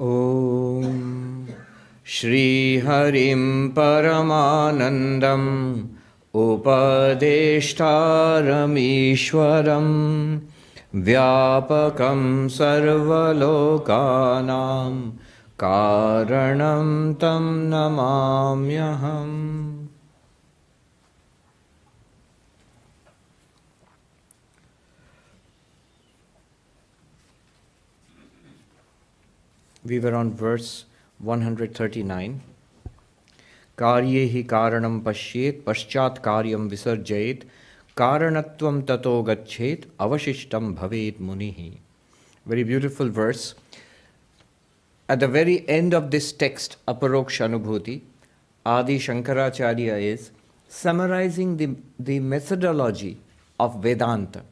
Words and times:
ॐ 0.00 0.82
श्रीहरिं 2.16 3.40
परमानन्दम् 3.78 5.48
उपदेष्टारमीश्वरं 6.42 7.08
व्यापकं 11.04 12.22
सर्वलोकानां 12.58 13.10
कारणं 15.64 17.12
तं 17.22 17.48
नमाम्यहम् 17.70 19.34
We 29.87 29.99
were 29.99 30.15
on 30.15 30.33
verse 30.33 30.85
139. 31.19 32.41
कार्ये 33.77 34.23
हि 34.31 34.41
कारणं 34.43 34.99
पश्येत् 35.05 35.63
पश्चात् 35.65 36.19
कार्यं 36.23 36.67
विसर्जयेत् 36.69 37.43
कारणत्वं 37.97 38.81
ततो 38.89 39.21
गच्छेत् 39.29 39.85
अवशिष्टं 40.05 40.73
भवेत् 40.75 41.21
मुनिः 41.21 41.59
Very 42.45 42.63
beautiful 42.63 43.09
verse. 43.09 43.55
At 45.07 45.19
the 45.19 45.27
very 45.27 45.67
end 45.69 45.93
of 45.93 46.11
this 46.11 46.31
text, 46.33 46.77
Aparoksha 46.87 47.47
Anubhuti, 47.47 48.01
Adi 48.65 48.99
Shankaracharya 48.99 50.01
is 50.01 50.31
summarizing 50.67 51.57
the, 51.57 51.75
the 51.97 52.19
methodology 52.19 53.17
of 53.59 53.81
Vedanta. 53.81 54.43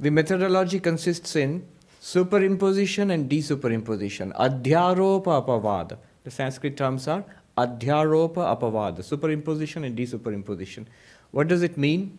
The 0.00 0.10
methodology 0.10 0.80
consists 0.80 1.36
in 1.36 1.66
superimposition 2.43 3.11
and 3.11 3.27
de 3.29 3.41
superimposition 3.71 4.29
अध्यारोप 4.39 5.27
अपवाद 5.29 5.97
द 6.25 6.29
संस्कृत 6.29 6.75
टर्म्स 6.77 7.07
आर 7.09 7.23
अध्यारोप 7.57 8.39
अपवाद 8.39 9.01
superimposition 9.31 9.85
and 9.85 9.95
de 9.95 10.05
superimposition 10.33 10.85
what 11.33 11.47
does 11.47 11.63
it 11.63 11.77
mean 11.79 12.11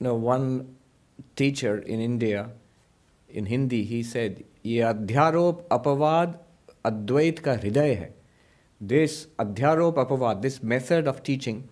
one 0.00 0.60
teacher 1.36 1.82
in 1.86 2.00
India 2.00 2.48
in 3.28 3.46
Hindi 3.46 3.82
he 3.82 4.02
said 4.04 4.42
ये 4.66 4.80
अध्यारोप 4.84 5.68
अपवाद 5.72 6.38
अद्वैत 6.84 7.38
का 7.38 7.52
हृदय 7.54 7.92
है 7.92 8.14
this 8.80 9.14
अध्यारोप 9.40 9.98
अपवाद 9.98 10.36
this 10.38 10.62
method 10.64 11.08
of 11.08 11.20
teaching 11.24 11.62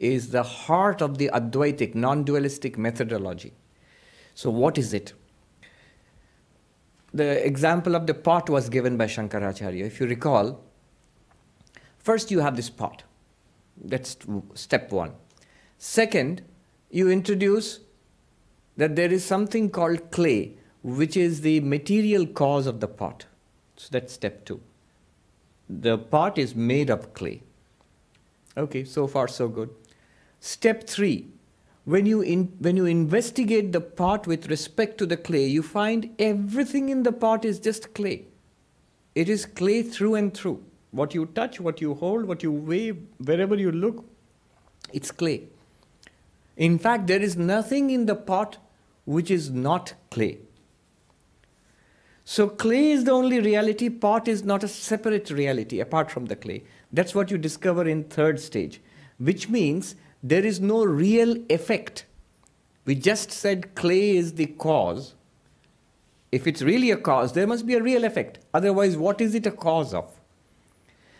is 0.00 0.30
the 0.30 0.42
heart 0.42 1.02
of 1.02 1.18
the 1.18 1.30
Advaitic, 1.32 1.94
non 1.94 2.24
dualistic 2.24 2.78
methodology. 2.78 3.52
So, 4.34 4.50
what 4.50 4.78
is 4.78 4.94
it? 4.94 5.12
The 7.12 7.44
example 7.46 7.94
of 7.94 8.06
the 8.06 8.14
pot 8.14 8.50
was 8.50 8.68
given 8.68 8.96
by 8.96 9.06
Shankaracharya. 9.06 9.84
If 9.84 10.00
you 10.00 10.06
recall, 10.06 10.60
first 11.98 12.30
you 12.30 12.40
have 12.40 12.56
this 12.56 12.70
pot. 12.70 13.02
That's 13.76 14.16
step 14.54 14.92
one. 14.92 15.12
Second, 15.78 16.42
you 16.90 17.10
introduce 17.10 17.80
that 18.76 18.96
there 18.96 19.12
is 19.12 19.24
something 19.24 19.70
called 19.70 20.10
clay, 20.10 20.56
which 20.82 21.16
is 21.16 21.40
the 21.40 21.60
material 21.60 22.26
cause 22.26 22.66
of 22.66 22.80
the 22.80 22.88
pot. 22.88 23.26
So, 23.76 23.88
that's 23.90 24.12
step 24.12 24.44
two 24.44 24.60
the 25.68 25.98
pot 25.98 26.38
is 26.38 26.54
made 26.54 26.90
of 26.90 27.12
clay. 27.12 27.42
Okay, 28.56 28.84
so 28.84 29.06
far 29.06 29.28
so 29.28 29.48
good. 29.48 29.70
Step 30.40 30.86
three 30.86 31.26
when 31.88 32.04
you, 32.04 32.20
in, 32.20 32.52
when 32.58 32.76
you 32.76 32.84
investigate 32.84 33.72
the 33.72 33.80
pot 33.80 34.26
with 34.26 34.50
respect 34.50 34.98
to 34.98 35.06
the 35.06 35.16
clay, 35.16 35.46
you 35.46 35.62
find 35.62 36.14
everything 36.18 36.90
in 36.90 37.02
the 37.02 37.12
pot 37.12 37.46
is 37.46 37.58
just 37.58 37.94
clay. 37.94 38.26
It 39.14 39.30
is 39.30 39.46
clay 39.46 39.82
through 39.82 40.16
and 40.16 40.34
through. 40.34 40.62
What 40.90 41.14
you 41.14 41.24
touch, 41.24 41.60
what 41.60 41.80
you 41.80 41.94
hold, 41.94 42.26
what 42.26 42.42
you 42.42 42.52
weigh, 42.52 42.90
wherever 42.90 43.54
you 43.54 43.72
look, 43.72 44.04
it's 44.92 45.10
clay. 45.10 45.44
In 46.58 46.78
fact, 46.78 47.06
there 47.06 47.22
is 47.22 47.38
nothing 47.38 47.88
in 47.88 48.04
the 48.04 48.14
pot 48.14 48.58
which 49.06 49.30
is 49.30 49.48
not 49.48 49.94
clay. 50.10 50.40
So 52.26 52.50
clay 52.50 52.90
is 52.90 53.04
the 53.04 53.12
only 53.12 53.40
reality, 53.40 53.88
pot 53.88 54.28
is 54.28 54.44
not 54.44 54.62
a 54.62 54.68
separate 54.68 55.30
reality 55.30 55.80
apart 55.80 56.10
from 56.10 56.26
the 56.26 56.36
clay. 56.36 56.64
That's 56.92 57.14
what 57.14 57.30
you 57.30 57.38
discover 57.38 57.88
in 57.88 58.04
third 58.04 58.38
stage, 58.38 58.82
which 59.16 59.48
means 59.48 59.94
there 60.22 60.44
is 60.44 60.60
no 60.60 60.84
real 60.84 61.36
effect. 61.48 62.04
We 62.84 62.94
just 62.94 63.30
said 63.30 63.74
clay 63.74 64.16
is 64.16 64.34
the 64.34 64.46
cause. 64.46 65.14
If 66.32 66.46
it's 66.46 66.62
really 66.62 66.90
a 66.90 66.96
cause, 66.96 67.32
there 67.32 67.46
must 67.46 67.66
be 67.66 67.74
a 67.74 67.82
real 67.82 68.04
effect. 68.04 68.38
Otherwise, 68.52 68.96
what 68.96 69.20
is 69.20 69.34
it 69.34 69.46
a 69.46 69.50
cause 69.50 69.94
of? 69.94 70.18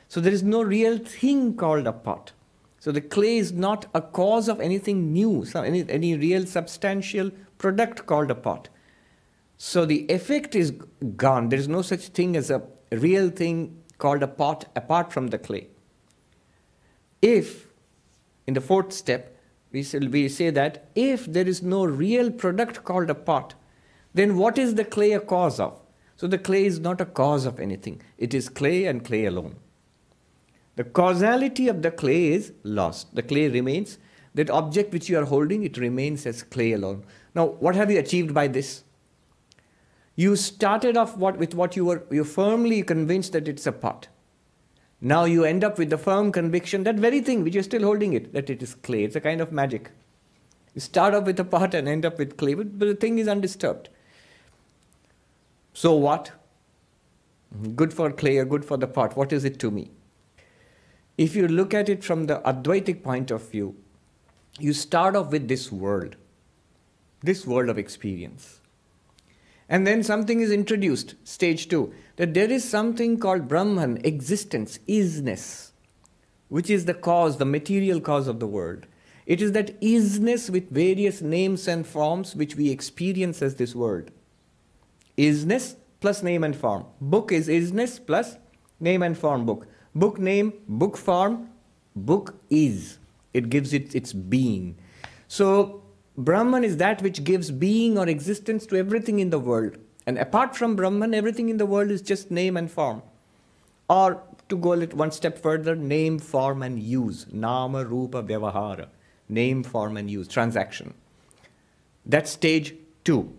So 0.08 0.20
there 0.20 0.32
is 0.32 0.42
no 0.42 0.62
real 0.62 0.98
thing 0.98 1.56
called 1.56 1.86
a 1.86 1.92
pot. 1.92 2.32
So 2.80 2.92
the 2.92 3.00
clay 3.00 3.38
is 3.38 3.52
not 3.52 3.86
a 3.94 4.00
cause 4.00 4.48
of 4.48 4.60
anything 4.60 5.12
new, 5.12 5.44
any, 5.54 5.88
any 5.88 6.16
real 6.16 6.46
substantial 6.46 7.30
product 7.58 8.06
called 8.06 8.30
a 8.30 8.34
pot. 8.34 8.68
So 9.56 9.84
the 9.84 10.06
effect 10.08 10.54
is 10.54 10.72
gone. 11.16 11.48
There 11.48 11.58
is 11.58 11.68
no 11.68 11.82
such 11.82 12.08
thing 12.08 12.36
as 12.36 12.50
a 12.50 12.62
real 12.92 13.30
thing 13.30 13.82
called 13.98 14.22
a 14.22 14.28
pot 14.28 14.66
apart 14.76 15.12
from 15.12 15.28
the 15.28 15.38
clay. 15.38 15.68
If, 17.20 17.67
in 18.48 18.54
the 18.54 18.62
fourth 18.62 18.94
step, 18.94 19.36
we 19.72 19.82
say, 19.82 19.98
we 19.98 20.26
say 20.26 20.48
that 20.48 20.88
if 20.94 21.26
there 21.26 21.46
is 21.46 21.62
no 21.62 21.84
real 21.84 22.30
product 22.30 22.82
called 22.82 23.10
a 23.10 23.14
pot, 23.14 23.54
then 24.14 24.38
what 24.38 24.56
is 24.56 24.74
the 24.74 24.86
clay 24.86 25.12
a 25.12 25.20
cause 25.20 25.60
of? 25.60 25.78
So 26.16 26.26
the 26.26 26.38
clay 26.38 26.64
is 26.64 26.80
not 26.80 27.02
a 27.02 27.04
cause 27.04 27.44
of 27.44 27.60
anything, 27.60 28.00
it 28.16 28.32
is 28.32 28.48
clay 28.48 28.86
and 28.86 29.04
clay 29.04 29.26
alone. 29.26 29.56
The 30.76 30.84
causality 30.84 31.68
of 31.68 31.82
the 31.82 31.90
clay 31.90 32.32
is 32.32 32.52
lost. 32.62 33.14
The 33.14 33.22
clay 33.22 33.48
remains. 33.48 33.98
That 34.34 34.48
object 34.48 34.92
which 34.92 35.08
you 35.10 35.18
are 35.18 35.24
holding, 35.24 35.64
it 35.64 35.76
remains 35.76 36.24
as 36.24 36.42
clay 36.42 36.72
alone. 36.72 37.04
Now, 37.34 37.46
what 37.46 37.74
have 37.74 37.90
you 37.90 37.98
achieved 37.98 38.32
by 38.32 38.46
this? 38.46 38.84
You 40.14 40.36
started 40.36 40.96
off 40.96 41.16
what, 41.16 41.36
with 41.36 41.54
what 41.54 41.76
you 41.76 41.84
were 41.84 42.04
you 42.10 42.24
firmly 42.24 42.82
convinced 42.82 43.32
that 43.32 43.48
it's 43.48 43.66
a 43.66 43.72
pot. 43.72 44.08
Now 45.00 45.24
you 45.24 45.44
end 45.44 45.62
up 45.62 45.78
with 45.78 45.90
the 45.90 45.98
firm 45.98 46.32
conviction, 46.32 46.82
that 46.84 46.96
very 46.96 47.20
thing 47.20 47.44
which 47.44 47.54
you're 47.54 47.62
still 47.62 47.82
holding 47.82 48.14
it, 48.14 48.32
that 48.32 48.50
it 48.50 48.62
is 48.62 48.74
clay. 48.74 49.04
It's 49.04 49.16
a 49.16 49.20
kind 49.20 49.40
of 49.40 49.52
magic. 49.52 49.90
You 50.74 50.80
start 50.80 51.14
off 51.14 51.24
with 51.24 51.38
a 51.38 51.44
pot 51.44 51.74
and 51.74 51.88
end 51.88 52.04
up 52.04 52.18
with 52.18 52.36
clay, 52.36 52.54
but, 52.54 52.78
but 52.78 52.88
the 52.88 52.94
thing 52.94 53.18
is 53.18 53.28
undisturbed. 53.28 53.88
So 55.72 55.94
what? 55.94 56.32
Good 57.76 57.94
for 57.94 58.10
clay 58.10 58.38
or 58.38 58.44
good 58.44 58.64
for 58.64 58.76
the 58.76 58.88
pot. 58.88 59.16
What 59.16 59.32
is 59.32 59.44
it 59.44 59.58
to 59.60 59.70
me? 59.70 59.90
If 61.16 61.34
you 61.34 61.48
look 61.48 61.74
at 61.74 61.88
it 61.88 62.04
from 62.04 62.26
the 62.26 62.40
Advaitic 62.44 63.02
point 63.02 63.30
of 63.30 63.48
view, 63.50 63.76
you 64.58 64.72
start 64.72 65.14
off 65.14 65.30
with 65.30 65.48
this 65.48 65.70
world, 65.70 66.16
this 67.22 67.46
world 67.46 67.68
of 67.68 67.78
experience. 67.78 68.60
And 69.68 69.86
then 69.86 70.02
something 70.02 70.40
is 70.40 70.50
introduced, 70.50 71.14
stage 71.24 71.68
two, 71.68 71.92
that 72.16 72.32
there 72.34 72.50
is 72.50 72.68
something 72.68 73.18
called 73.18 73.48
Brahman, 73.48 73.98
existence, 74.02 74.78
isness, 74.88 75.72
which 76.48 76.70
is 76.70 76.86
the 76.86 76.94
cause, 76.94 77.36
the 77.36 77.44
material 77.44 78.00
cause 78.00 78.28
of 78.28 78.40
the 78.40 78.46
world. 78.46 78.86
It 79.26 79.42
is 79.42 79.52
that 79.52 79.78
isness 79.82 80.48
with 80.48 80.70
various 80.70 81.20
names 81.20 81.68
and 81.68 81.86
forms 81.86 82.34
which 82.34 82.56
we 82.56 82.70
experience 82.70 83.42
as 83.42 83.56
this 83.56 83.74
world. 83.74 84.10
Isness 85.18 85.76
plus 86.00 86.22
name 86.22 86.44
and 86.44 86.56
form. 86.56 86.86
Book 87.00 87.30
is 87.30 87.48
isness 87.48 88.04
plus 88.04 88.36
name 88.80 89.02
and 89.02 89.18
form 89.18 89.44
book. 89.44 89.66
Book 89.94 90.18
name, 90.18 90.54
book 90.66 90.96
form, 90.96 91.50
book 91.94 92.40
is. 92.48 92.98
It 93.34 93.50
gives 93.50 93.74
it 93.74 93.94
its 93.94 94.14
being. 94.14 94.78
So 95.26 95.82
Brahman 96.18 96.64
is 96.64 96.78
that 96.78 97.00
which 97.00 97.22
gives 97.22 97.52
being 97.52 97.96
or 97.96 98.08
existence 98.08 98.66
to 98.66 98.76
everything 98.76 99.20
in 99.20 99.30
the 99.30 99.38
world. 99.38 99.78
And 100.04 100.18
apart 100.18 100.56
from 100.56 100.74
Brahman, 100.74 101.14
everything 101.14 101.48
in 101.48 101.58
the 101.58 101.66
world 101.66 101.92
is 101.92 102.02
just 102.02 102.28
name 102.28 102.56
and 102.56 102.68
form. 102.68 103.02
Or 103.88 104.20
to 104.48 104.56
go 104.56 104.72
a 104.72 104.86
one 104.86 105.12
step 105.12 105.38
further, 105.38 105.76
name, 105.76 106.18
form, 106.18 106.64
and 106.64 106.80
use. 106.80 107.26
Nama, 107.30 107.84
Rupa, 107.84 108.24
Vyavahara. 108.24 108.88
Name, 109.28 109.62
form, 109.62 109.96
and 109.96 110.10
use. 110.10 110.26
Transaction. 110.26 110.92
That's 112.04 112.32
stage 112.32 112.74
two. 113.04 113.32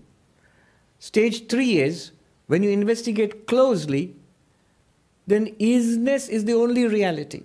Stage 0.99 1.47
three 1.47 1.79
is 1.79 2.11
when 2.47 2.63
you 2.63 2.69
investigate 2.69 3.45
closely, 3.45 4.15
then 5.27 5.47
isness 5.59 6.29
is 6.29 6.45
the 6.45 6.53
only 6.53 6.87
reality. 6.87 7.43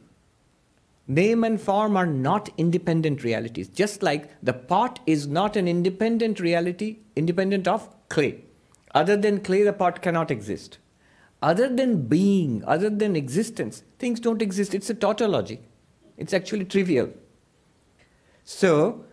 Name 1.06 1.44
and 1.44 1.60
form 1.60 1.96
are 1.96 2.06
not 2.06 2.48
independent 2.56 3.22
realities, 3.24 3.68
just 3.68 4.02
like 4.02 4.30
the 4.42 4.54
pot 4.54 5.00
is 5.06 5.26
not 5.26 5.56
an 5.56 5.68
independent 5.68 6.40
reality, 6.40 6.98
independent 7.14 7.68
of 7.68 7.88
clay. 8.08 8.42
Other 8.94 9.16
than 9.16 9.40
clay, 9.40 9.62
the 9.62 9.72
pot 9.72 10.00
cannot 10.00 10.30
exist. 10.30 10.78
Other 11.42 11.68
than 11.68 12.06
being, 12.06 12.64
other 12.66 12.88
than 12.88 13.16
existence, 13.16 13.82
things 13.98 14.18
don't 14.18 14.40
exist. 14.40 14.74
It's 14.74 14.88
a 14.88 14.94
tautology. 14.94 15.60
It's 16.16 16.32
actually 16.32 16.64
trivial. 16.64 17.10
So, 18.44 19.04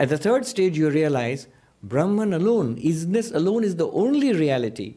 At 0.00 0.10
the 0.10 0.18
third 0.18 0.46
stage, 0.46 0.78
you 0.78 0.90
realize 0.90 1.48
Brahman 1.82 2.32
alone, 2.32 2.76
isness 2.76 3.34
alone, 3.34 3.64
is 3.64 3.76
the 3.76 3.90
only 3.90 4.32
reality. 4.32 4.96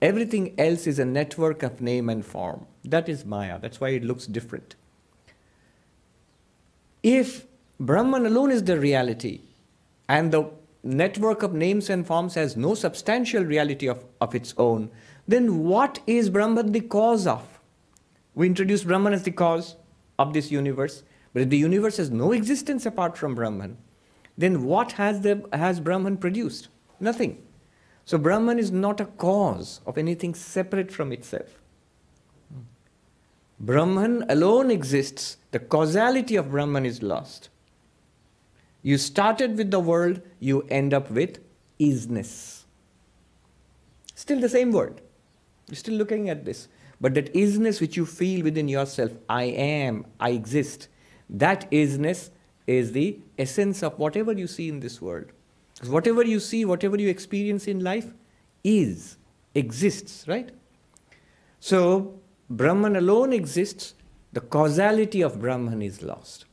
Everything 0.00 0.54
else 0.58 0.86
is 0.86 1.00
a 1.00 1.04
network 1.04 1.64
of 1.64 1.80
name 1.80 2.08
and 2.08 2.24
form. 2.24 2.66
That 2.84 3.08
is 3.08 3.24
Maya. 3.24 3.58
That's 3.60 3.80
why 3.80 3.88
it 3.88 4.04
looks 4.04 4.26
different. 4.26 4.76
If 7.06 7.46
Brahman 7.78 8.26
alone 8.26 8.50
is 8.50 8.64
the 8.64 8.80
reality, 8.80 9.42
and 10.08 10.32
the 10.32 10.50
network 10.82 11.44
of 11.44 11.54
names 11.54 11.88
and 11.88 12.04
forms 12.04 12.34
has 12.34 12.56
no 12.56 12.74
substantial 12.74 13.44
reality 13.44 13.86
of, 13.86 14.04
of 14.20 14.34
its 14.34 14.52
own, 14.58 14.90
then 15.28 15.62
what 15.62 16.00
is 16.08 16.30
Brahman 16.30 16.72
the 16.72 16.80
cause 16.80 17.24
of? 17.28 17.60
We 18.34 18.48
introduce 18.48 18.82
Brahman 18.82 19.12
as 19.12 19.22
the 19.22 19.30
cause 19.30 19.76
of 20.18 20.32
this 20.32 20.50
universe, 20.50 21.04
but 21.32 21.42
if 21.42 21.48
the 21.48 21.58
universe 21.58 21.98
has 21.98 22.10
no 22.10 22.32
existence 22.32 22.86
apart 22.86 23.16
from 23.16 23.36
Brahman, 23.36 23.78
then 24.36 24.64
what 24.64 24.92
has, 24.92 25.20
the, 25.20 25.48
has 25.52 25.78
Brahman 25.78 26.16
produced? 26.16 26.70
Nothing. 26.98 27.40
So 28.04 28.18
Brahman 28.18 28.58
is 28.58 28.72
not 28.72 29.00
a 29.00 29.06
cause 29.06 29.80
of 29.86 29.96
anything 29.96 30.34
separate 30.34 30.90
from 30.90 31.12
itself. 31.12 31.62
Brahman 33.60 34.24
alone 34.28 34.72
exists, 34.72 35.36
the 35.56 35.60
causality 35.60 36.36
of 36.36 36.50
Brahman 36.50 36.84
is 36.84 37.02
lost. 37.02 37.48
You 38.82 38.98
started 38.98 39.56
with 39.56 39.70
the 39.70 39.80
world, 39.80 40.20
you 40.38 40.66
end 40.68 40.92
up 40.92 41.10
with 41.10 41.38
isness. 41.80 42.64
Still 44.14 44.38
the 44.38 44.50
same 44.50 44.70
word. 44.70 45.00
You're 45.66 45.76
still 45.76 45.94
looking 45.94 46.28
at 46.28 46.44
this. 46.44 46.68
But 47.00 47.14
that 47.14 47.32
isness 47.32 47.80
which 47.80 47.96
you 47.96 48.04
feel 48.04 48.44
within 48.44 48.68
yourself, 48.68 49.12
I 49.30 49.44
am, 49.44 50.04
I 50.20 50.32
exist, 50.32 50.88
that 51.30 51.70
isness 51.70 52.28
is 52.66 52.92
the 52.92 53.18
essence 53.38 53.82
of 53.82 53.98
whatever 53.98 54.32
you 54.34 54.46
see 54.46 54.68
in 54.68 54.80
this 54.80 55.00
world. 55.00 55.32
Because 55.72 55.88
whatever 55.88 56.22
you 56.22 56.38
see, 56.38 56.66
whatever 56.66 56.98
you 56.98 57.08
experience 57.08 57.66
in 57.66 57.82
life 57.82 58.12
is, 58.62 59.16
exists, 59.54 60.28
right? 60.28 60.50
So, 61.60 62.20
Brahman 62.50 62.94
alone 62.94 63.32
exists, 63.32 63.94
the 64.36 64.42
causality 64.42 65.22
of 65.22 65.40
Brahman 65.40 65.80
is 65.80 66.02
lost. 66.02 66.44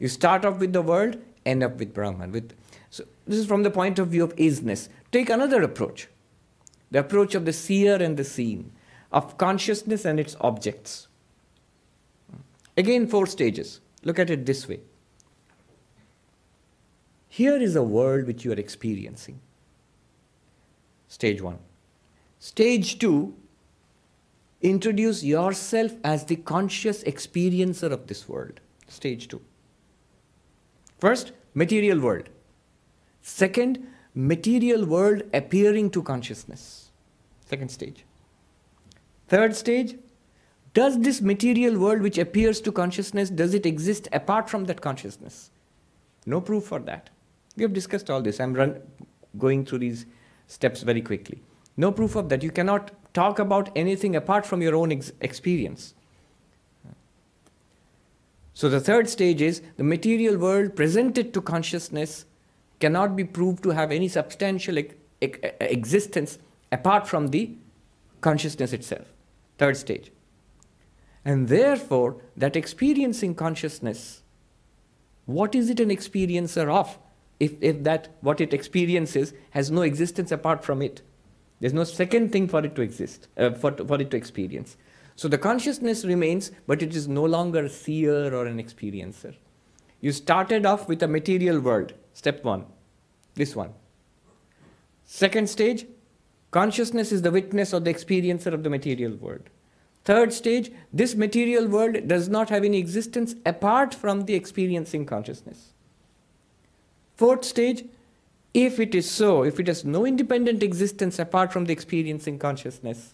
You 0.00 0.08
start 0.08 0.44
off 0.44 0.58
with 0.58 0.72
the 0.72 0.82
world, 0.82 1.18
end 1.44 1.62
up 1.62 1.78
with 1.78 1.94
Brahman. 1.94 2.32
With, 2.32 2.52
so 2.90 3.04
this 3.28 3.38
is 3.38 3.46
from 3.46 3.62
the 3.62 3.70
point 3.70 4.00
of 4.00 4.08
view 4.08 4.24
of 4.24 4.34
isness. 4.34 4.88
Take 5.12 5.30
another 5.30 5.62
approach 5.62 6.08
the 6.90 6.98
approach 6.98 7.36
of 7.36 7.44
the 7.44 7.52
seer 7.52 7.94
and 8.02 8.16
the 8.16 8.24
seen, 8.24 8.72
of 9.12 9.38
consciousness 9.38 10.04
and 10.04 10.18
its 10.18 10.36
objects. 10.40 11.06
Again, 12.76 13.06
four 13.06 13.26
stages. 13.26 13.80
Look 14.02 14.18
at 14.18 14.30
it 14.30 14.46
this 14.46 14.66
way. 14.66 14.80
Here 17.28 17.56
is 17.56 17.76
a 17.76 17.84
world 17.84 18.26
which 18.26 18.44
you 18.44 18.50
are 18.50 18.62
experiencing. 18.66 19.38
Stage 21.06 21.40
one. 21.40 21.58
Stage 22.40 22.98
two, 22.98 23.34
introduce 24.60 25.22
yourself 25.22 25.92
as 26.02 26.24
the 26.24 26.36
conscious 26.36 27.02
experiencer 27.04 27.90
of 27.90 28.06
this 28.06 28.28
world. 28.28 28.60
Stage 28.88 29.28
two. 29.28 29.40
First, 30.98 31.32
material 31.54 32.00
world. 32.00 32.28
Second, 33.22 33.86
material 34.14 34.86
world 34.86 35.22
appearing 35.34 35.90
to 35.90 36.02
consciousness. 36.02 36.90
Second 37.44 37.70
stage. 37.70 38.04
Third 39.28 39.54
stage, 39.54 39.96
does 40.72 41.00
this 41.00 41.20
material 41.20 41.78
world 41.78 42.00
which 42.00 42.18
appears 42.18 42.60
to 42.60 42.72
consciousness, 42.72 43.30
does 43.30 43.54
it 43.54 43.66
exist 43.66 44.08
apart 44.12 44.48
from 44.48 44.64
that 44.66 44.80
consciousness? 44.80 45.50
No 46.26 46.40
proof 46.40 46.64
for 46.64 46.78
that. 46.80 47.10
We 47.56 47.62
have 47.62 47.72
discussed 47.72 48.10
all 48.10 48.20
this. 48.20 48.40
I'm 48.40 48.52
run, 48.52 48.80
going 49.38 49.64
through 49.64 49.78
these 49.78 50.06
steps 50.46 50.82
very 50.82 51.00
quickly. 51.00 51.42
No 51.76 51.90
proof 51.90 52.14
of 52.14 52.28
that. 52.28 52.42
You 52.42 52.50
cannot 52.50 52.90
talk 53.18 53.38
about 53.38 53.70
anything 53.84 54.16
apart 54.20 54.46
from 54.46 54.62
your 54.62 54.74
own 54.74 54.92
ex- 54.92 55.12
experience. 55.20 55.94
So 58.54 58.70
the 58.70 58.80
third 58.80 59.08
stage 59.10 59.42
is 59.42 59.60
the 59.76 59.84
material 59.84 60.38
world 60.38 60.74
presented 60.76 61.34
to 61.34 61.42
consciousness 61.42 62.24
cannot 62.80 63.16
be 63.16 63.24
proved 63.24 63.62
to 63.64 63.70
have 63.78 63.92
any 63.92 64.08
substantial 64.08 64.78
e- 64.78 64.90
e- 65.20 65.38
existence 65.60 66.38
apart 66.72 67.06
from 67.06 67.28
the 67.28 67.42
consciousness 68.20 68.72
itself. 68.72 69.12
Third 69.58 69.76
stage. 69.76 70.10
And 71.24 71.48
therefore, 71.48 72.16
that 72.36 72.56
experiencing 72.56 73.34
consciousness, 73.34 74.22
what 75.26 75.54
is 75.54 75.70
it 75.70 75.80
an 75.80 75.90
experiencer 75.90 76.68
of? 76.80 76.98
If, 77.38 77.54
if 77.60 77.82
that 77.82 78.08
what 78.20 78.40
it 78.40 78.54
experiences 78.54 79.34
has 79.50 79.70
no 79.70 79.82
existence 79.82 80.32
apart 80.32 80.64
from 80.64 80.80
it. 80.80 81.02
There's 81.60 81.72
no 81.72 81.84
second 81.84 82.32
thing 82.32 82.48
for 82.48 82.64
it 82.64 82.74
to 82.74 82.82
exist, 82.82 83.28
uh, 83.36 83.50
for, 83.50 83.72
for 83.72 84.00
it 84.00 84.10
to 84.10 84.16
experience. 84.16 84.76
So 85.16 85.28
the 85.28 85.38
consciousness 85.38 86.04
remains, 86.04 86.50
but 86.66 86.82
it 86.82 86.94
is 86.94 87.08
no 87.08 87.24
longer 87.24 87.64
a 87.64 87.70
seer 87.70 88.34
or 88.34 88.46
an 88.46 88.62
experiencer. 88.62 89.34
You 90.00 90.12
started 90.12 90.66
off 90.66 90.88
with 90.88 91.02
a 91.02 91.08
material 91.08 91.58
world, 91.58 91.94
step 92.12 92.44
one, 92.44 92.66
this 93.34 93.56
one. 93.56 93.72
Second 95.06 95.48
stage, 95.48 95.86
consciousness 96.50 97.12
is 97.12 97.22
the 97.22 97.30
witness 97.30 97.72
or 97.72 97.80
the 97.80 97.92
experiencer 97.92 98.52
of 98.52 98.62
the 98.62 98.70
material 98.70 99.14
world. 99.14 99.48
Third 100.04 100.32
stage, 100.32 100.70
this 100.92 101.14
material 101.14 101.66
world 101.66 102.06
does 102.06 102.28
not 102.28 102.50
have 102.50 102.62
any 102.62 102.78
existence 102.78 103.34
apart 103.44 103.94
from 103.94 104.26
the 104.26 104.34
experiencing 104.34 105.06
consciousness. 105.06 105.72
Fourth 107.16 107.44
stage, 107.44 107.86
if 108.56 108.80
it 108.80 108.94
is 108.94 109.08
so, 109.10 109.42
if 109.42 109.60
it 109.60 109.66
has 109.66 109.84
no 109.84 110.06
independent 110.06 110.62
existence 110.62 111.18
apart 111.18 111.52
from 111.52 111.66
the 111.66 111.74
experiencing 111.74 112.38
consciousness, 112.38 113.12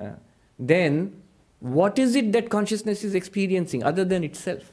uh, 0.00 0.10
then 0.56 1.20
what 1.58 1.98
is 1.98 2.14
it 2.14 2.30
that 2.30 2.48
consciousness 2.48 3.02
is 3.02 3.16
experiencing 3.16 3.82
other 3.82 4.04
than 4.04 4.22
itself? 4.22 4.72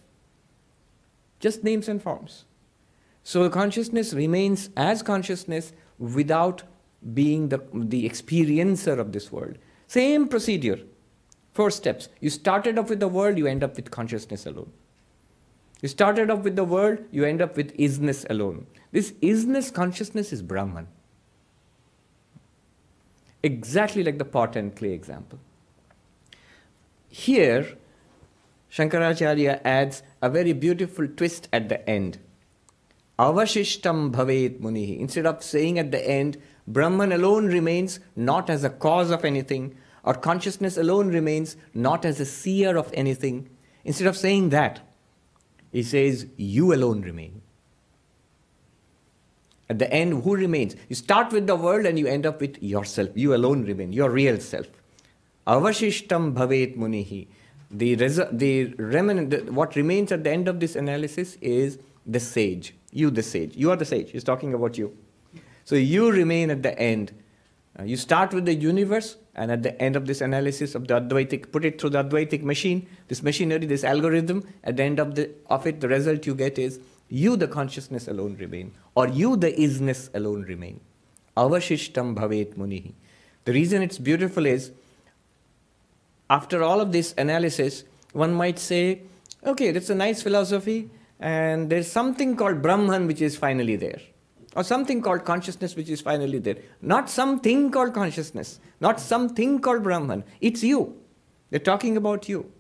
Just 1.40 1.64
names 1.64 1.90
and 1.90 2.00
forms. 2.00 2.46
So 3.24 3.50
consciousness 3.50 4.14
remains 4.14 4.70
as 4.78 5.02
consciousness 5.02 5.74
without 5.98 6.62
being 7.16 7.50
the, 7.50 7.64
the 7.74 8.08
experiencer 8.08 9.00
of 9.00 9.12
this 9.12 9.32
world. 9.32 9.58
Same 9.88 10.28
procedure. 10.28 10.82
Four 11.54 11.72
steps. 11.72 12.10
You 12.20 12.30
started 12.30 12.78
off 12.78 12.90
with 12.90 13.00
the 13.00 13.08
world, 13.08 13.40
you 13.40 13.48
end 13.48 13.64
up 13.64 13.76
with 13.76 13.90
consciousness 13.90 14.46
alone. 14.46 14.72
You 15.82 15.90
started 15.90 16.30
off 16.32 16.40
with 16.44 16.56
the 16.56 16.64
world, 16.64 17.00
you 17.12 17.26
end 17.26 17.42
up 17.42 17.56
with 17.58 17.76
isness 17.78 18.26
alone. 18.30 18.66
This 18.92 19.12
isness 19.22 19.74
consciousness 19.74 20.32
is 20.32 20.42
Brahman. 20.42 20.88
Exactly 23.44 24.04
like 24.04 24.18
the 24.18 24.26
pot 24.26 24.56
and 24.56 24.76
clay 24.76 24.94
example. 24.94 25.40
Here, 27.10 27.78
Shankaracharya 28.72 29.62
adds 29.64 30.02
a 30.22 30.30
very 30.30 30.54
beautiful 30.54 31.08
twist 31.08 31.48
at 31.54 31.70
the 31.70 31.88
end. 31.90 32.20
Avashishtam 33.20 34.12
bhavet 34.12 34.60
munihi. 34.60 35.00
Instead 35.00 35.26
of 35.26 35.44
saying 35.44 35.80
at 35.80 35.92
the 35.92 36.10
end, 36.10 36.38
Brahman 36.68 37.12
alone 37.12 37.46
remains 37.46 38.00
not 38.16 38.50
as 38.50 38.64
a 38.64 38.70
cause 38.70 39.12
of 39.12 39.24
anything, 39.24 39.78
or 40.04 40.14
consciousness 40.14 40.78
alone 40.78 41.10
remains 41.10 41.56
not 41.74 42.04
as 42.06 42.20
a 42.20 42.26
seer 42.26 42.76
of 42.76 42.92
anything. 42.94 43.50
Instead 43.84 44.08
of 44.08 44.18
saying 44.18 44.50
that, 44.50 44.82
he 45.76 45.84
says, 45.84 46.28
You 46.38 46.74
alone 46.74 47.02
remain. 47.02 47.42
At 49.70 49.78
the 49.78 49.92
end, 49.92 50.24
who 50.24 50.34
remains? 50.38 50.74
You 50.88 50.96
start 50.96 51.34
with 51.34 51.48
the 51.48 51.56
world 51.58 51.86
and 51.86 52.00
you 52.00 52.08
end 52.08 52.26
up 52.26 52.40
with 52.40 52.64
yourself. 52.64 53.10
You 53.14 53.36
alone 53.36 53.66
remain, 53.66 53.92
your 53.92 54.10
real 54.10 54.40
self. 54.40 54.68
Avashishtam 55.46 56.34
bhavet 56.34 56.78
munihi. 56.78 57.28
The, 57.72 57.96
the, 57.96 58.68
remin- 58.78 59.30
the 59.30 59.52
what 59.52 59.76
remains 59.76 60.14
at 60.14 60.24
the 60.24 60.32
end 60.32 60.48
of 60.48 60.62
this 60.62 60.78
analysis 60.78 61.36
is 61.42 61.78
the 62.06 62.22
sage. 62.22 62.74
You, 62.92 63.10
the 63.10 63.24
sage. 63.24 63.58
You 63.58 63.72
are 63.72 63.76
the 63.76 63.84
sage. 63.84 64.12
He's 64.12 64.24
talking 64.24 64.54
about 64.54 64.78
you. 64.78 64.96
So 65.66 65.76
you 65.76 66.10
remain 66.10 66.52
at 66.52 66.64
the 66.64 66.80
end. 66.80 67.12
Uh, 67.78 67.84
you 67.84 67.98
start 67.98 68.34
with 68.34 68.46
the 68.46 68.54
universe, 68.54 69.18
and 69.36 69.52
at 69.52 69.64
the 69.64 69.82
end 69.82 69.96
of 69.96 70.06
this 70.08 70.22
analysis 70.22 70.76
of 70.76 70.88
the 70.88 70.94
Advaitic, 70.94 71.52
put 71.52 71.66
it 71.66 71.80
through 71.80 71.90
the 71.90 72.04
Advaitic 72.04 72.42
machine, 72.42 72.88
this 73.10 73.22
machinery, 73.22 73.66
this 73.66 73.84
algorithm, 73.84 74.48
at 74.64 74.78
the 74.78 74.84
end 74.84 75.00
of, 75.00 75.16
the, 75.16 75.30
of 75.48 75.68
it, 75.68 75.82
the 75.82 75.88
result 75.88 76.26
you 76.26 76.34
get 76.36 76.58
is 76.58 76.80
you, 77.10 77.36
the 77.36 77.48
consciousness 77.48 78.08
alone 78.08 78.38
remain, 78.40 78.72
or 78.96 79.08
you, 79.08 79.36
the 79.36 79.52
isness 79.52 80.10
alone 80.16 80.44
remain. 80.44 80.80
Avashishtam 81.36 82.16
bhavet 82.16 82.56
munihi. 82.56 82.94
The 83.44 83.54
reason 83.54 83.82
it's 83.82 83.98
beautiful 83.98 84.46
is 84.46 84.72
after 86.30 86.64
all 86.64 86.82
of 86.82 86.92
this 86.92 87.14
analysis, 87.18 87.84
one 88.14 88.34
might 88.34 88.58
say, 88.58 89.02
okay, 89.46 89.72
that's 89.72 89.90
a 89.90 89.96
nice 89.96 90.24
philosophy, 90.24 90.90
and 91.20 91.70
there's 91.70 91.92
something 91.92 92.36
called 92.36 92.62
Brahman 92.62 93.06
which 93.06 93.22
is 93.22 93.38
finally 93.38 93.76
there, 93.76 94.00
or 94.56 94.64
something 94.64 95.02
called 95.02 95.26
consciousness 95.26 95.76
which 95.76 95.90
is 95.90 96.02
finally 96.02 96.40
there. 96.40 96.58
Not 96.82 97.10
something 97.10 97.72
called 97.72 97.94
consciousness, 97.94 98.60
not 98.80 99.00
something 99.00 99.60
called 99.60 99.84
Brahman. 99.84 100.24
It's 100.42 100.64
you. 100.64 100.96
They're 101.50 101.60
talking 101.60 101.98
about 101.98 102.28
you. 102.28 102.52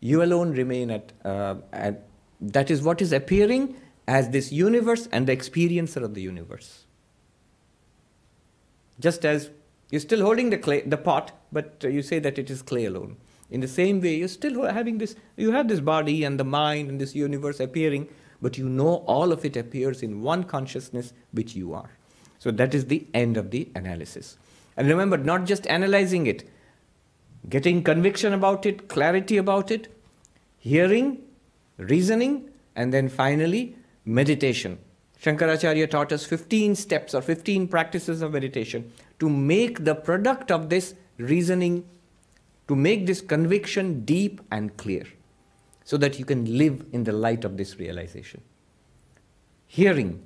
You 0.00 0.22
alone 0.22 0.52
remain 0.52 0.90
at, 0.90 1.12
uh, 1.24 1.56
at 1.72 2.04
That 2.40 2.70
is 2.70 2.82
what 2.82 3.00
is 3.02 3.12
appearing 3.12 3.76
as 4.06 4.30
this 4.30 4.52
universe 4.52 5.08
and 5.12 5.26
the 5.26 5.36
experiencer 5.36 6.02
of 6.02 6.14
the 6.14 6.22
universe. 6.22 6.84
Just 9.00 9.24
as 9.24 9.50
you're 9.90 10.00
still 10.00 10.22
holding 10.22 10.50
the 10.50 10.58
clay, 10.58 10.82
the 10.82 10.96
pot, 10.96 11.32
but 11.52 11.82
you 11.82 12.02
say 12.02 12.18
that 12.18 12.38
it 12.38 12.50
is 12.50 12.62
clay 12.62 12.84
alone. 12.84 13.16
In 13.50 13.60
the 13.60 13.68
same 13.68 14.00
way, 14.00 14.16
you're 14.16 14.28
still 14.28 14.62
having 14.66 14.98
this, 14.98 15.14
you 15.36 15.52
have 15.52 15.68
this 15.68 15.80
body 15.80 16.24
and 16.24 16.38
the 16.38 16.44
mind 16.44 16.90
and 16.90 17.00
this 17.00 17.14
universe 17.14 17.60
appearing, 17.60 18.08
but 18.40 18.58
you 18.58 18.68
know 18.68 19.04
all 19.06 19.32
of 19.32 19.44
it 19.44 19.56
appears 19.56 20.02
in 20.02 20.22
one 20.22 20.44
consciousness 20.44 21.12
which 21.32 21.54
you 21.54 21.74
are. 21.74 21.90
So 22.38 22.50
that 22.52 22.74
is 22.74 22.86
the 22.86 23.06
end 23.14 23.36
of 23.36 23.50
the 23.50 23.68
analysis. 23.74 24.36
And 24.76 24.88
remember, 24.88 25.16
not 25.16 25.44
just 25.44 25.66
analyzing 25.66 26.26
it, 26.26 26.48
getting 27.48 27.82
conviction 27.82 28.32
about 28.32 28.64
it, 28.64 28.88
clarity 28.88 29.36
about 29.36 29.70
it, 29.70 29.88
hearing, 30.58 31.22
reasoning, 31.76 32.50
and 32.76 32.92
then 32.92 33.08
finally 33.08 33.76
meditation. 34.04 34.78
Shankaracharya 35.22 35.90
taught 35.90 36.12
us 36.12 36.24
15 36.24 36.76
steps 36.76 37.12
or 37.12 37.22
15 37.22 37.66
practices 37.66 38.22
of 38.22 38.32
meditation 38.32 38.92
to 39.18 39.28
make 39.28 39.84
the 39.84 39.94
product 39.94 40.52
of 40.52 40.68
this 40.68 40.94
reasoning, 41.16 41.84
to 42.68 42.76
make 42.76 43.06
this 43.06 43.20
conviction 43.20 44.04
deep 44.04 44.40
and 44.52 44.76
clear, 44.76 45.04
so 45.88 45.96
that 45.96 46.18
you 46.18 46.24
can 46.26 46.58
live 46.58 46.84
in 46.92 47.04
the 47.04 47.12
light 47.12 47.46
of 47.46 47.56
this 47.56 47.78
realization. 47.78 48.42
Hearing, 49.66 50.22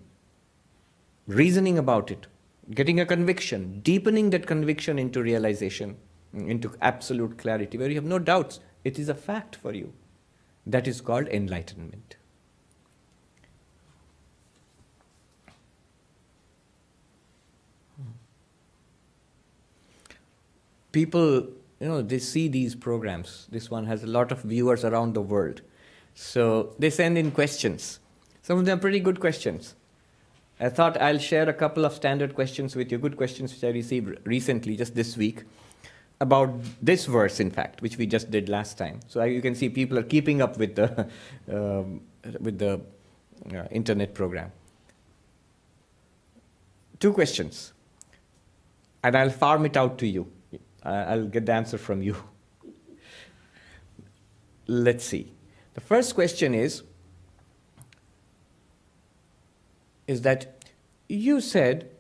reasoning 1.29 1.79
about 1.79 2.11
it, 2.11 2.27
getting 2.73 2.99
a 2.99 3.07
conviction, 3.07 3.79
deepening 3.85 4.31
that 4.31 4.45
conviction 4.45 4.99
into 4.99 5.23
realization, 5.23 5.99
into 6.35 6.75
absolute 6.81 7.39
clarity, 7.39 7.79
where 7.79 7.89
you 7.89 7.95
have 7.95 8.05
no 8.05 8.19
doubts, 8.19 8.59
it 8.83 8.99
is 8.99 9.09
a 9.09 9.15
fact 9.15 9.55
for 9.55 9.73
you. 9.73 9.93
That 10.67 10.89
is 10.89 11.01
called 11.01 11.29
enlightenment. 11.29 12.17
People, 20.91 21.47
you 21.83 21.89
know, 21.89 22.01
they 22.01 22.21
see 22.21 22.47
these 22.47 22.77
programs. 22.77 23.49
This 23.51 23.69
one 23.69 23.87
has 23.87 24.05
a 24.05 24.07
lot 24.07 24.31
of 24.31 24.43
viewers 24.43 24.85
around 24.85 25.15
the 25.15 25.21
world. 25.21 25.63
So 26.15 26.77
they 26.79 26.91
send 26.91 27.19
in 27.19 27.33
questions. 27.33 27.99
Some 28.41 28.61
of 28.61 28.67
them 28.67 28.79
are 28.79 28.81
pretty 28.81 29.01
good 29.01 29.19
questions. 29.19 29.75
I 30.61 30.69
thought 30.69 31.01
I'll 31.03 31.19
share 31.19 31.49
a 31.49 31.53
couple 31.53 31.85
of 31.85 31.93
standard 31.93 32.37
questions 32.37 32.77
with 32.77 32.93
you, 32.93 32.99
good 32.99 33.17
questions 33.17 33.53
which 33.53 33.65
I 33.65 33.71
received 33.71 34.17
recently, 34.25 34.77
just 34.77 34.95
this 34.95 35.17
week, 35.17 35.43
about 36.21 36.55
this 36.81 37.07
verse, 37.07 37.41
in 37.41 37.51
fact, 37.51 37.83
which 37.83 37.97
we 37.99 38.07
just 38.07 38.31
did 38.31 38.49
last 38.49 38.79
time. 38.79 39.01
So 39.09 39.25
you 39.25 39.43
can 39.43 39.57
see 39.57 39.69
people 39.69 39.99
are 39.99 40.05
keeping 40.05 40.41
up 40.41 40.59
with 40.59 40.77
the, 40.77 41.09
um, 41.53 42.01
with 42.39 42.61
the 42.61 42.81
uh, 43.53 43.65
internet 43.73 44.15
program. 44.15 44.53
Two 47.01 47.13
questions, 47.13 47.73
and 49.03 49.17
I'll 49.17 49.31
farm 49.31 49.67
it 49.67 49.77
out 49.77 49.99
to 49.99 50.07
you. 50.07 50.31
I'll 50.83 51.27
get 51.27 51.47
the 51.47 51.53
answer 51.53 51.79
from 51.79 52.03
you. 52.03 52.17
Let's 54.67 55.05
see. 55.05 55.33
The 55.75 55.81
first 55.81 56.15
question 56.15 56.55
is 56.55 56.83
is 60.07 60.23
that 60.23 60.65
you 61.09 61.41
said, 61.41 61.91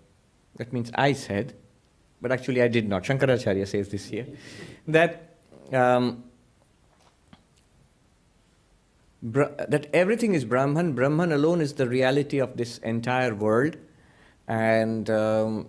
that 0.56 0.72
means 0.72 0.90
I 0.94 1.12
said, 1.12 1.54
but 2.20 2.32
actually 2.32 2.62
I 2.62 2.68
did 2.68 2.88
not. 2.88 3.04
Shankaracharya 3.04 3.66
says 3.66 3.88
this 3.88 4.06
here, 4.06 4.26
that 4.86 5.36
um, 5.72 6.24
that 9.22 9.86
everything 9.92 10.34
is 10.34 10.44
Brahman. 10.44 10.94
Brahman 10.94 11.32
alone 11.32 11.60
is 11.60 11.74
the 11.74 11.88
reality 11.88 12.38
of 12.38 12.56
this 12.56 12.78
entire 12.78 13.34
world, 13.34 13.76
and 14.48 15.08
um, 15.08 15.68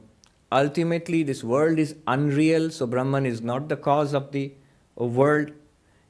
ultimately 0.53 1.23
this 1.23 1.43
world 1.43 1.79
is 1.79 1.95
unreal. 2.07 2.69
So 2.69 2.87
Brahman 2.87 3.25
is 3.25 3.41
not 3.41 3.69
the 3.69 3.75
cause 3.75 4.13
of 4.13 4.31
the 4.31 4.53
world. 4.95 5.51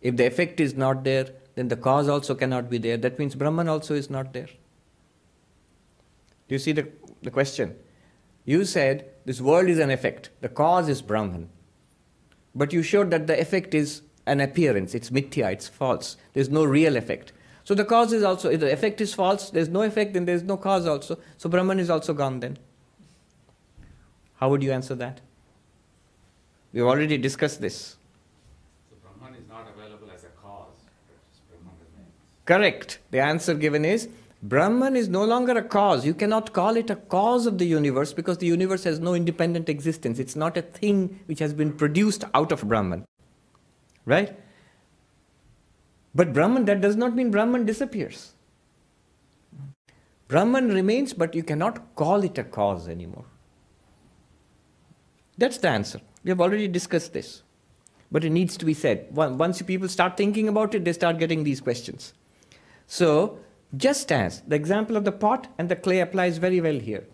If 0.01 0.17
the 0.17 0.25
effect 0.25 0.59
is 0.59 0.75
not 0.75 1.03
there, 1.03 1.29
then 1.55 1.69
the 1.69 1.77
cause 1.77 2.09
also 2.09 2.35
cannot 2.35 2.69
be 2.69 2.77
there. 2.77 2.97
That 2.97 3.19
means 3.19 3.35
Brahman 3.35 3.69
also 3.69 3.93
is 3.93 4.09
not 4.09 4.33
there. 4.33 4.49
Do 6.47 6.55
you 6.55 6.59
see 6.59 6.73
the, 6.73 6.89
the 7.21 7.31
question? 7.31 7.75
You 8.45 8.65
said 8.65 9.09
this 9.25 9.39
world 9.39 9.69
is 9.69 9.79
an 9.79 9.89
effect, 9.89 10.29
the 10.41 10.49
cause 10.49 10.89
is 10.89 11.01
Brahman. 11.01 11.49
But 12.53 12.73
you 12.73 12.83
showed 12.83 13.11
that 13.11 13.27
the 13.27 13.39
effect 13.39 13.73
is 13.73 14.01
an 14.25 14.41
appearance, 14.41 14.93
it's 14.93 15.09
mithya, 15.09 15.53
it's 15.53 15.67
false. 15.67 16.17
There's 16.33 16.49
no 16.49 16.65
real 16.65 16.97
effect. 16.97 17.31
So 17.63 17.73
the 17.73 17.85
cause 17.85 18.11
is 18.11 18.23
also, 18.23 18.49
if 18.49 18.59
the 18.59 18.71
effect 18.71 18.99
is 18.99 19.13
false, 19.13 19.49
there's 19.49 19.69
no 19.69 19.83
effect, 19.83 20.13
then 20.13 20.25
there's 20.25 20.43
no 20.43 20.57
cause 20.57 20.85
also. 20.85 21.17
So 21.37 21.49
Brahman 21.49 21.79
is 21.79 21.89
also 21.89 22.13
gone 22.13 22.41
then. 22.41 22.57
How 24.43 24.49
would 24.49 24.61
you 24.61 24.73
answer 24.73 24.93
that? 24.95 25.21
We've 26.73 26.83
already 26.83 27.17
discussed 27.17 27.61
this. 27.61 27.95
So 28.89 28.97
Brahman 29.01 29.39
is 29.39 29.47
not 29.47 29.69
available 29.73 30.09
as 30.13 30.25
a 30.25 30.31
cause. 30.41 30.81
Correct. 32.43 32.99
The 33.11 33.21
answer 33.21 33.53
given 33.53 33.85
is 33.85 34.09
Brahman 34.41 34.97
is 34.97 35.07
no 35.07 35.23
longer 35.23 35.53
a 35.57 35.63
cause. 35.63 36.05
You 36.05 36.13
cannot 36.13 36.51
call 36.51 36.75
it 36.75 36.89
a 36.89 36.97
cause 36.97 37.45
of 37.45 37.57
the 37.57 37.65
universe 37.65 38.11
because 38.11 38.37
the 38.39 38.45
universe 38.45 38.83
has 38.83 38.99
no 38.99 39.13
independent 39.13 39.69
existence. 39.69 40.19
It's 40.19 40.35
not 40.35 40.57
a 40.57 40.61
thing 40.61 41.21
which 41.27 41.39
has 41.39 41.53
been 41.53 41.71
produced 41.71 42.25
out 42.33 42.51
of 42.51 42.67
Brahman. 42.67 43.05
Right? 44.05 44.37
But 46.13 46.33
Brahman, 46.33 46.65
that 46.65 46.81
does 46.81 46.97
not 46.97 47.15
mean 47.15 47.31
Brahman 47.31 47.65
disappears. 47.65 48.33
Brahman 50.27 50.67
remains, 50.67 51.13
but 51.13 51.33
you 51.33 51.43
cannot 51.43 51.95
call 51.95 52.25
it 52.25 52.37
a 52.37 52.43
cause 52.43 52.89
anymore. 52.89 53.23
That's 55.37 55.57
the 55.57 55.69
answer. 55.69 56.01
We 56.23 56.29
have 56.29 56.41
already 56.41 56.67
discussed 56.67 57.13
this. 57.13 57.41
But 58.11 58.23
it 58.23 58.29
needs 58.29 58.57
to 58.57 58.65
be 58.65 58.73
said. 58.73 59.07
Once 59.11 59.61
people 59.61 59.87
start 59.87 60.17
thinking 60.17 60.47
about 60.47 60.75
it, 60.75 60.85
they 60.85 60.93
start 60.93 61.17
getting 61.17 61.43
these 61.43 61.61
questions. 61.61 62.13
So, 62.85 63.39
just 63.75 64.11
as 64.11 64.41
the 64.41 64.55
example 64.55 64.95
of 64.95 65.03
the 65.03 65.11
pot 65.11 65.47
and 65.57 65.67
the 65.67 65.75
clay 65.75 65.99
applies 65.99 66.37
very 66.37 66.61
well 66.61 66.79
here. 66.79 67.05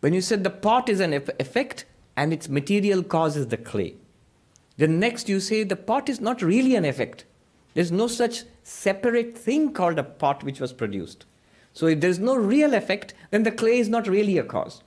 When 0.00 0.12
you 0.12 0.20
said 0.20 0.44
the 0.44 0.50
pot 0.50 0.88
is 0.88 1.00
an 1.00 1.12
effect 1.12 1.84
and 2.16 2.32
its 2.32 2.48
material 2.48 3.02
causes 3.02 3.48
the 3.48 3.56
clay, 3.56 3.96
then 4.76 5.00
next 5.00 5.28
you 5.28 5.40
say 5.40 5.64
the 5.64 5.76
pot 5.76 6.08
is 6.08 6.20
not 6.20 6.42
really 6.42 6.76
an 6.76 6.84
effect. 6.84 7.24
There's 7.74 7.90
no 7.90 8.06
such 8.06 8.44
separate 8.62 9.36
thing 9.36 9.72
called 9.72 9.98
a 9.98 10.04
pot 10.04 10.44
which 10.44 10.60
was 10.60 10.72
produced. 10.72 11.26
So 11.72 11.86
if 11.86 12.00
there's 12.00 12.20
no 12.20 12.36
real 12.36 12.72
effect, 12.74 13.14
then 13.30 13.42
the 13.42 13.50
clay 13.50 13.78
is 13.78 13.88
not 13.88 14.06
really 14.06 14.38
a 14.38 14.44
cause. 14.44 14.82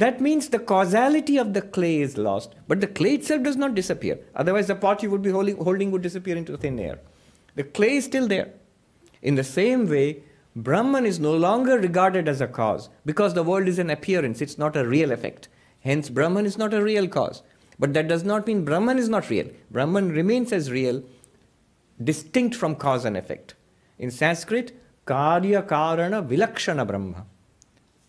That 0.00 0.18
means 0.18 0.48
the 0.48 0.58
causality 0.58 1.36
of 1.36 1.52
the 1.52 1.60
clay 1.60 2.00
is 2.00 2.16
lost, 2.16 2.54
but 2.66 2.80
the 2.80 2.86
clay 2.86 3.16
itself 3.16 3.42
does 3.42 3.56
not 3.56 3.74
disappear. 3.74 4.18
Otherwise, 4.34 4.68
the 4.68 4.74
pot 4.74 5.02
you 5.02 5.10
would 5.10 5.20
be 5.20 5.30
holding, 5.30 5.58
holding 5.58 5.90
would 5.90 6.00
disappear 6.00 6.38
into 6.38 6.56
thin 6.56 6.80
air. 6.80 7.00
The 7.54 7.64
clay 7.64 7.96
is 7.96 8.06
still 8.06 8.26
there. 8.26 8.48
In 9.20 9.34
the 9.34 9.44
same 9.44 9.86
way, 9.90 10.22
Brahman 10.56 11.04
is 11.04 11.20
no 11.20 11.36
longer 11.36 11.78
regarded 11.78 12.30
as 12.30 12.40
a 12.40 12.46
cause 12.46 12.88
because 13.04 13.34
the 13.34 13.42
world 13.42 13.68
is 13.68 13.78
an 13.78 13.90
appearance, 13.90 14.40
it's 14.40 14.56
not 14.56 14.74
a 14.74 14.86
real 14.86 15.12
effect. 15.12 15.48
Hence, 15.80 16.08
Brahman 16.08 16.46
is 16.46 16.56
not 16.56 16.72
a 16.72 16.82
real 16.82 17.06
cause. 17.06 17.42
But 17.78 17.92
that 17.92 18.08
does 18.08 18.24
not 18.24 18.46
mean 18.46 18.64
Brahman 18.64 18.98
is 18.98 19.10
not 19.10 19.28
real. 19.28 19.50
Brahman 19.70 20.08
remains 20.12 20.50
as 20.50 20.70
real, 20.70 21.02
distinct 22.02 22.56
from 22.56 22.74
cause 22.74 23.04
and 23.04 23.18
effect. 23.18 23.54
In 23.98 24.10
Sanskrit, 24.10 24.72
Karya 25.06 25.62
Karana 25.66 26.26
Vilakshana 26.26 26.86
Brahma. 26.86 27.26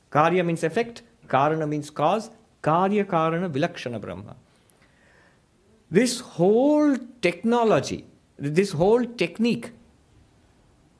Karya 0.09 0.45
means 0.45 0.63
effect, 0.63 1.01
Karana 1.33 1.67
means 1.67 1.89
cause, 1.89 2.29
Karya 2.61 3.05
Karana 3.05 3.49
Vilakshana 3.49 3.99
Brahma. 3.99 4.35
This 5.89 6.19
whole 6.19 6.97
technology, 7.21 8.05
this 8.37 8.71
whole 8.71 9.05
technique 9.05 9.71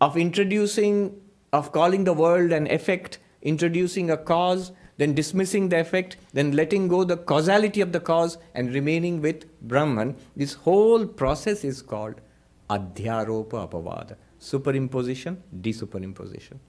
of 0.01 0.17
introducing, 0.17 1.15
of 1.53 1.71
calling 1.71 2.03
the 2.05 2.13
world 2.13 2.51
an 2.51 2.67
effect, 2.67 3.19
introducing 3.41 4.09
a 4.09 4.17
cause, 4.17 4.71
then 4.97 5.13
dismissing 5.13 5.69
the 5.69 5.79
effect, 5.79 6.17
then 6.33 6.51
letting 6.51 6.87
go 6.87 7.03
the 7.03 7.17
causality 7.17 7.81
of 7.81 7.91
the 7.91 7.99
cause 7.99 8.37
and 8.53 8.73
remaining 8.73 9.21
with 9.21 9.45
Brahman, 9.61 10.15
this 10.35 10.53
whole 10.53 11.05
process 11.05 11.63
is 11.63 11.81
called 11.81 12.21
Adhyaropa 12.69 13.67
Apavada, 13.69 14.15
superimposition, 14.39 15.37
desuperimposition. 15.61 16.59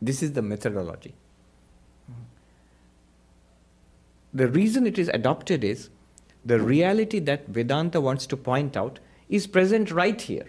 This 0.00 0.22
is 0.22 0.32
the 0.32 0.42
methodology. 0.42 1.14
The 4.34 4.48
reason 4.48 4.86
it 4.86 4.98
is 4.98 5.08
adopted 5.08 5.62
is 5.62 5.90
the 6.44 6.58
reality 6.58 7.18
that 7.20 7.48
Vedanta 7.48 8.00
wants 8.00 8.26
to 8.26 8.36
point 8.36 8.76
out 8.76 8.98
is 9.28 9.46
present 9.46 9.90
right 9.90 10.20
here. 10.20 10.46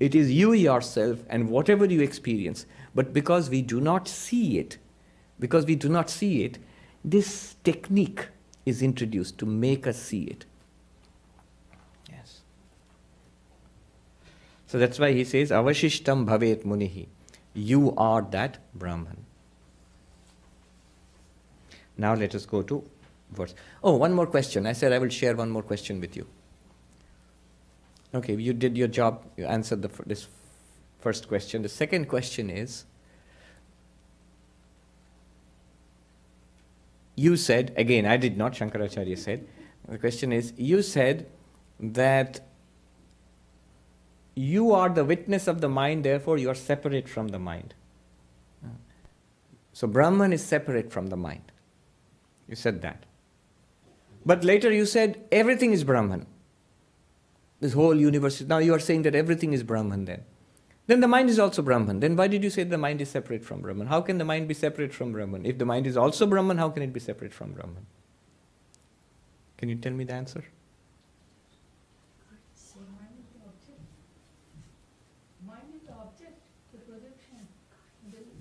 It 0.00 0.14
is 0.14 0.30
you 0.32 0.52
yourself 0.52 1.20
and 1.28 1.48
whatever 1.48 1.84
you 1.84 2.00
experience. 2.00 2.66
But 2.94 3.12
because 3.12 3.50
we 3.50 3.62
do 3.62 3.80
not 3.80 4.08
see 4.08 4.58
it, 4.58 4.78
because 5.38 5.66
we 5.66 5.74
do 5.74 5.88
not 5.88 6.08
see 6.10 6.44
it, 6.44 6.58
this 7.04 7.56
technique 7.64 8.28
is 8.64 8.82
introduced 8.82 9.38
to 9.38 9.46
make 9.46 9.86
us 9.86 9.98
see 10.00 10.22
it. 10.24 10.46
Yes. 12.08 12.40
So 14.66 14.78
that's 14.78 14.98
why 14.98 15.12
he 15.12 15.24
says, 15.24 15.50
Avashishtam 15.50 16.26
bhavet 16.26 16.64
munihi. 16.64 17.08
You 17.52 17.94
are 17.96 18.22
that 18.30 18.58
Brahman. 18.74 19.23
Now 21.96 22.14
let 22.14 22.34
us 22.34 22.46
go 22.46 22.62
to 22.62 22.84
verse. 23.30 23.54
Oh, 23.82 23.96
one 23.96 24.12
more 24.12 24.26
question. 24.26 24.66
I 24.66 24.72
said 24.72 24.92
I 24.92 24.98
will 24.98 25.08
share 25.08 25.36
one 25.36 25.50
more 25.50 25.62
question 25.62 26.00
with 26.00 26.16
you. 26.16 26.26
Okay, 28.14 28.34
you 28.34 28.52
did 28.52 28.76
your 28.76 28.88
job. 28.88 29.24
You 29.36 29.46
answered 29.46 29.82
the, 29.82 29.90
this 30.06 30.28
first 31.00 31.28
question. 31.28 31.62
The 31.62 31.68
second 31.68 32.08
question 32.08 32.48
is 32.50 32.84
you 37.16 37.36
said, 37.36 37.72
again, 37.76 38.06
I 38.06 38.16
did 38.16 38.36
not, 38.36 38.54
Shankaracharya 38.54 39.16
said. 39.18 39.46
The 39.88 39.98
question 39.98 40.32
is, 40.32 40.52
you 40.56 40.82
said 40.82 41.26
that 41.78 42.40
you 44.34 44.72
are 44.72 44.88
the 44.88 45.04
witness 45.04 45.46
of 45.46 45.60
the 45.60 45.68
mind, 45.68 46.04
therefore 46.04 46.38
you 46.38 46.48
are 46.50 46.56
separate 46.56 47.08
from 47.08 47.28
the 47.28 47.38
mind. 47.38 47.74
So 49.72 49.86
Brahman 49.86 50.32
is 50.32 50.44
separate 50.44 50.92
from 50.92 51.08
the 51.08 51.16
mind. 51.16 51.52
You 52.48 52.56
said 52.56 52.82
that. 52.82 53.04
But 54.26 54.44
later 54.44 54.72
you 54.72 54.86
said 54.86 55.24
everything 55.30 55.72
is 55.72 55.84
Brahman. 55.84 56.26
This 57.60 57.72
whole 57.72 57.94
universe. 57.94 58.40
Now 58.40 58.58
you 58.58 58.74
are 58.74 58.78
saying 58.78 59.02
that 59.02 59.14
everything 59.14 59.52
is 59.52 59.62
Brahman 59.62 60.04
then. 60.04 60.24
Then 60.86 61.00
the 61.00 61.08
mind 61.08 61.30
is 61.30 61.38
also 61.38 61.62
Brahman. 61.62 62.00
Then 62.00 62.14
why 62.16 62.28
did 62.28 62.44
you 62.44 62.50
say 62.50 62.62
the 62.64 62.76
mind 62.76 63.00
is 63.00 63.08
separate 63.08 63.42
from 63.44 63.62
Brahman? 63.62 63.86
How 63.86 64.02
can 64.02 64.18
the 64.18 64.24
mind 64.24 64.48
be 64.48 64.54
separate 64.54 64.92
from 64.92 65.12
Brahman? 65.12 65.46
If 65.46 65.56
the 65.56 65.64
mind 65.64 65.86
is 65.86 65.96
also 65.96 66.26
Brahman, 66.26 66.58
how 66.58 66.68
can 66.68 66.82
it 66.82 66.92
be 66.92 67.00
separate 67.00 67.32
from 67.32 67.52
Brahman? 67.52 67.86
Can 69.56 69.70
you 69.70 69.76
tell 69.76 69.92
me 69.92 70.04
the 70.04 70.12
answer? 70.12 70.44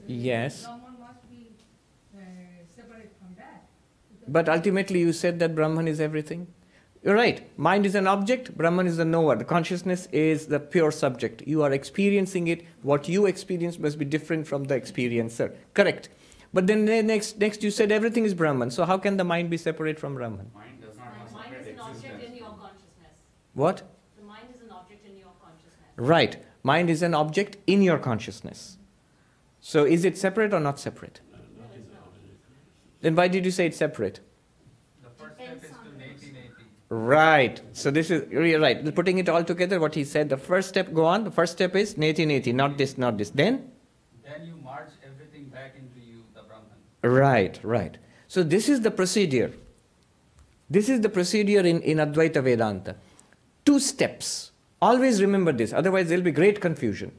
Yes. 0.05 0.67
But 4.27 4.49
ultimately, 4.49 4.99
you 4.99 5.13
said 5.13 5.39
that 5.39 5.55
Brahman 5.55 5.87
is 5.87 5.99
everything. 5.99 6.47
You're 7.03 7.15
right. 7.15 7.45
Mind 7.59 7.85
is 7.85 7.95
an 7.95 8.07
object, 8.07 8.55
Brahman 8.57 8.87
is 8.87 8.95
the 8.95 9.03
knower. 9.03 9.35
The 9.35 9.43
consciousness 9.43 10.07
is 10.13 10.47
the 10.47 10.59
pure 10.59 10.89
subject. 10.89 11.43
You 11.45 11.61
are 11.63 11.73
experiencing 11.73 12.47
it. 12.47 12.65
What 12.81 13.09
you 13.09 13.25
experience 13.25 13.77
must 13.77 13.99
be 13.99 14.05
different 14.05 14.47
from 14.47 14.63
the 14.65 14.79
experiencer. 14.79 15.53
Correct. 15.73 16.07
But 16.53 16.67
then 16.67 16.85
next, 16.85 17.39
next 17.39 17.61
you 17.61 17.71
said 17.71 17.91
everything 17.91 18.23
is 18.23 18.33
Brahman. 18.33 18.71
So 18.71 18.85
how 18.85 18.97
can 18.97 19.17
the 19.17 19.25
mind 19.25 19.49
be 19.49 19.57
separate 19.57 19.99
from 19.99 20.15
Brahman? 20.15 20.49
Mind 20.53 20.79
does 20.79 20.97
not 20.97 21.07
have 21.07 21.33
Mind 21.33 21.53
is 21.55 21.65
separate 21.65 21.73
an 21.73 21.79
object 21.79 22.23
in 22.23 22.35
your 22.37 22.49
consciousness. 22.49 23.17
What? 23.53 23.83
The 24.15 24.23
mind 24.23 24.47
is 24.53 24.61
an 24.61 24.71
object 24.71 25.05
in 25.05 25.17
your 25.17 25.31
consciousness. 25.43 25.83
Right. 25.97 26.37
Mind 26.63 26.89
is 26.89 27.01
an 27.01 27.13
object 27.13 27.57
in 27.67 27.81
your 27.81 27.97
consciousness. 27.97 28.77
So 29.59 29.83
is 29.83 30.05
it 30.05 30.17
separate 30.17 30.53
or 30.53 30.61
not 30.61 30.79
separate? 30.79 31.19
It 33.03 33.07
is. 33.07 33.15
Then 33.15 33.15
why 33.15 33.27
did 33.27 33.45
you 33.45 33.51
say 33.51 33.67
it's 33.67 33.77
separate? 33.77 34.19
The 35.03 35.09
first 35.09 35.35
step 35.35 35.63
is 35.63 35.69
to 35.69 35.89
the 35.89 36.03
neti 36.03 36.33
neti. 36.33 36.63
Right. 36.89 37.61
So 37.73 37.91
this 37.91 38.09
is 38.09 38.31
you're 38.31 38.59
right. 38.59 38.95
Putting 38.95 39.17
it 39.17 39.29
all 39.29 39.43
together, 39.43 39.79
what 39.79 39.95
he 39.95 40.03
said, 40.03 40.29
the 40.29 40.37
first 40.37 40.69
step, 40.69 40.93
go 40.93 41.05
on. 41.05 41.23
The 41.23 41.31
first 41.31 41.53
step 41.53 41.75
is 41.75 41.95
neti 41.95 42.25
neti, 42.25 42.53
not 42.53 42.77
this, 42.77 42.97
not 42.97 43.17
this. 43.17 43.29
Then? 43.29 43.71
Then 44.23 44.45
you 44.47 44.55
merge 44.63 44.93
everything 45.05 45.45
back 45.49 45.75
into 45.75 45.99
you, 45.99 46.23
the 46.33 46.41
Brahman. 46.43 46.77
Right, 47.01 47.59
right. 47.63 47.97
So 48.27 48.43
this 48.43 48.69
is 48.69 48.81
the 48.81 48.91
procedure. 48.91 49.51
This 50.69 50.89
is 50.89 51.01
the 51.01 51.09
procedure 51.09 51.59
in, 51.59 51.81
in 51.81 51.97
Advaita 51.97 52.43
Vedanta. 52.43 52.95
Two 53.65 53.79
steps. 53.79 54.51
Always 54.81 55.21
remember 55.21 55.51
this, 55.51 55.71
otherwise 55.71 56.09
there'll 56.09 56.23
be 56.23 56.31
great 56.31 56.59
confusion. 56.59 57.11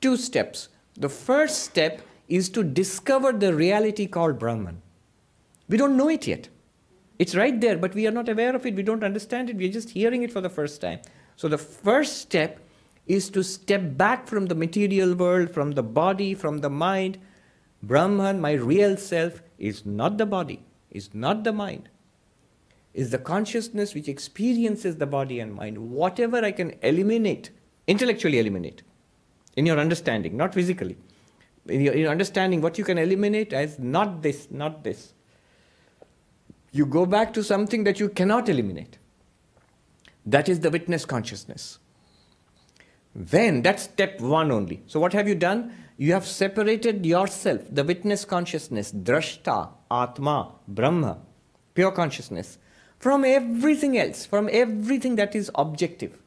Two 0.00 0.16
steps. 0.16 0.68
The 0.96 1.08
first 1.08 1.62
step 1.62 2.02
is 2.28 2.48
to 2.50 2.62
discover 2.62 3.32
the 3.32 3.54
reality 3.54 4.06
called 4.06 4.38
Brahman. 4.38 4.82
We 5.70 5.76
don't 5.76 5.96
know 5.96 6.08
it 6.08 6.26
yet. 6.26 6.48
It's 7.20 7.36
right 7.36 7.60
there, 7.60 7.78
but 7.78 7.94
we 7.94 8.06
are 8.08 8.10
not 8.10 8.28
aware 8.28 8.56
of 8.56 8.66
it. 8.66 8.74
We 8.74 8.82
don't 8.82 9.04
understand 9.04 9.50
it. 9.50 9.56
We're 9.56 9.72
just 9.72 9.90
hearing 9.90 10.24
it 10.24 10.32
for 10.32 10.40
the 10.40 10.50
first 10.50 10.80
time. 10.80 11.00
So 11.36 11.48
the 11.48 11.58
first 11.58 12.18
step 12.18 12.58
is 13.06 13.30
to 13.30 13.44
step 13.44 13.96
back 13.96 14.26
from 14.26 14.46
the 14.46 14.54
material 14.54 15.14
world, 15.14 15.50
from 15.50 15.72
the 15.72 15.82
body, 15.82 16.34
from 16.34 16.58
the 16.58 16.70
mind. 16.70 17.18
Brahman, 17.84 18.40
my 18.40 18.52
real 18.52 18.96
self, 18.96 19.42
is 19.58 19.86
not 19.86 20.18
the 20.18 20.26
body, 20.26 20.64
is 20.90 21.14
not 21.14 21.44
the 21.44 21.52
mind, 21.52 21.88
is 22.92 23.10
the 23.10 23.18
consciousness 23.18 23.94
which 23.94 24.08
experiences 24.08 24.96
the 24.96 25.06
body 25.06 25.38
and 25.38 25.54
mind. 25.54 25.78
Whatever 25.78 26.44
I 26.44 26.50
can 26.50 26.74
eliminate, 26.82 27.50
intellectually 27.86 28.38
eliminate, 28.38 28.82
in 29.56 29.66
your 29.66 29.78
understanding, 29.78 30.36
not 30.36 30.52
physically. 30.52 30.96
In 31.66 31.80
your, 31.80 31.94
in 31.94 32.06
understanding, 32.06 32.60
what 32.60 32.76
you 32.76 32.84
can 32.84 32.98
eliminate 32.98 33.52
as 33.52 33.78
not 33.78 34.22
this, 34.22 34.48
not 34.50 34.82
this. 34.82 35.14
You 36.72 36.86
go 36.86 37.06
back 37.06 37.32
to 37.34 37.42
something 37.42 37.84
that 37.84 37.98
you 37.98 38.08
cannot 38.08 38.48
eliminate. 38.48 38.98
That 40.24 40.48
is 40.48 40.60
the 40.60 40.70
witness 40.70 41.04
consciousness. 41.04 41.78
Then 43.14 43.62
that's 43.62 43.84
step 43.84 44.20
one 44.20 44.52
only. 44.52 44.82
So, 44.86 45.00
what 45.00 45.12
have 45.12 45.26
you 45.26 45.34
done? 45.34 45.72
You 45.96 46.12
have 46.12 46.26
separated 46.26 47.04
yourself, 47.04 47.62
the 47.70 47.84
witness 47.84 48.24
consciousness, 48.24 48.92
drashta, 48.92 49.70
atma, 49.90 50.52
brahma, 50.66 51.18
pure 51.74 51.90
consciousness, 51.90 52.58
from 52.98 53.24
everything 53.24 53.98
else, 53.98 54.24
from 54.24 54.48
everything 54.52 55.16
that 55.16 55.34
is 55.34 55.50
objective. 55.56 56.18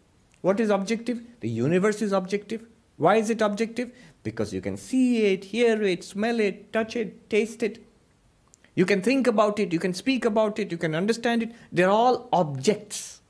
What 0.42 0.60
is 0.60 0.70
objective? 0.70 1.22
The 1.40 1.50
universe 1.50 2.02
is 2.02 2.12
objective. 2.12 2.66
Why 2.98 3.16
is 3.16 3.30
it 3.30 3.42
objective? 3.42 3.92
Because 4.24 4.54
you 4.54 4.62
can 4.62 4.78
see 4.78 5.26
it, 5.34 5.46
hear 5.46 5.82
it, 5.82 6.04
smell 6.04 6.40
it, 6.40 6.72
touch 6.74 6.96
it, 6.96 7.30
taste 7.30 7.64
it. 7.64 7.84
You 8.76 8.86
can 8.86 9.02
think 9.02 9.28
about 9.28 9.60
it, 9.60 9.72
you 9.72 9.80
can 9.80 9.94
speak 9.94 10.26
about 10.26 10.58
it, 10.60 10.72
you 10.72 10.78
can 10.78 10.96
understand 10.96 11.44
it. 11.44 11.52
They're 11.72 11.90
all 11.90 12.28
objects. 12.34 13.22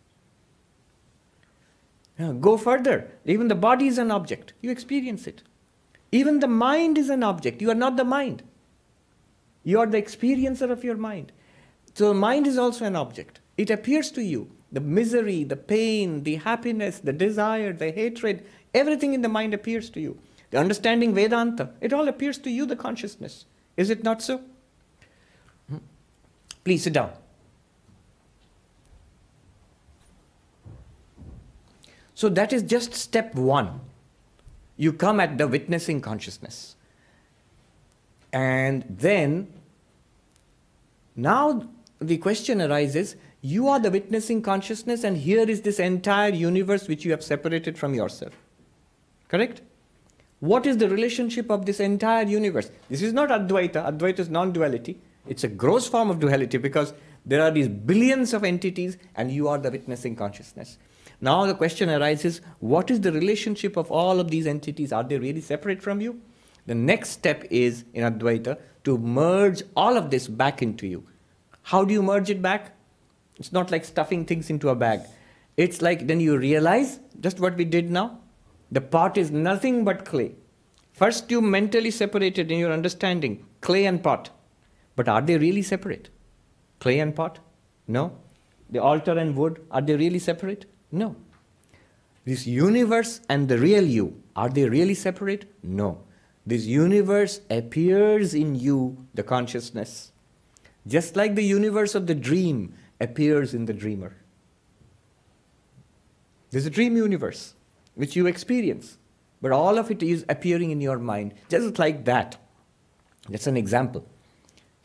Yeah, 2.17 2.33
go 2.39 2.57
further. 2.57 3.11
Even 3.25 3.47
the 3.47 3.55
body 3.55 3.87
is 3.87 3.97
an 3.97 4.11
object. 4.11 4.53
You 4.61 4.71
experience 4.71 5.27
it. 5.27 5.43
Even 6.11 6.39
the 6.39 6.47
mind 6.47 6.97
is 6.97 7.09
an 7.09 7.23
object. 7.23 7.61
You 7.61 7.71
are 7.71 7.75
not 7.75 7.97
the 7.97 8.03
mind. 8.03 8.43
You 9.63 9.79
are 9.79 9.87
the 9.87 10.01
experiencer 10.01 10.69
of 10.69 10.83
your 10.83 10.95
mind. 10.95 11.31
So, 11.95 12.13
mind 12.13 12.47
is 12.47 12.57
also 12.57 12.85
an 12.85 12.95
object. 12.95 13.39
It 13.57 13.69
appears 13.69 14.11
to 14.11 14.21
you. 14.21 14.51
The 14.71 14.79
misery, 14.79 15.43
the 15.43 15.55
pain, 15.55 16.23
the 16.23 16.35
happiness, 16.35 16.99
the 16.99 17.13
desire, 17.13 17.73
the 17.73 17.91
hatred, 17.91 18.45
everything 18.73 19.13
in 19.13 19.21
the 19.21 19.29
mind 19.29 19.53
appears 19.53 19.89
to 19.91 19.99
you. 19.99 20.19
The 20.51 20.59
understanding 20.59 21.13
Vedanta, 21.13 21.71
it 21.81 21.93
all 21.93 22.07
appears 22.07 22.37
to 22.39 22.49
you, 22.49 22.65
the 22.65 22.75
consciousness. 22.75 23.45
Is 23.77 23.89
it 23.89 24.03
not 24.03 24.21
so? 24.21 24.41
Please 26.63 26.83
sit 26.83 26.93
down. 26.93 27.11
So 32.15 32.29
that 32.29 32.53
is 32.53 32.63
just 32.63 32.93
step 32.93 33.35
one. 33.35 33.81
You 34.77 34.93
come 34.93 35.19
at 35.19 35.37
the 35.37 35.47
witnessing 35.47 36.01
consciousness. 36.01 36.75
And 38.31 38.85
then, 38.89 39.51
now 41.15 41.67
the 41.99 42.17
question 42.17 42.61
arises 42.61 43.15
you 43.45 43.67
are 43.67 43.77
the 43.77 43.91
witnessing 43.91 44.41
consciousness, 44.41 45.03
and 45.03 45.17
here 45.17 45.47
is 45.49 45.61
this 45.61 45.77
entire 45.77 46.31
universe 46.31 46.87
which 46.87 47.03
you 47.03 47.11
have 47.11 47.21
separated 47.21 47.77
from 47.77 47.93
yourself. 47.93 48.31
Correct? 49.27 49.61
What 50.39 50.65
is 50.65 50.77
the 50.77 50.89
relationship 50.89 51.49
of 51.51 51.65
this 51.65 51.81
entire 51.81 52.25
universe? 52.25 52.71
This 52.89 53.01
is 53.01 53.11
not 53.11 53.29
Advaita. 53.29 53.85
Advaita 53.85 54.19
is 54.19 54.29
non 54.29 54.53
duality. 54.53 54.97
It's 55.27 55.43
a 55.43 55.47
gross 55.47 55.87
form 55.87 56.09
of 56.09 56.19
duality 56.19 56.57
because 56.57 56.93
there 57.25 57.41
are 57.41 57.51
these 57.51 57.69
billions 57.69 58.33
of 58.33 58.43
entities, 58.43 58.97
and 59.15 59.31
you 59.31 59.47
are 59.47 59.57
the 59.57 59.71
witnessing 59.71 60.15
consciousness. 60.15 60.77
Now 61.21 61.45
the 61.45 61.55
question 61.55 61.89
arises 61.89 62.41
what 62.59 62.91
is 62.91 62.99
the 62.99 63.11
relationship 63.11 63.77
of 63.77 63.89
all 63.91 64.19
of 64.19 64.29
these 64.29 64.45
entities? 64.45 64.91
Are 64.91 65.03
they 65.03 65.17
really 65.17 65.39
separate 65.39 65.81
from 65.81 66.01
you? 66.01 66.19
The 66.65 66.75
next 66.75 67.11
step 67.11 67.45
is 67.49 67.85
in 67.93 68.03
Advaita 68.03 68.57
to 68.83 68.97
merge 68.97 69.63
all 69.75 69.95
of 69.95 70.09
this 70.09 70.27
back 70.27 70.61
into 70.61 70.85
you. 70.85 71.07
How 71.61 71.85
do 71.85 71.93
you 71.93 72.03
merge 72.03 72.29
it 72.29 72.41
back? 72.41 72.75
It's 73.37 73.53
not 73.53 73.71
like 73.71 73.85
stuffing 73.85 74.25
things 74.25 74.49
into 74.49 74.69
a 74.69 74.75
bag. 74.75 75.01
It's 75.55 75.81
like 75.81 76.07
then 76.07 76.19
you 76.19 76.37
realize 76.37 76.99
just 77.21 77.39
what 77.39 77.55
we 77.55 77.63
did 77.63 77.89
now. 77.89 78.19
The 78.71 78.81
pot 78.81 79.17
is 79.17 79.31
nothing 79.31 79.85
but 79.85 80.03
clay. 80.03 80.35
First, 80.91 81.31
you 81.31 81.41
mentally 81.41 81.91
separated 81.91 82.51
in 82.51 82.59
your 82.59 82.71
understanding 82.71 83.45
clay 83.61 83.85
and 83.85 84.03
pot. 84.03 84.29
But 84.95 85.07
are 85.07 85.21
they 85.21 85.37
really 85.37 85.61
separate? 85.61 86.09
Clay 86.79 86.99
and 86.99 87.15
pot? 87.15 87.39
No. 87.87 88.17
The 88.69 88.81
altar 88.81 89.17
and 89.17 89.35
wood, 89.35 89.65
are 89.71 89.81
they 89.81 89.95
really 89.95 90.19
separate? 90.19 90.65
No. 90.91 91.15
This 92.25 92.47
universe 92.47 93.21
and 93.27 93.49
the 93.49 93.57
real 93.57 93.83
you, 93.83 94.21
are 94.35 94.49
they 94.49 94.69
really 94.69 94.93
separate? 94.93 95.45
No. 95.63 96.03
This 96.45 96.65
universe 96.65 97.41
appears 97.49 98.33
in 98.33 98.55
you, 98.55 99.05
the 99.13 99.23
consciousness. 99.23 100.11
Just 100.87 101.15
like 101.15 101.35
the 101.35 101.43
universe 101.43 101.95
of 101.95 102.07
the 102.07 102.15
dream 102.15 102.73
appears 102.99 103.53
in 103.53 103.65
the 103.65 103.73
dreamer. 103.73 104.15
There's 106.51 106.65
a 106.65 106.69
dream 106.69 106.95
universe. 106.97 107.55
which 107.95 108.15
you 108.15 108.27
experience. 108.27 108.97
But 109.41 109.51
all 109.51 109.77
of 109.77 109.91
it 109.91 110.01
is 110.01 110.25
appearing 110.29 110.71
in 110.71 110.81
your 110.81 110.97
mind, 110.99 111.33
just 111.49 111.77
like 111.77 112.05
that. 112.05 112.37
That's 113.29 113.47
an 113.47 113.57
example. 113.57 114.07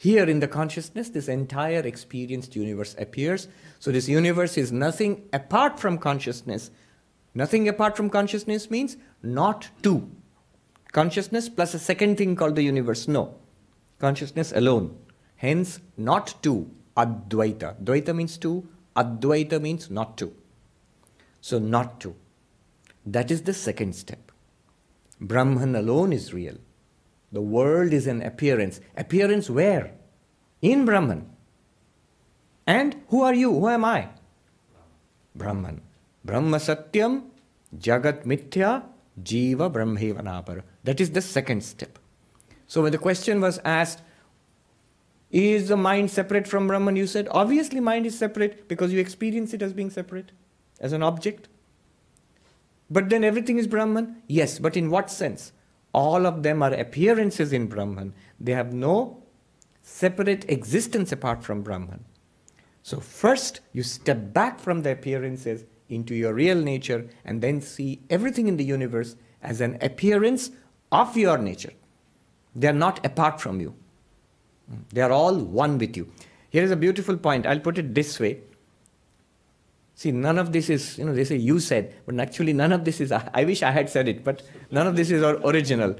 Here 0.00 0.24
in 0.24 0.38
the 0.38 0.46
consciousness, 0.46 1.08
this 1.08 1.26
entire 1.26 1.80
experienced 1.80 2.54
universe 2.54 2.94
appears. 2.98 3.48
So, 3.80 3.90
this 3.90 4.08
universe 4.08 4.56
is 4.56 4.70
nothing 4.70 5.28
apart 5.32 5.80
from 5.80 5.98
consciousness. 5.98 6.70
Nothing 7.34 7.68
apart 7.68 7.96
from 7.96 8.08
consciousness 8.08 8.70
means 8.70 8.96
not 9.24 9.70
two. 9.82 10.08
Consciousness 10.92 11.48
plus 11.48 11.74
a 11.74 11.80
second 11.80 12.16
thing 12.16 12.36
called 12.36 12.54
the 12.54 12.62
universe. 12.62 13.08
No. 13.08 13.34
Consciousness 13.98 14.52
alone. 14.52 14.96
Hence, 15.34 15.80
not 15.96 16.42
two. 16.44 16.70
Advaita. 16.96 17.82
Dvaita 17.82 18.14
means 18.14 18.38
two. 18.38 18.68
Advaita 18.94 19.60
means 19.60 19.90
not 19.90 20.16
two. 20.16 20.32
So, 21.40 21.58
not 21.58 22.00
two. 22.00 22.14
That 23.04 23.32
is 23.32 23.42
the 23.42 23.54
second 23.54 23.96
step. 23.96 24.30
Brahman 25.20 25.74
alone 25.74 26.12
is 26.12 26.32
real. 26.32 26.58
The 27.32 27.42
world 27.42 27.92
is 27.92 28.06
an 28.06 28.22
appearance. 28.22 28.80
Appearance 28.96 29.50
where? 29.50 29.92
In 30.62 30.84
Brahman. 30.84 31.28
And 32.66 32.96
who 33.08 33.22
are 33.22 33.34
you? 33.34 33.52
Who 33.52 33.68
am 33.68 33.84
I? 33.84 34.08
Brahman. 35.34 35.82
Brahma 36.24 36.58
Satyam, 36.58 37.24
Jagat 37.76 38.24
Mithya, 38.24 38.84
Jiva 39.22 39.72
Brahmevanapara. 39.72 40.62
That 40.84 41.00
is 41.00 41.10
the 41.10 41.22
second 41.22 41.62
step. 41.62 41.98
So 42.66 42.82
when 42.82 42.92
the 42.92 42.98
question 42.98 43.40
was 43.40 43.58
asked, 43.64 44.02
is 45.30 45.68
the 45.68 45.76
mind 45.76 46.10
separate 46.10 46.46
from 46.46 46.66
Brahman? 46.66 46.96
You 46.96 47.06
said, 47.06 47.28
obviously, 47.30 47.80
mind 47.80 48.06
is 48.06 48.18
separate 48.18 48.68
because 48.68 48.92
you 48.92 48.98
experience 48.98 49.52
it 49.52 49.62
as 49.62 49.72
being 49.72 49.90
separate, 49.90 50.32
as 50.80 50.92
an 50.92 51.02
object. 51.02 51.48
But 52.90 53.10
then 53.10 53.24
everything 53.24 53.58
is 53.58 53.66
Brahman? 53.66 54.22
Yes, 54.26 54.58
but 54.58 54.76
in 54.76 54.90
what 54.90 55.10
sense? 55.10 55.52
All 55.92 56.26
of 56.26 56.42
them 56.42 56.62
are 56.62 56.72
appearances 56.72 57.52
in 57.52 57.66
Brahman. 57.66 58.14
They 58.38 58.52
have 58.52 58.72
no 58.72 59.22
separate 59.82 60.48
existence 60.50 61.12
apart 61.12 61.42
from 61.42 61.62
Brahman. 61.62 62.04
So, 62.82 63.00
first 63.00 63.60
you 63.72 63.82
step 63.82 64.32
back 64.32 64.60
from 64.60 64.82
the 64.82 64.92
appearances 64.92 65.64
into 65.88 66.14
your 66.14 66.34
real 66.34 66.60
nature 66.60 67.08
and 67.24 67.40
then 67.40 67.60
see 67.60 68.00
everything 68.10 68.48
in 68.48 68.56
the 68.56 68.64
universe 68.64 69.16
as 69.42 69.60
an 69.60 69.78
appearance 69.80 70.50
of 70.92 71.16
your 71.16 71.38
nature. 71.38 71.72
They 72.54 72.68
are 72.68 72.72
not 72.72 73.04
apart 73.04 73.40
from 73.40 73.60
you, 73.60 73.74
they 74.90 75.00
are 75.00 75.12
all 75.12 75.36
one 75.38 75.78
with 75.78 75.96
you. 75.96 76.10
Here 76.50 76.64
is 76.64 76.70
a 76.70 76.76
beautiful 76.76 77.16
point. 77.16 77.46
I'll 77.46 77.60
put 77.60 77.78
it 77.78 77.94
this 77.94 78.18
way. 78.18 78.40
See, 79.98 80.12
none 80.12 80.38
of 80.38 80.52
this 80.52 80.70
is, 80.70 80.96
you 80.96 81.04
know, 81.04 81.12
they 81.12 81.24
say 81.24 81.34
you 81.34 81.58
said, 81.58 81.92
but 82.06 82.20
actually 82.20 82.52
none 82.52 82.70
of 82.70 82.84
this 82.84 83.00
is, 83.00 83.10
I 83.10 83.42
wish 83.42 83.64
I 83.64 83.72
had 83.72 83.90
said 83.90 84.06
it, 84.06 84.22
but 84.22 84.42
none 84.70 84.86
of 84.86 84.94
this 84.94 85.10
is 85.10 85.24
original. 85.24 85.96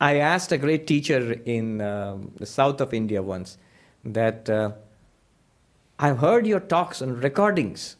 I 0.00 0.16
asked 0.16 0.50
a 0.50 0.58
great 0.58 0.88
teacher 0.88 1.40
in 1.44 1.80
um, 1.80 2.32
the 2.38 2.44
south 2.44 2.80
of 2.80 2.92
India 2.92 3.22
once 3.22 3.56
that 4.04 4.50
uh, 4.50 4.72
I've 6.00 6.18
heard 6.18 6.44
your 6.44 6.58
talks 6.58 7.00
and 7.00 7.22
recordings, 7.22 7.94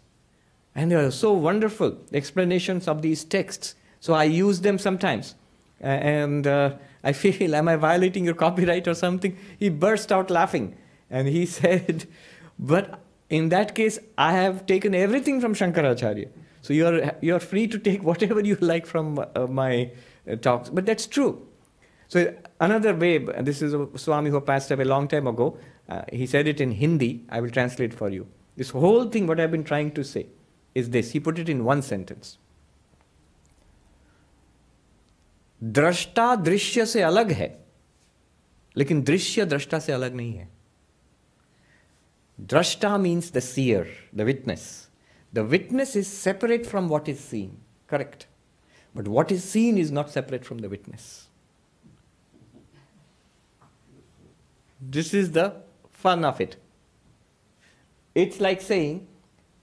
and 0.75 0.91
they 0.91 0.97
are 0.97 1.13
so 1.13 1.33
wonderful 1.33 1.97
explanations 2.13 2.89
of 2.89 3.03
these 3.03 3.23
texts. 3.23 3.77
So 4.01 4.15
I 4.15 4.25
use 4.25 4.63
them 4.63 4.81
sometimes. 4.81 5.37
Uh, 5.81 5.87
and 5.87 6.45
I 7.05 7.13
feel, 7.13 7.55
am 7.55 7.69
I 7.69 7.77
violating 7.77 8.25
your 8.25 8.35
copyright 8.35 8.89
or 8.89 8.95
something? 8.95 9.39
He 9.61 9.69
burst 9.69 10.11
out 10.11 10.29
laughing. 10.29 10.77
And 11.09 11.29
he 11.29 11.47
said, 11.61 12.09
But 12.59 12.99
in 13.32 13.50
that 13.50 13.76
case, 13.76 14.00
I 14.18 14.34
have 14.34 14.66
taken 14.66 14.96
everything 14.96 15.42
from 15.42 15.54
Shankaracharya. 15.54 16.30
So 16.62 16.74
you 16.74 16.88
are, 16.88 17.16
you 17.22 17.36
are 17.36 17.40
free 17.40 17.68
to 17.68 17.78
take 17.78 18.04
whatever 18.04 18.40
you 18.42 18.56
like 18.62 18.86
from 18.86 19.20
uh, 19.20 19.48
my 19.48 19.92
uh, 20.30 20.36
talks. 20.36 20.70
But 20.70 20.86
that's 20.86 21.08
true. 21.08 21.48
So 22.08 22.34
another 22.60 22.96
way, 22.96 23.18
this 23.18 23.62
is 23.62 23.74
a 23.74 23.88
Swami 23.96 24.30
who 24.30 24.40
passed 24.42 24.72
away 24.72 24.84
a 24.84 24.88
long 24.88 25.08
time 25.08 25.28
ago. 25.28 25.58
Uh, 25.90 26.02
he 26.12 26.26
said 26.26 26.48
it 26.48 26.62
in 26.62 26.72
Hindi. 26.72 27.26
I 27.30 27.42
will 27.42 27.50
translate 27.50 27.94
for 27.94 28.10
you. 28.10 28.28
This 28.56 28.70
whole 28.70 29.10
thing, 29.10 29.28
what 29.28 29.40
I've 29.40 29.52
been 29.52 29.64
trying 29.64 29.92
to 29.92 30.04
say, 30.04 30.28
is 30.74 30.90
this. 30.90 31.12
He 31.12 31.20
put 31.20 31.38
it 31.40 31.50
in 31.50 31.64
one 31.64 31.82
sentence. 31.82 32.38
दृष्टा 35.64 36.36
दृश्य 36.36 36.86
से 36.86 37.02
अलग 37.02 37.32
है 37.32 37.48
लेकिन 38.78 39.02
दृश्य 39.02 39.46
दृष्टा 39.46 39.80
से 39.80 39.92
अलग 39.92 40.14
नहीं 40.16 40.34
है 40.34 40.50
Drashta 42.47 43.01
means 43.01 43.31
the 43.31 43.41
seer, 43.41 43.87
the 44.13 44.25
witness. 44.25 44.89
The 45.33 45.45
witness 45.45 45.97
is 45.97 46.07
separate 46.07 46.67
from 46.67 46.89
what 46.89 47.09
is 47.09 47.21
seen, 47.21 47.59
correct? 47.87 48.27
But 48.95 49.09
what 49.09 49.31
is 49.31 49.45
seen 49.45 49.79
is 49.79 49.91
not 49.91 50.11
separate 50.11 50.45
from 50.45 50.59
the 50.59 50.69
witness. 50.69 51.29
This 54.81 55.15
is 55.15 55.33
the 55.33 55.55
fun 55.91 56.25
of 56.25 56.41
it. 56.41 56.57
It's 58.15 58.41
like 58.41 58.61
saying 58.61 59.07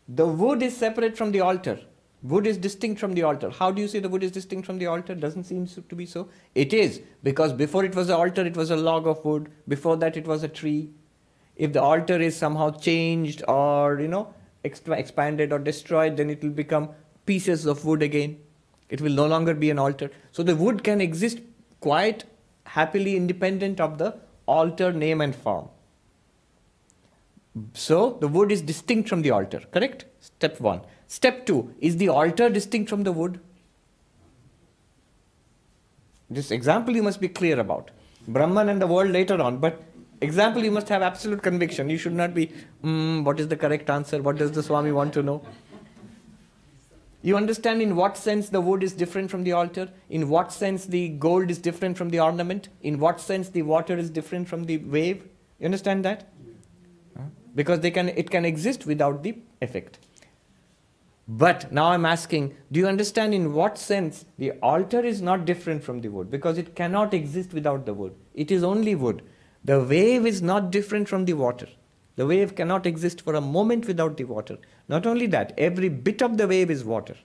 the 0.08 0.26
wood 0.26 0.64
is 0.64 0.76
separate 0.76 1.18
from 1.18 1.32
the 1.32 1.42
altar. 1.42 1.80
Wood 2.24 2.48
is 2.48 2.58
distinct 2.58 3.00
from 3.00 3.14
the 3.14 3.24
altar. 3.24 3.50
How 3.50 3.72
do 3.72 3.82
you 3.82 3.88
say 3.88 4.00
the 4.00 4.10
wood 4.10 4.24
is 4.24 4.32
distinct 4.32 4.66
from 4.66 4.78
the 4.78 4.88
altar? 4.88 5.16
Doesn't 5.16 5.44
seem 5.44 5.68
to 5.68 5.96
be 5.96 6.06
so. 6.06 6.30
It 6.56 6.74
is, 6.74 7.02
because 7.24 7.54
before 7.54 7.86
it 7.86 7.96
was 7.96 8.10
an 8.10 8.16
altar, 8.16 8.46
it 8.46 8.58
was 8.58 8.72
a 8.72 8.76
log 8.76 9.08
of 9.08 9.24
wood. 9.24 9.52
Before 9.68 9.96
that, 9.98 10.18
it 10.18 10.26
was 10.26 10.44
a 10.44 10.48
tree 10.48 10.90
if 11.60 11.74
the 11.74 11.82
altar 11.82 12.20
is 12.28 12.36
somehow 12.36 12.70
changed 12.88 13.44
or 13.48 14.00
you 14.00 14.08
know 14.08 14.34
expanded 14.64 15.54
or 15.54 15.60
destroyed 15.60 16.18
then 16.18 16.30
it 16.30 16.42
will 16.44 16.58
become 16.60 16.90
pieces 17.26 17.66
of 17.66 17.86
wood 17.86 18.02
again. 18.02 18.38
It 18.90 19.02
will 19.02 19.12
no 19.12 19.28
longer 19.28 19.54
be 19.54 19.70
an 19.70 19.78
altar. 19.78 20.10
So 20.32 20.42
the 20.42 20.56
wood 20.56 20.84
can 20.84 21.00
exist 21.00 21.40
quite 21.80 22.24
happily 22.66 23.16
independent 23.16 23.80
of 23.80 24.00
the 24.00 24.16
altar 24.48 24.92
name 24.92 25.22
and 25.22 25.36
form. 25.36 25.70
So 27.74 28.18
the 28.22 28.28
wood 28.28 28.52
is 28.52 28.62
distinct 28.62 29.10
from 29.10 29.22
the 29.22 29.32
altar 29.32 29.62
correct? 29.72 30.06
Step 30.20 30.60
1 30.60 30.82
step 31.08 31.46
2 31.46 31.76
is 31.80 31.98
the 31.98 32.10
altar 32.10 32.50
distinct 32.50 32.90
from 32.90 33.04
the 33.04 33.12
wood? 33.12 33.40
This 36.30 36.52
example 36.52 36.96
you 36.96 37.04
must 37.04 37.20
be 37.20 37.28
clear 37.28 37.60
about. 37.60 37.92
Brahman 38.28 38.70
and 38.70 38.82
the 38.82 38.88
world 38.88 39.10
later 39.10 39.42
on 39.42 39.58
but 39.58 39.82
Example, 40.22 40.64
you 40.64 40.72
must 40.72 40.90
have 40.90 41.02
absolute 41.02 41.42
conviction. 41.42 41.90
You 41.90 41.98
should 41.98 42.14
not 42.14 42.34
be, 42.34 42.52
mm, 42.84 43.24
what 43.24 43.40
is 43.40 43.48
the 43.48 43.56
correct 43.56 43.90
answer? 43.90 44.22
What 44.22 44.38
does 44.38 44.52
the 44.52 44.62
Swami 44.62 44.92
want 44.92 45.14
to 45.14 45.24
know? 45.24 45.42
You 47.22 47.36
understand 47.36 47.82
in 47.82 47.96
what 47.96 48.18
sense 48.18 48.50
the 48.50 48.62
wood 48.62 48.82
is 48.82 48.94
different 48.94 49.30
from 49.30 49.44
the 49.44 49.52
altar? 49.52 49.90
In 50.10 50.30
what 50.30 50.52
sense 50.52 50.86
the 50.86 51.10
gold 51.10 51.50
is 51.52 51.58
different 51.58 51.98
from 51.98 52.10
the 52.10 52.20
ornament? 52.20 52.70
In 52.82 53.00
what 53.00 53.20
sense 53.20 53.50
the 53.50 53.62
water 53.62 53.98
is 53.98 54.10
different 54.10 54.48
from 54.48 54.66
the 54.66 54.78
wave? 54.78 55.24
You 55.60 55.66
understand 55.66 56.06
that? 56.06 56.30
Because 57.56 57.82
they 57.82 57.92
can, 57.92 58.10
it 58.10 58.30
can 58.30 58.46
exist 58.46 58.86
without 58.86 59.24
the 59.24 59.38
effect. 59.62 60.00
But 61.28 61.72
now 61.72 61.92
I'm 61.92 62.06
asking, 62.06 62.56
do 62.72 62.80
you 62.80 62.88
understand 62.88 63.34
in 63.34 63.54
what 63.54 63.78
sense 63.78 64.26
the 64.38 64.54
altar 64.64 65.02
is 65.02 65.22
not 65.22 65.46
different 65.46 65.84
from 65.84 66.02
the 66.02 66.10
wood? 66.10 66.32
Because 66.32 66.58
it 66.58 66.76
cannot 66.76 67.14
exist 67.14 67.54
without 67.54 67.86
the 67.86 67.94
wood. 67.94 68.16
It 68.34 68.50
is 68.50 68.64
only 68.64 68.96
wood. 68.96 69.22
The 69.64 69.84
wave 69.84 70.26
is 70.26 70.42
not 70.42 70.72
different 70.72 71.08
from 71.10 71.26
the 71.26 71.34
water. 71.34 71.68
The 72.16 72.26
wave 72.26 72.56
cannot 72.56 72.86
exist 72.86 73.22
for 73.22 73.36
a 73.36 73.42
moment 73.42 73.88
without 73.88 74.18
the 74.18 74.26
water. 74.26 74.58
Not 74.88 75.06
only 75.06 75.28
that, 75.28 75.54
every 75.58 75.90
bit 75.90 76.22
of 76.22 76.38
the 76.38 76.48
wave 76.48 76.70
is 76.70 76.84
water. 76.84 77.16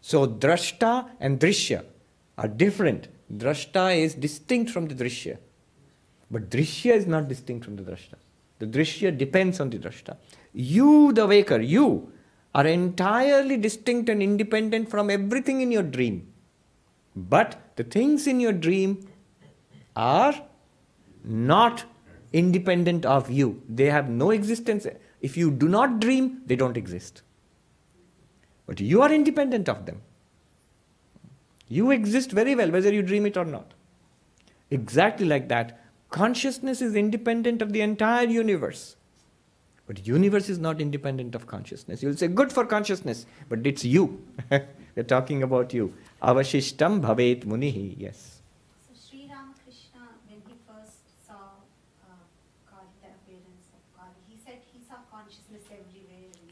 So, 0.00 0.26
drashta 0.26 1.08
and 1.20 1.40
drishya 1.40 1.84
are 2.36 2.48
different. 2.48 3.08
Drashta 3.34 3.96
is 3.96 4.14
distinct 4.14 4.70
from 4.70 4.86
the 4.86 4.94
drishya. 4.94 5.38
But 6.30 6.50
drishya 6.50 6.94
is 6.94 7.06
not 7.06 7.28
distinct 7.28 7.64
from 7.64 7.76
the 7.76 7.82
drashta. 7.82 8.16
The 8.58 8.66
drishya 8.66 9.16
depends 9.16 9.60
on 9.60 9.70
the 9.70 9.78
drashta. 9.78 10.16
You, 10.52 11.12
the 11.12 11.26
waker, 11.26 11.60
you, 11.60 12.12
are 12.54 12.66
entirely 12.66 13.56
distinct 13.56 14.08
and 14.08 14.22
independent 14.22 14.90
from 14.90 15.10
everything 15.10 15.60
in 15.60 15.72
your 15.72 15.82
dream. 15.82 16.32
But 17.16 17.60
the 17.76 17.84
things 17.84 18.26
in 18.26 18.40
your 18.40 18.52
dream 18.52 19.08
are 19.96 20.34
not 21.24 21.84
independent 22.32 23.06
of 23.06 23.30
you. 23.30 23.62
They 23.68 23.86
have 23.86 24.08
no 24.08 24.30
existence. 24.30 24.86
If 25.20 25.36
you 25.36 25.50
do 25.50 25.68
not 25.68 26.00
dream, 26.00 26.42
they 26.46 26.56
don't 26.56 26.76
exist. 26.76 27.22
But 28.66 28.80
you 28.80 29.02
are 29.02 29.12
independent 29.12 29.68
of 29.68 29.86
them. 29.86 30.02
You 31.68 31.90
exist 31.90 32.32
very 32.32 32.54
well, 32.54 32.70
whether 32.70 32.92
you 32.92 33.02
dream 33.02 33.26
it 33.26 33.36
or 33.36 33.44
not. 33.44 33.72
Exactly 34.70 35.26
like 35.26 35.48
that, 35.48 35.80
consciousness 36.10 36.82
is 36.82 36.94
independent 36.94 37.62
of 37.62 37.72
the 37.72 37.80
entire 37.80 38.26
universe. 38.26 38.96
But 39.86 40.06
universe 40.06 40.48
is 40.48 40.58
not 40.58 40.80
independent 40.80 41.34
of 41.34 41.46
consciousness. 41.46 42.02
You'll 42.02 42.16
say, 42.16 42.28
good 42.28 42.52
for 42.52 42.64
consciousness, 42.64 43.26
but 43.48 43.66
it's 43.66 43.84
you. 43.84 44.24
We're 44.96 45.02
talking 45.02 45.42
about 45.42 45.74
you. 45.74 45.94
Avashishtam 46.22 47.02
bhavet 47.02 47.44
munihi. 47.44 47.94
Yes. 47.98 48.33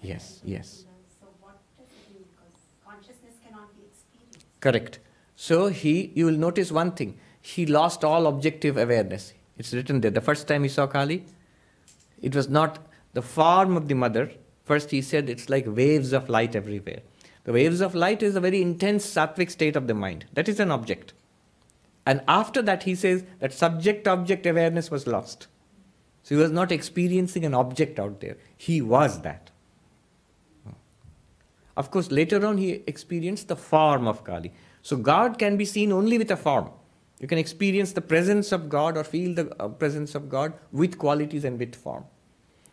Yes, 0.03 0.41
yes. 0.45 0.85
So 1.21 1.29
what 1.41 1.59
does 1.79 1.87
it 1.87 2.15
mean? 2.15 2.25
Because 2.31 2.61
consciousness 2.85 3.35
Correct. 4.61 4.99
So 5.37 5.69
he, 5.69 6.13
you 6.15 6.27
will 6.27 6.37
notice 6.37 6.71
one 6.71 6.93
thing. 6.93 7.19
He 7.41 7.67
lost 7.67 8.05
all 8.05 8.27
objective 8.27 8.77
awareness. 8.77 9.33
It's 9.59 9.73
written 9.73 10.01
there. 10.01 10.11
The 10.11 10.21
first 10.21 10.49
time 10.49 10.63
he 10.63 10.69
saw 10.69 10.87
Kali, 10.87 11.25
it 12.21 12.35
was 12.35 12.49
not 12.49 12.79
the 13.13 13.23
form 13.23 13.77
of 13.77 13.89
the 13.89 13.95
mother. 13.95 14.31
First 14.65 14.91
he 14.91 15.03
said 15.03 15.29
it's 15.29 15.49
like 15.49 15.65
waves 15.67 16.13
of 16.13 16.29
light 16.29 16.57
everywhere. 16.57 17.01
The 17.45 17.53
waves 17.53 17.81
of 17.81 17.95
light 17.95 18.23
is 18.23 18.37
a 18.37 18.41
very 18.41 18.63
intense 18.63 19.05
sattvic 19.05 19.51
state 19.51 19.77
of 19.77 19.87
the 19.87 19.95
mind. 19.95 20.27
That 20.33 20.49
is 20.49 20.61
an 20.61 20.71
object. 20.71 21.13
And 22.07 22.23
after 22.27 22.63
that 22.63 22.85
he 22.85 22.95
says 22.95 23.25
that 23.41 23.53
subject 23.53 24.09
object 24.09 24.47
awareness 24.47 24.91
was 24.91 25.07
lost. 25.07 25.47
So 26.23 26.35
he 26.37 26.41
was 26.41 26.51
not 26.51 26.71
experiencing 26.73 27.45
an 27.45 27.55
object 27.55 27.99
out 27.99 28.21
there. 28.21 28.37
He 28.57 28.81
was 28.81 29.23
that. 29.23 29.51
Of 31.77 31.91
course, 31.91 32.11
later 32.11 32.45
on 32.47 32.59
he 32.59 32.83
experienced 32.87 33.49
the 33.49 33.57
form 33.57 34.07
of 34.07 34.25
Kali. 34.25 34.53
So 34.83 34.97
God 34.97 35.39
can 35.39 35.57
be 35.57 35.65
seen 35.65 35.93
only 35.93 36.19
with 36.19 36.31
a 36.31 36.37
form. 36.37 36.71
You 37.21 37.29
can 37.29 37.39
experience 37.39 37.93
the 37.93 38.01
presence 38.01 38.51
of 38.51 38.69
God 38.69 38.97
or 38.97 39.05
feel 39.05 39.35
the 39.35 39.55
uh, 39.63 39.69
presence 39.69 40.15
of 40.15 40.29
God 40.29 40.55
with 40.73 40.99
qualities 40.99 41.45
and 41.45 41.59
with 41.59 41.77
form. 41.77 42.05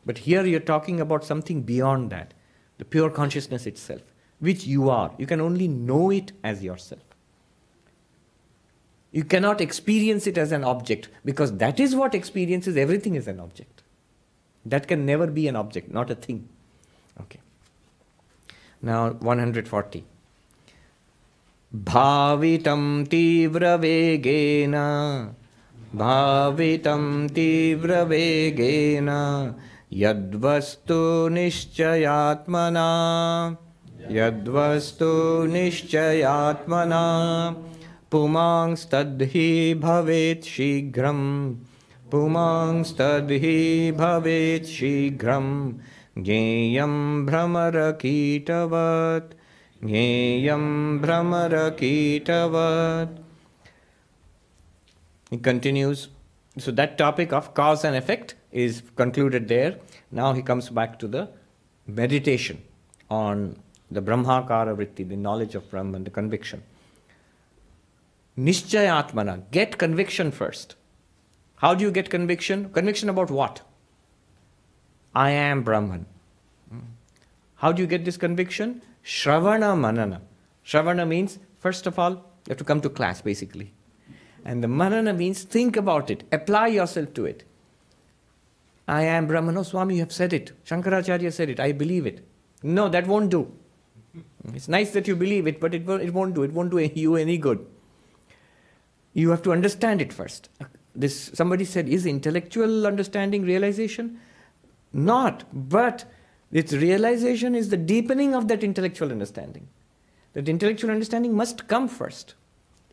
But 0.06 0.18
here 0.18 0.44
you're 0.46 0.60
talking 0.60 1.00
about 1.00 1.24
something 1.24 1.62
beyond 1.62 2.10
that, 2.10 2.34
the 2.80 2.86
pure 2.86 3.12
consciousness 3.12 3.68
itself, 3.68 4.02
which 4.40 4.66
you 4.66 4.90
are. 4.90 5.14
You 5.20 5.28
can 5.28 5.40
only 5.40 5.68
know 5.68 6.10
it 6.10 6.32
as 6.44 6.64
yourself. 6.64 7.04
You 9.12 9.24
cannot 9.24 9.62
experience 9.62 10.28
it 10.28 10.38
as 10.38 10.52
an 10.52 10.64
object 10.64 11.10
because 11.26 11.58
that 11.58 11.80
is 11.80 11.96
what 11.96 12.16
experiences 12.16 12.78
everything 12.78 13.16
is 13.16 13.28
an 13.28 13.40
object. 13.40 13.84
That 14.66 14.88
can 14.88 15.06
never 15.06 15.28
be 15.28 15.48
an 15.48 15.56
object, 15.56 15.92
not 15.92 16.10
a 16.10 16.16
thing. 16.16 16.50
Okay. 17.22 17.40
Now 18.82 19.12
140. 19.22 20.04
भावितं 21.72 23.04
तीव्रवेगेन 23.12 24.74
भावितं 25.96 27.04
तीव्रवेगेन 27.36 29.10
यद्वस्तु 30.02 30.98
निश्चयात्मना 31.34 32.88
यद्वस्तु 34.18 35.12
निश्चयात्मना 35.54 37.04
पुमांस्तद्धि 38.12 39.74
भवेत् 39.84 40.50
शीघ्रं 40.56 41.22
पुमांस्तद्धि 42.12 43.92
भवेत् 44.00 44.74
शीघ्रं 44.76 45.48
ज्ञेयं 46.19 47.27
भ्रमरकीटवत् 47.27 49.35
ज्ञेयं 49.85 50.65
भ्रमरकीटवत् 51.03 53.19
He 55.31 55.39
continues. 55.39 56.09
So 56.59 56.71
that 56.71 56.97
topic 56.97 57.33
of 57.33 57.55
cause 57.55 57.85
and 57.85 57.97
effect 57.97 58.37
is 58.53 58.83
concluded 58.95 59.49
there. 59.49 59.79
Now 60.13 60.33
he 60.33 60.43
comes 60.43 60.69
back 60.69 60.99
to 61.01 61.09
the 61.09 61.29
meditation 61.87 62.63
on 63.11 63.57
the 63.91 64.01
Brahmakara 64.01 64.77
Vritti, 64.77 65.09
the 65.09 65.17
knowledge 65.17 65.57
of 65.57 65.69
Brahman, 65.71 66.05
the 66.05 66.11
conviction. 66.11 66.63
Nishchayatmana, 68.39 69.51
get 69.51 69.79
conviction 69.79 70.31
first. 70.31 70.77
How 71.57 71.75
do 71.75 71.85
you 71.85 71.91
get 71.91 72.11
conviction? 72.11 72.71
Conviction 72.71 73.09
about 73.09 73.31
what? 73.31 73.63
I 75.14 75.32
am 75.32 75.64
Brahman. 75.64 76.06
How 77.56 77.72
do 77.72 77.82
you 77.82 77.88
get 77.88 78.06
this 78.06 78.18
conviction? 78.18 78.82
Shravana 79.04 79.78
Manana. 79.78 80.22
Shravana 80.66 81.08
means, 81.08 81.40
first 81.60 81.88
of 81.88 82.00
all, 82.00 82.12
you 82.12 82.50
have 82.50 82.58
to 82.58 82.64
come 82.64 82.80
to 82.82 82.90
class 82.90 83.22
basically. 83.22 83.74
And 84.46 84.64
the 84.64 84.68
Manana 84.68 85.14
means 85.14 85.44
think 85.44 85.76
about 85.76 86.10
it, 86.10 86.24
apply 86.32 86.68
yourself 86.68 87.14
to 87.16 87.26
it. 87.26 87.44
I 88.88 89.04
am 89.04 89.28
Brahman. 89.28 89.56
Oh, 89.56 89.64
Swami, 89.64 89.96
you 89.96 90.00
have 90.02 90.12
said 90.12 90.34
it. 90.34 90.52
Shankaracharya 90.66 91.32
said 91.32 91.50
it. 91.50 91.60
I 91.60 91.74
believe 91.74 92.08
it. 92.08 92.26
No, 92.64 92.90
that 92.90 93.06
won't 93.06 93.30
do. 93.30 93.52
It's 94.54 94.68
nice 94.68 94.92
that 94.92 95.08
you 95.08 95.16
believe 95.16 95.46
it, 95.46 95.60
but 95.60 95.76
it 95.76 95.86
won't, 95.86 96.02
it 96.02 96.12
won't 96.12 96.34
do. 96.34 96.42
It 96.42 96.52
won't 96.54 96.72
do 96.72 96.80
you 96.96 97.16
any 97.16 97.38
good. 97.38 97.66
You 99.14 99.30
have 99.30 99.44
to 99.44 99.52
understand 99.52 100.02
it 100.02 100.12
first. 100.12 100.50
This 100.96 101.32
somebody 101.36 101.66
said, 101.66 101.88
is 101.88 102.08
intellectual 102.08 102.88
understanding 102.88 103.44
realization? 103.44 104.20
Not, 104.92 105.44
but 105.54 106.06
its 106.52 106.74
realization 106.74 107.56
is 107.56 107.70
the 107.70 107.78
deepening 107.78 108.34
of 108.34 108.48
that 108.48 108.64
intellectual 108.64 109.12
understanding. 109.12 109.68
That 110.34 110.50
intellectual 110.50 110.92
understanding 110.92 111.36
must 111.36 111.68
come 111.68 111.88
first 111.88 112.36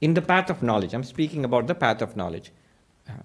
in 0.00 0.14
the 0.14 0.22
path 0.22 0.50
of 0.50 0.62
knowledge. 0.62 0.94
I'm 0.94 1.04
speaking 1.04 1.44
about 1.44 1.66
the 1.66 1.74
path 1.74 2.02
of 2.02 2.16
knowledge. 2.16 2.52
Uh-huh. 3.08 3.22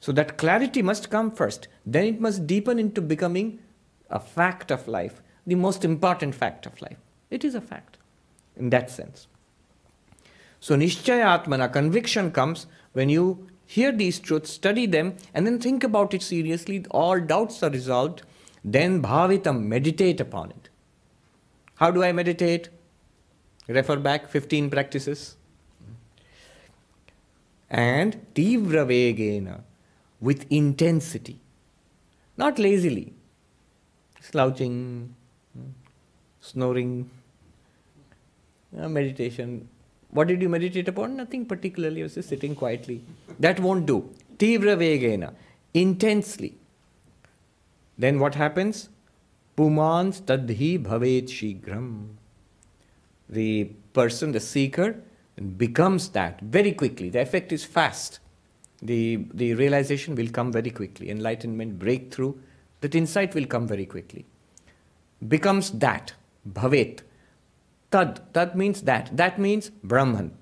So 0.00 0.12
that 0.12 0.38
clarity 0.38 0.82
must 0.82 1.10
come 1.10 1.30
first. 1.30 1.68
Then 1.86 2.04
it 2.04 2.20
must 2.20 2.46
deepen 2.46 2.78
into 2.78 3.00
becoming 3.00 3.58
a 4.10 4.20
fact 4.20 4.70
of 4.70 4.88
life, 4.88 5.22
the 5.46 5.54
most 5.54 5.84
important 5.84 6.34
fact 6.34 6.66
of 6.66 6.80
life. 6.82 6.98
It 7.30 7.44
is 7.44 7.54
a 7.54 7.60
fact 7.60 7.96
in 8.56 8.70
that 8.70 8.90
sense. 8.90 9.28
So 10.58 10.76
Nishchaya 10.76 11.42
Atmana, 11.42 11.72
conviction 11.72 12.32
comes 12.32 12.66
when 12.92 13.08
you 13.08 13.46
hear 13.74 13.92
these 13.92 14.18
truths, 14.18 14.50
study 14.50 14.84
them, 14.86 15.14
and 15.32 15.46
then 15.46 15.58
think 15.60 15.84
about 15.84 16.12
it 16.12 16.22
seriously. 16.22 16.84
All 16.90 17.20
doubts 17.20 17.62
are 17.62 17.70
resolved. 17.70 18.22
Then 18.64 19.00
bhavitam, 19.02 19.62
meditate 19.74 20.20
upon 20.20 20.50
it. 20.50 20.68
How 21.76 21.90
do 21.90 22.02
I 22.02 22.10
meditate? 22.12 22.68
Refer 23.68 23.96
back 23.96 24.28
15 24.28 24.70
practices. 24.70 25.36
And 27.70 28.18
tivra 28.34 28.84
vegena, 28.90 29.60
with 30.20 30.44
intensity, 30.50 31.38
not 32.36 32.58
lazily, 32.58 33.12
slouching, 34.20 35.14
snoring, 36.40 37.08
uh, 38.76 38.88
meditation. 38.88 39.68
What 40.10 40.26
did 40.26 40.42
you 40.42 40.48
meditate 40.48 40.88
upon? 40.88 41.16
Nothing 41.16 41.46
particularly, 41.46 42.00
I 42.00 42.10
was 42.10 42.16
just 42.16 42.28
sitting 42.28 42.56
quietly. 42.56 43.04
That 43.40 43.58
won't 43.58 43.86
do. 43.86 44.10
Tivra 44.36 44.76
vegena, 44.76 45.34
intensely. 45.74 46.54
Then 47.98 48.18
what 48.20 48.34
happens? 48.34 48.88
Pumans 49.56 50.22
tadhi 50.22 50.82
bhavet 50.82 51.24
shigram. 51.24 52.10
The 53.28 53.72
person, 53.92 54.32
the 54.32 54.40
seeker, 54.40 55.02
becomes 55.56 56.08
that 56.10 56.40
very 56.40 56.72
quickly. 56.72 57.10
The 57.10 57.20
effect 57.20 57.52
is 57.52 57.64
fast. 57.64 58.20
The, 58.82 59.26
the 59.34 59.54
realization 59.54 60.14
will 60.14 60.28
come 60.28 60.52
very 60.52 60.70
quickly. 60.70 61.10
Enlightenment, 61.10 61.78
breakthrough, 61.78 62.34
that 62.80 62.94
insight 62.94 63.34
will 63.34 63.46
come 63.46 63.66
very 63.66 63.86
quickly. 63.86 64.24
Becomes 65.26 65.70
that, 65.72 66.14
bhavet. 66.50 67.00
Tad, 67.90 68.20
tad 68.32 68.56
means 68.56 68.82
that. 68.82 69.14
That 69.16 69.38
means 69.38 69.70
Brahman. 69.84 70.32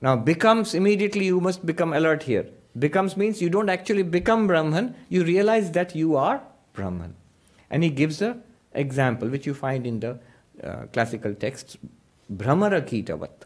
Now, 0.00 0.16
becomes 0.16 0.74
immediately 0.74 1.26
you 1.26 1.40
must 1.40 1.66
become 1.66 1.92
alert 1.92 2.22
here. 2.22 2.46
Becomes 2.78 3.16
means 3.16 3.42
you 3.42 3.50
don't 3.50 3.68
actually 3.68 4.02
become 4.02 4.46
Brahman, 4.46 4.94
you 5.08 5.24
realize 5.24 5.72
that 5.72 5.94
you 5.94 6.16
are 6.16 6.42
Brahman. 6.72 7.16
And 7.68 7.82
he 7.82 7.90
gives 7.90 8.22
a 8.22 8.38
example 8.72 9.28
which 9.28 9.46
you 9.46 9.54
find 9.54 9.86
in 9.86 10.00
the 10.00 10.18
uh, 10.62 10.86
classical 10.92 11.34
texts, 11.34 11.76
Bhramara 12.32 12.80
Kitavat. 12.82 13.44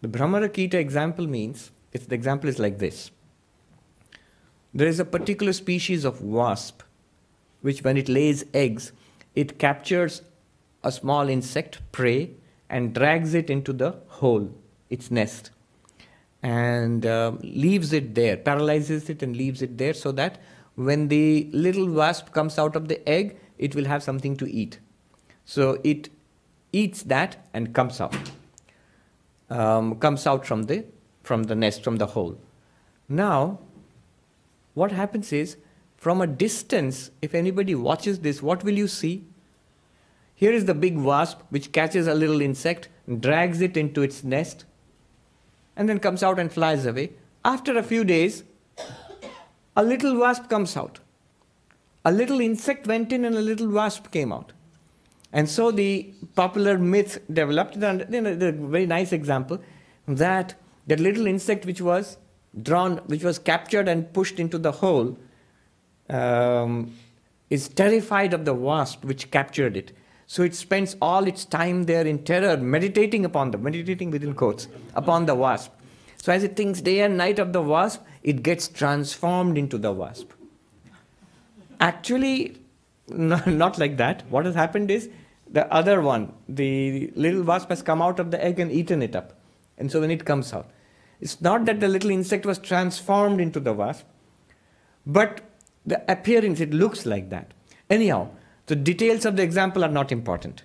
The 0.00 0.08
Bhramara 0.08 0.48
Kita 0.48 0.74
example 0.74 1.26
means, 1.26 1.70
if 1.92 2.08
the 2.08 2.14
example 2.14 2.48
is 2.48 2.58
like 2.58 2.78
this. 2.78 3.10
There 4.74 4.88
is 4.88 4.98
a 4.98 5.04
particular 5.04 5.52
species 5.52 6.04
of 6.04 6.22
wasp 6.22 6.82
which 7.60 7.84
when 7.84 7.96
it 7.96 8.08
lays 8.08 8.44
eggs, 8.52 8.92
it 9.34 9.58
captures 9.58 10.22
a 10.82 10.90
small 10.90 11.28
insect 11.28 11.78
prey 11.92 12.30
and 12.68 12.92
drags 12.92 13.34
it 13.34 13.48
into 13.48 13.72
the 13.72 13.96
hole, 14.08 14.52
its 14.92 15.10
nest 15.10 15.50
and 16.42 17.06
uh, 17.06 17.32
leaves 17.42 17.92
it 17.92 18.14
there, 18.14 18.36
paralyzes 18.36 19.08
it 19.08 19.22
and 19.22 19.36
leaves 19.36 19.62
it 19.62 19.78
there 19.78 19.94
so 19.94 20.12
that 20.12 20.40
when 20.74 21.08
the 21.08 21.48
little 21.52 21.90
wasp 21.90 22.32
comes 22.32 22.58
out 22.58 22.76
of 22.76 22.88
the 22.88 23.06
egg, 23.08 23.36
it 23.58 23.74
will 23.74 23.84
have 23.84 24.02
something 24.02 24.36
to 24.36 24.50
eat. 24.50 24.78
So 25.44 25.78
it 25.84 26.08
eats 26.72 27.02
that 27.04 27.36
and 27.52 27.74
comes 27.74 28.00
out, 28.00 28.16
um, 29.50 29.96
comes 29.98 30.26
out 30.26 30.46
from 30.46 30.64
the 30.64 30.84
from 31.22 31.44
the 31.44 31.54
nest, 31.54 31.84
from 31.84 31.96
the 31.98 32.06
hole. 32.06 32.36
Now, 33.08 33.60
what 34.74 34.90
happens 34.90 35.32
is, 35.32 35.56
from 35.96 36.20
a 36.20 36.26
distance, 36.26 37.12
if 37.20 37.34
anybody 37.34 37.76
watches 37.76 38.20
this, 38.20 38.42
what 38.42 38.64
will 38.64 38.76
you 38.76 38.88
see? 38.88 39.24
Here 40.34 40.52
is 40.52 40.64
the 40.64 40.74
big 40.74 40.98
wasp 40.98 41.42
which 41.50 41.70
catches 41.70 42.08
a 42.08 42.14
little 42.14 42.40
insect, 42.40 42.88
drags 43.20 43.60
it 43.60 43.76
into 43.76 44.02
its 44.02 44.24
nest, 44.24 44.64
and 45.76 45.88
then 45.88 45.98
comes 45.98 46.22
out 46.22 46.38
and 46.38 46.52
flies 46.52 46.86
away. 46.86 47.12
After 47.44 47.76
a 47.76 47.82
few 47.82 48.04
days, 48.04 48.44
a 49.76 49.82
little 49.82 50.18
wasp 50.18 50.48
comes 50.48 50.76
out. 50.76 51.00
A 52.04 52.12
little 52.12 52.40
insect 52.40 52.86
went 52.86 53.12
in 53.12 53.24
and 53.24 53.36
a 53.36 53.40
little 53.40 53.68
wasp 53.68 54.10
came 54.10 54.32
out. 54.32 54.52
And 55.32 55.48
so 55.48 55.70
the 55.70 56.12
popular 56.34 56.76
myth 56.78 57.20
developed, 57.32 57.76
and 57.76 58.06
you 58.10 58.20
know, 58.20 58.34
the 58.34 58.52
very 58.52 58.86
nice 58.86 59.12
example, 59.12 59.60
that 60.06 60.54
that 60.86 61.00
little 61.00 61.26
insect 61.26 61.64
which 61.64 61.80
was 61.80 62.18
drawn, 62.60 62.98
which 63.06 63.22
was 63.22 63.38
captured 63.38 63.88
and 63.88 64.12
pushed 64.12 64.38
into 64.38 64.58
the 64.58 64.72
hole, 64.72 65.16
um, 66.10 66.92
is 67.48 67.68
terrified 67.68 68.34
of 68.34 68.44
the 68.44 68.52
wasp 68.52 69.04
which 69.04 69.30
captured 69.30 69.76
it. 69.76 69.92
So 70.32 70.42
it 70.42 70.54
spends 70.54 70.96
all 71.02 71.26
its 71.26 71.44
time 71.44 71.82
there 71.82 72.06
in 72.06 72.24
terror, 72.24 72.56
meditating 72.56 73.26
upon 73.26 73.50
the, 73.50 73.58
meditating 73.58 74.10
within 74.10 74.32
quotes, 74.32 74.66
upon 74.94 75.26
the 75.26 75.34
wasp. 75.34 75.72
So 76.16 76.32
as 76.32 76.42
it 76.42 76.56
thinks 76.56 76.80
day 76.80 77.00
and 77.00 77.18
night 77.18 77.38
of 77.38 77.52
the 77.52 77.60
wasp, 77.60 78.00
it 78.22 78.42
gets 78.42 78.66
transformed 78.66 79.58
into 79.58 79.76
the 79.76 79.92
wasp. 79.92 80.30
Actually, 81.80 82.56
not 83.08 83.76
like 83.76 83.98
that. 83.98 84.22
What 84.30 84.46
has 84.46 84.54
happened 84.54 84.90
is 84.90 85.10
the 85.50 85.70
other 85.70 86.00
one, 86.00 86.32
the 86.48 87.12
little 87.14 87.42
wasp 87.42 87.68
has 87.68 87.82
come 87.82 88.00
out 88.00 88.18
of 88.18 88.30
the 88.30 88.42
egg 88.42 88.58
and 88.58 88.72
eaten 88.72 89.02
it 89.02 89.14
up. 89.14 89.34
And 89.76 89.92
so 89.92 90.00
when 90.00 90.10
it 90.10 90.24
comes 90.24 90.54
out, 90.54 90.70
it's 91.20 91.42
not 91.42 91.66
that 91.66 91.80
the 91.80 91.88
little 91.88 92.10
insect 92.10 92.46
was 92.46 92.58
transformed 92.58 93.38
into 93.38 93.60
the 93.60 93.74
wasp, 93.74 94.06
but 95.04 95.42
the 95.84 96.02
appearance, 96.10 96.58
it 96.58 96.72
looks 96.72 97.04
like 97.04 97.28
that. 97.28 97.52
Anyhow, 97.90 98.30
the 98.72 98.76
details 98.76 99.26
of 99.26 99.36
the 99.36 99.42
example 99.42 99.84
are 99.84 99.90
not 99.90 100.10
important. 100.10 100.62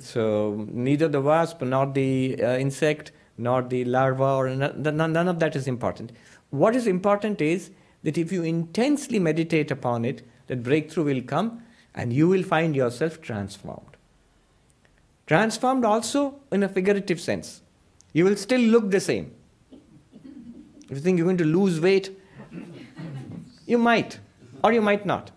So 0.00 0.66
neither 0.70 1.08
the 1.08 1.22
wasp, 1.22 1.62
nor 1.62 1.86
the 1.86 2.36
uh, 2.42 2.58
insect, 2.58 3.12
nor 3.38 3.62
the 3.62 3.86
larva, 3.86 4.22
or 4.22 4.50
none, 4.50 5.28
of 5.28 5.38
that 5.38 5.56
is 5.56 5.66
important. 5.66 6.12
What 6.50 6.76
is 6.76 6.86
important 6.86 7.40
is 7.40 7.70
that 8.02 8.18
if 8.18 8.30
you 8.30 8.42
intensely 8.42 9.18
meditate 9.18 9.70
upon 9.70 10.04
it, 10.04 10.26
that 10.48 10.62
breakthrough 10.62 11.04
will 11.04 11.22
come 11.22 11.62
and 11.94 12.12
you 12.12 12.28
will 12.28 12.42
find 12.42 12.76
yourself 12.76 13.22
transformed. 13.22 13.96
Transformed 15.26 15.86
also 15.86 16.34
in 16.52 16.62
a 16.62 16.68
figurative 16.68 17.18
sense. 17.18 17.62
You 18.12 18.26
will 18.26 18.36
still 18.36 18.60
look 18.60 18.90
the 18.90 19.00
same. 19.00 19.32
If 20.90 20.90
you 20.90 21.00
think 21.00 21.16
you're 21.16 21.24
going 21.24 21.38
to 21.38 21.44
lose 21.44 21.80
weight, 21.80 22.10
you 23.64 23.78
might, 23.78 24.18
or 24.62 24.74
you 24.74 24.82
might 24.82 25.06
not. 25.06 25.30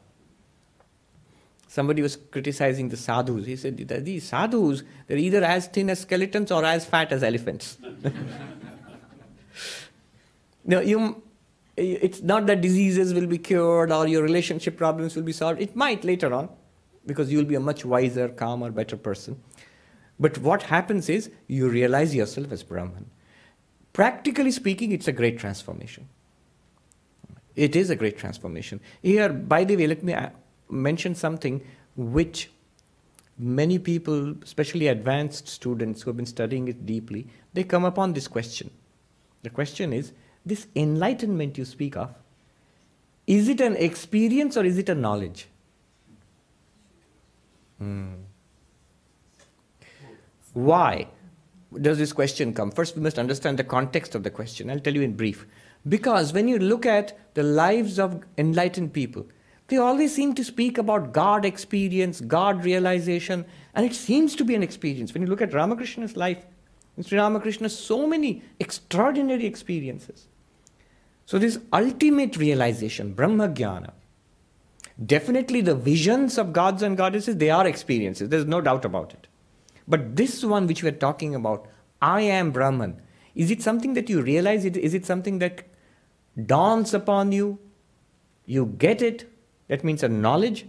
Somebody 1.78 2.02
was 2.02 2.16
criticizing 2.16 2.90
the 2.90 2.98
sadhus. 2.98 3.46
He 3.46 3.56
said, 3.56 3.78
These 4.04 4.24
sadhus, 4.30 4.82
they're 5.06 5.20
either 5.20 5.44
as 5.44 5.68
thin 5.68 5.92
as 5.92 6.00
skeletons 6.00 6.52
or 6.52 6.66
as 6.66 6.88
fat 6.88 7.12
as 7.12 7.22
elephants. 7.22 7.78
no, 10.66 10.80
you, 10.80 11.22
it's 11.76 12.24
not 12.24 12.48
that 12.48 12.62
diseases 12.62 13.14
will 13.14 13.28
be 13.28 13.38
cured 13.38 13.92
or 13.92 14.08
your 14.08 14.24
relationship 14.24 14.76
problems 14.76 15.16
will 15.16 15.22
be 15.22 15.32
solved. 15.32 15.62
It 15.62 15.76
might 15.76 16.04
later 16.04 16.34
on, 16.34 16.50
because 17.06 17.32
you'll 17.32 17.46
be 17.46 17.54
a 17.54 17.60
much 17.60 17.86
wiser, 17.86 18.30
calmer, 18.30 18.72
better 18.72 18.98
person. 18.98 19.40
But 20.20 20.40
what 20.40 20.64
happens 20.64 21.10
is 21.10 21.30
you 21.46 21.70
realize 21.70 22.16
yourself 22.16 22.52
as 22.52 22.64
Brahman. 22.64 23.12
Practically 23.94 24.50
speaking, 24.50 24.94
it's 24.94 25.08
a 25.08 25.12
great 25.12 25.38
transformation. 25.38 26.10
It 27.56 27.76
is 27.76 27.92
a 27.92 27.96
great 27.96 28.18
transformation. 28.18 28.80
Here, 29.04 29.30
by 29.30 29.64
the 29.64 29.78
way, 29.78 29.86
let 29.86 30.02
me 30.02 30.16
mention 30.70 31.16
something 31.16 31.64
which 31.96 32.50
many 33.38 33.78
people, 33.80 34.36
especially 34.44 34.88
advanced 34.88 35.48
students 35.48 36.02
who 36.02 36.10
have 36.10 36.18
been 36.18 36.26
studying 36.26 36.68
it 36.68 36.86
deeply, 36.86 37.28
they 37.54 37.64
come 37.64 37.86
upon 37.86 38.14
this 38.14 38.28
question. 38.28 38.70
The 39.44 39.50
question 39.50 39.94
is 39.94 40.14
this 40.46 40.68
enlightenment 40.76 41.58
you 41.58 41.66
speak 41.66 41.96
of, 41.96 42.14
is 43.28 43.50
it 43.50 43.62
an 43.62 43.76
experience 43.76 44.56
or 44.58 44.64
is 44.64 44.78
it 44.78 44.90
a 44.90 44.96
knowledge? 44.96 45.48
Hmm. 47.78 48.14
Why 50.54 51.08
does 51.82 51.98
this 51.98 52.14
question 52.14 52.54
come? 52.54 52.72
First, 52.72 52.96
we 52.96 53.02
must 53.02 53.20
understand 53.20 53.60
the 53.60 53.64
context 53.64 54.16
of 54.16 54.24
the 54.24 54.32
question. 54.32 54.72
I'll 54.72 54.80
tell 54.80 54.96
you 54.96 55.02
in 55.02 55.16
brief. 55.16 55.46
Because 55.88 56.34
when 56.34 56.48
you 56.48 56.58
look 56.58 56.86
at 56.86 57.20
the 57.36 57.44
lives 57.44 58.00
of 58.00 58.24
enlightened 58.38 58.94
people, 58.94 59.28
they 59.68 59.78
always 59.78 60.16
seem 60.16 60.34
to 60.36 60.44
speak 60.44 60.78
about 60.78 61.12
God 61.12 61.46
experience, 61.46 62.22
God 62.22 62.64
realization, 62.64 63.46
and 63.74 63.86
it 63.86 63.94
seems 63.94 64.36
to 64.38 64.46
be 64.46 64.56
an 64.56 64.64
experience. 64.64 65.14
When 65.14 65.22
you 65.22 65.28
look 65.28 65.42
at 65.42 65.54
Ramakrishna's 65.54 66.16
life, 66.16 66.46
Sri 67.02 67.18
Ramakrishna, 67.18 67.66
has 67.66 67.78
so 67.78 68.08
many 68.08 68.42
extraordinary 68.60 69.46
experiences. 69.46 70.28
So, 71.26 71.38
this 71.38 71.60
ultimate 71.74 72.38
realization, 72.38 73.14
Brahma 73.14 73.50
Jnana, 73.50 73.92
definitely 75.06 75.62
the 75.62 75.76
visions 75.76 76.38
of 76.38 76.54
gods 76.54 76.82
and 76.82 76.98
goddesses, 76.98 77.36
they 77.36 77.50
are 77.50 77.68
experiences, 77.68 78.30
there's 78.30 78.46
no 78.46 78.62
doubt 78.62 78.86
about 78.86 79.14
it. 79.14 79.28
But 79.88 80.16
this 80.16 80.44
one 80.44 80.66
which 80.68 80.82
we're 80.82 80.92
talking 80.92 81.36
about, 81.36 81.68
I 82.02 82.22
am 82.22 82.52
Brahman, 82.52 83.02
is 83.36 83.52
it 83.52 83.62
something 83.62 83.94
that 83.94 84.10
you 84.10 84.22
realize? 84.22 84.66
Is 84.66 84.96
it 84.96 85.06
something 85.06 85.38
that 85.40 85.64
dawns 86.46 86.94
upon 86.94 87.32
you? 87.32 87.60
You 88.46 88.66
get 88.66 89.02
it? 89.02 89.30
That 89.68 89.84
means 89.84 90.04
a 90.04 90.10
knowledge? 90.10 90.66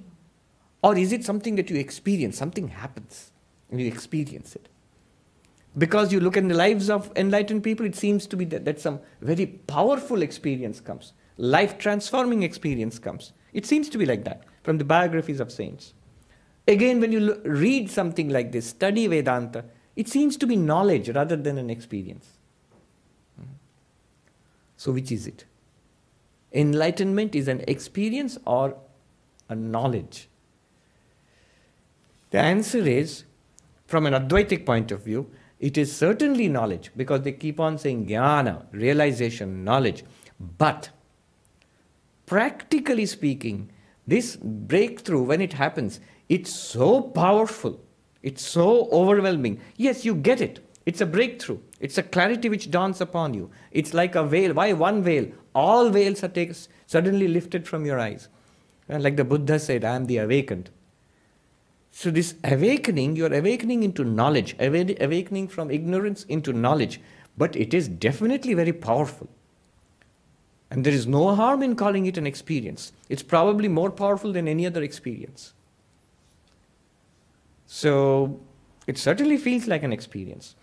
Or 0.82 0.96
is 0.96 1.12
it 1.12 1.24
something 1.24 1.56
that 1.56 1.70
you 1.70 1.76
experience? 1.76 2.36
Something 2.36 2.68
happens 2.68 3.32
and 3.70 3.80
you 3.80 3.86
experience 3.86 4.54
it. 4.56 4.68
Because 5.76 6.12
you 6.12 6.20
look 6.20 6.36
in 6.36 6.48
the 6.48 6.54
lives 6.54 6.90
of 6.90 7.12
enlightened 7.14 7.62
people, 7.62 7.86
it 7.86 7.94
seems 7.94 8.26
to 8.26 8.36
be 8.36 8.44
that, 8.46 8.64
that 8.64 8.80
some 8.80 9.00
very 9.20 9.46
powerful 9.46 10.22
experience 10.22 10.80
comes, 10.80 11.12
life 11.36 11.78
transforming 11.78 12.42
experience 12.42 12.98
comes. 12.98 13.32
It 13.52 13.66
seems 13.66 13.88
to 13.90 13.98
be 13.98 14.06
like 14.06 14.24
that 14.24 14.44
from 14.62 14.78
the 14.78 14.84
biographies 14.84 15.40
of 15.40 15.52
saints. 15.52 15.94
Again, 16.66 17.00
when 17.00 17.12
you 17.12 17.40
read 17.44 17.90
something 17.90 18.28
like 18.28 18.52
this, 18.52 18.66
study 18.66 19.06
Vedanta, 19.06 19.64
it 19.94 20.08
seems 20.08 20.36
to 20.38 20.46
be 20.46 20.56
knowledge 20.56 21.08
rather 21.10 21.36
than 21.36 21.58
an 21.58 21.70
experience. 21.70 22.38
So, 24.76 24.92
which 24.92 25.10
is 25.10 25.26
it? 25.26 25.44
Enlightenment 26.52 27.34
is 27.34 27.48
an 27.48 27.64
experience 27.66 28.38
or 28.46 28.76
a 29.48 29.54
knowledge? 29.54 30.28
The 32.30 32.38
answer 32.38 32.78
is, 32.78 33.24
from 33.86 34.06
an 34.06 34.12
Advaitic 34.12 34.66
point 34.66 34.92
of 34.92 35.02
view, 35.02 35.30
it 35.60 35.76
is 35.76 35.94
certainly 35.94 36.48
knowledge 36.48 36.92
because 36.96 37.22
they 37.22 37.32
keep 37.32 37.58
on 37.58 37.78
saying 37.78 38.06
jnana, 38.06 38.66
realization, 38.70 39.64
knowledge. 39.64 40.04
But 40.38 40.90
practically 42.26 43.06
speaking, 43.06 43.70
this 44.06 44.36
breakthrough, 44.36 45.22
when 45.22 45.40
it 45.40 45.54
happens, 45.54 46.00
it's 46.28 46.52
so 46.52 47.00
powerful, 47.00 47.80
it's 48.22 48.46
so 48.46 48.88
overwhelming. 48.90 49.60
Yes, 49.76 50.04
you 50.04 50.14
get 50.14 50.40
it. 50.40 50.60
It's 50.86 51.00
a 51.02 51.06
breakthrough. 51.06 51.58
It's 51.80 51.98
a 51.98 52.02
clarity 52.02 52.48
which 52.48 52.70
dawns 52.70 53.00
upon 53.02 53.34
you. 53.34 53.50
It's 53.72 53.92
like 53.92 54.14
a 54.14 54.24
veil. 54.24 54.54
Why 54.54 54.72
one 54.72 55.02
veil? 55.02 55.26
All 55.54 55.90
veils 55.90 56.24
are 56.24 56.28
take, 56.28 56.54
suddenly 56.86 57.28
lifted 57.28 57.68
from 57.68 57.84
your 57.84 58.00
eyes. 58.00 58.28
And 58.88 59.02
like 59.02 59.16
the 59.16 59.24
Buddha 59.24 59.58
said, 59.58 59.84
I 59.84 59.96
am 59.96 60.06
the 60.06 60.18
awakened. 60.18 60.70
So, 61.90 62.10
this 62.10 62.34
awakening, 62.44 63.16
you're 63.16 63.32
awakening 63.32 63.82
into 63.82 64.04
knowledge, 64.04 64.54
awakening 64.60 65.48
from 65.48 65.70
ignorance 65.70 66.24
into 66.24 66.52
knowledge. 66.52 67.00
But 67.36 67.56
it 67.56 67.74
is 67.74 67.88
definitely 67.88 68.54
very 68.54 68.72
powerful. 68.72 69.28
And 70.70 70.84
there 70.84 70.92
is 70.92 71.06
no 71.06 71.34
harm 71.34 71.62
in 71.62 71.76
calling 71.76 72.06
it 72.06 72.18
an 72.18 72.26
experience. 72.26 72.92
It's 73.08 73.22
probably 73.22 73.68
more 73.68 73.90
powerful 73.90 74.32
than 74.32 74.46
any 74.46 74.66
other 74.66 74.82
experience. 74.82 75.54
So, 77.66 78.40
it 78.86 78.96
certainly 78.98 79.36
feels 79.36 79.66
like 79.66 79.82
an 79.82 79.92
experience. 79.92 80.54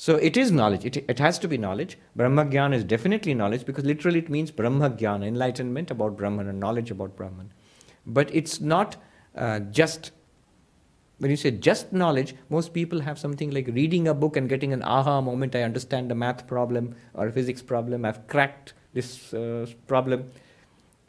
So, 0.00 0.14
it 0.14 0.36
is 0.36 0.52
knowledge. 0.52 0.84
It, 0.84 0.96
it 0.96 1.18
has 1.18 1.40
to 1.40 1.48
be 1.48 1.58
knowledge. 1.58 1.98
Brahma 2.14 2.44
Jnana 2.44 2.74
is 2.76 2.84
definitely 2.84 3.34
knowledge 3.34 3.66
because 3.66 3.84
literally 3.84 4.20
it 4.20 4.30
means 4.30 4.52
Brahma 4.52 4.90
Jnana, 4.90 5.26
enlightenment 5.26 5.90
about 5.90 6.16
Brahman 6.16 6.46
and 6.46 6.60
knowledge 6.60 6.92
about 6.92 7.16
Brahman. 7.16 7.50
But 8.06 8.32
it's 8.32 8.60
not 8.60 8.96
uh, 9.34 9.58
just 9.58 10.12
when 11.18 11.32
you 11.32 11.36
say 11.36 11.50
just 11.50 11.92
knowledge, 11.92 12.36
most 12.48 12.72
people 12.72 13.00
have 13.00 13.18
something 13.18 13.50
like 13.50 13.66
reading 13.66 14.06
a 14.06 14.14
book 14.14 14.36
and 14.36 14.48
getting 14.48 14.72
an 14.72 14.84
aha 14.84 15.20
moment. 15.20 15.56
I 15.56 15.62
understand 15.62 16.12
a 16.12 16.14
math 16.14 16.46
problem 16.46 16.94
or 17.14 17.26
a 17.26 17.32
physics 17.32 17.60
problem. 17.60 18.04
I've 18.04 18.26
cracked 18.28 18.74
this 18.94 19.34
uh, 19.34 19.66
problem. 19.88 20.30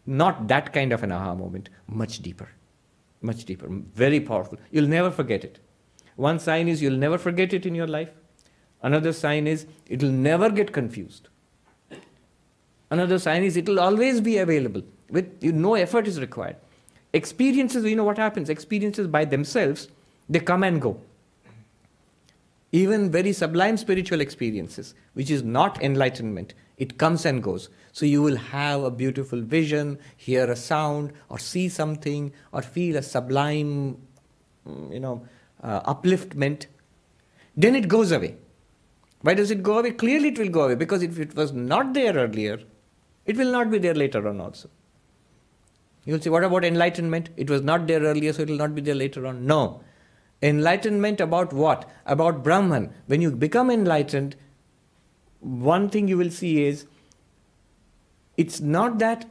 Not 0.07 0.47
that 0.47 0.73
kind 0.73 0.91
of 0.91 1.03
an 1.03 1.11
aha 1.11 1.35
moment, 1.35 1.69
much 1.87 2.19
deeper. 2.19 2.49
Much 3.21 3.45
deeper, 3.45 3.67
very 3.93 4.19
powerful. 4.19 4.57
You'll 4.71 4.87
never 4.87 5.11
forget 5.11 5.43
it. 5.43 5.59
One 6.15 6.39
sign 6.39 6.67
is 6.67 6.81
you'll 6.81 6.97
never 6.97 7.17
forget 7.17 7.53
it 7.53 7.65
in 7.65 7.75
your 7.75 7.85
life. 7.85 8.09
Another 8.81 9.13
sign 9.13 9.47
is 9.47 9.65
it'll 9.87 10.09
never 10.09 10.49
get 10.49 10.71
confused. 10.71 11.27
Another 12.89 13.19
sign 13.19 13.43
is 13.43 13.57
it'll 13.57 13.79
always 13.79 14.21
be 14.21 14.37
available 14.37 14.81
with 15.09 15.43
no 15.43 15.75
effort 15.75 16.07
is 16.07 16.19
required. 16.19 16.55
Experiences, 17.13 17.83
you 17.85 17.95
know 17.95 18.03
what 18.03 18.17
happens? 18.17 18.49
Experiences 18.49 19.07
by 19.07 19.25
themselves 19.25 19.89
they 20.29 20.39
come 20.39 20.63
and 20.63 20.81
go. 20.81 20.99
Even 22.71 23.09
very 23.09 23.33
sublime 23.33 23.77
spiritual 23.77 24.21
experiences, 24.21 24.93
which 25.13 25.31
is 25.31 25.41
not 25.41 25.81
enlightenment, 25.81 26.53
it 26.77 26.99
comes 26.99 27.25
and 27.25 27.41
goes. 27.41 27.69
So 27.91 28.05
you 28.05 28.21
will 28.21 28.37
have 28.37 28.83
a 28.83 28.91
beautiful 28.91 29.41
vision, 29.41 29.97
hear 30.15 30.49
a 30.49 30.55
sound, 30.55 31.13
or 31.29 31.39
see 31.39 31.67
something, 31.67 32.31
or 32.51 32.61
feel 32.61 32.97
a 32.97 33.01
sublime 33.01 33.97
mm, 34.67 34.93
you 34.93 34.99
know, 34.99 35.25
uh, 35.63 35.93
upliftment, 35.93 36.67
then 37.57 37.75
it 37.75 37.87
goes 37.87 38.11
away. 38.11 38.35
Why 39.21 39.33
does 39.33 39.51
it 39.51 39.61
go 39.61 39.79
away? 39.79 39.91
Clearly, 39.91 40.29
it 40.29 40.39
will 40.39 40.49
go 40.49 40.63
away 40.63 40.75
because 40.75 41.03
if 41.03 41.19
it 41.19 41.35
was 41.35 41.51
not 41.51 41.93
there 41.93 42.13
earlier, 42.13 42.59
it 43.25 43.37
will 43.37 43.51
not 43.51 43.69
be 43.69 43.77
there 43.77 43.93
later 43.93 44.27
on 44.27 44.39
also. 44.39 44.69
You 46.05 46.13
will 46.13 46.21
say, 46.21 46.29
what 46.29 46.43
about 46.43 46.63
enlightenment? 46.63 47.29
It 47.35 47.49
was 47.49 47.61
not 47.61 47.85
there 47.85 47.99
earlier, 47.99 48.33
so 48.33 48.43
it 48.43 48.49
will 48.49 48.57
not 48.57 48.73
be 48.73 48.81
there 48.81 48.95
later 48.95 49.27
on. 49.27 49.45
No. 49.45 49.81
Enlightenment 50.41 51.19
about 51.19 51.51
what? 51.51 51.89
About 52.05 52.43
Brahman. 52.43 52.93
When 53.07 53.21
you 53.21 53.31
become 53.31 53.69
enlightened, 53.69 54.35
one 55.41 55.89
thing 55.89 56.07
you 56.07 56.17
will 56.17 56.31
see 56.31 56.65
is 56.65 56.85
it's 58.37 58.61
not 58.61 58.99
that 58.99 59.25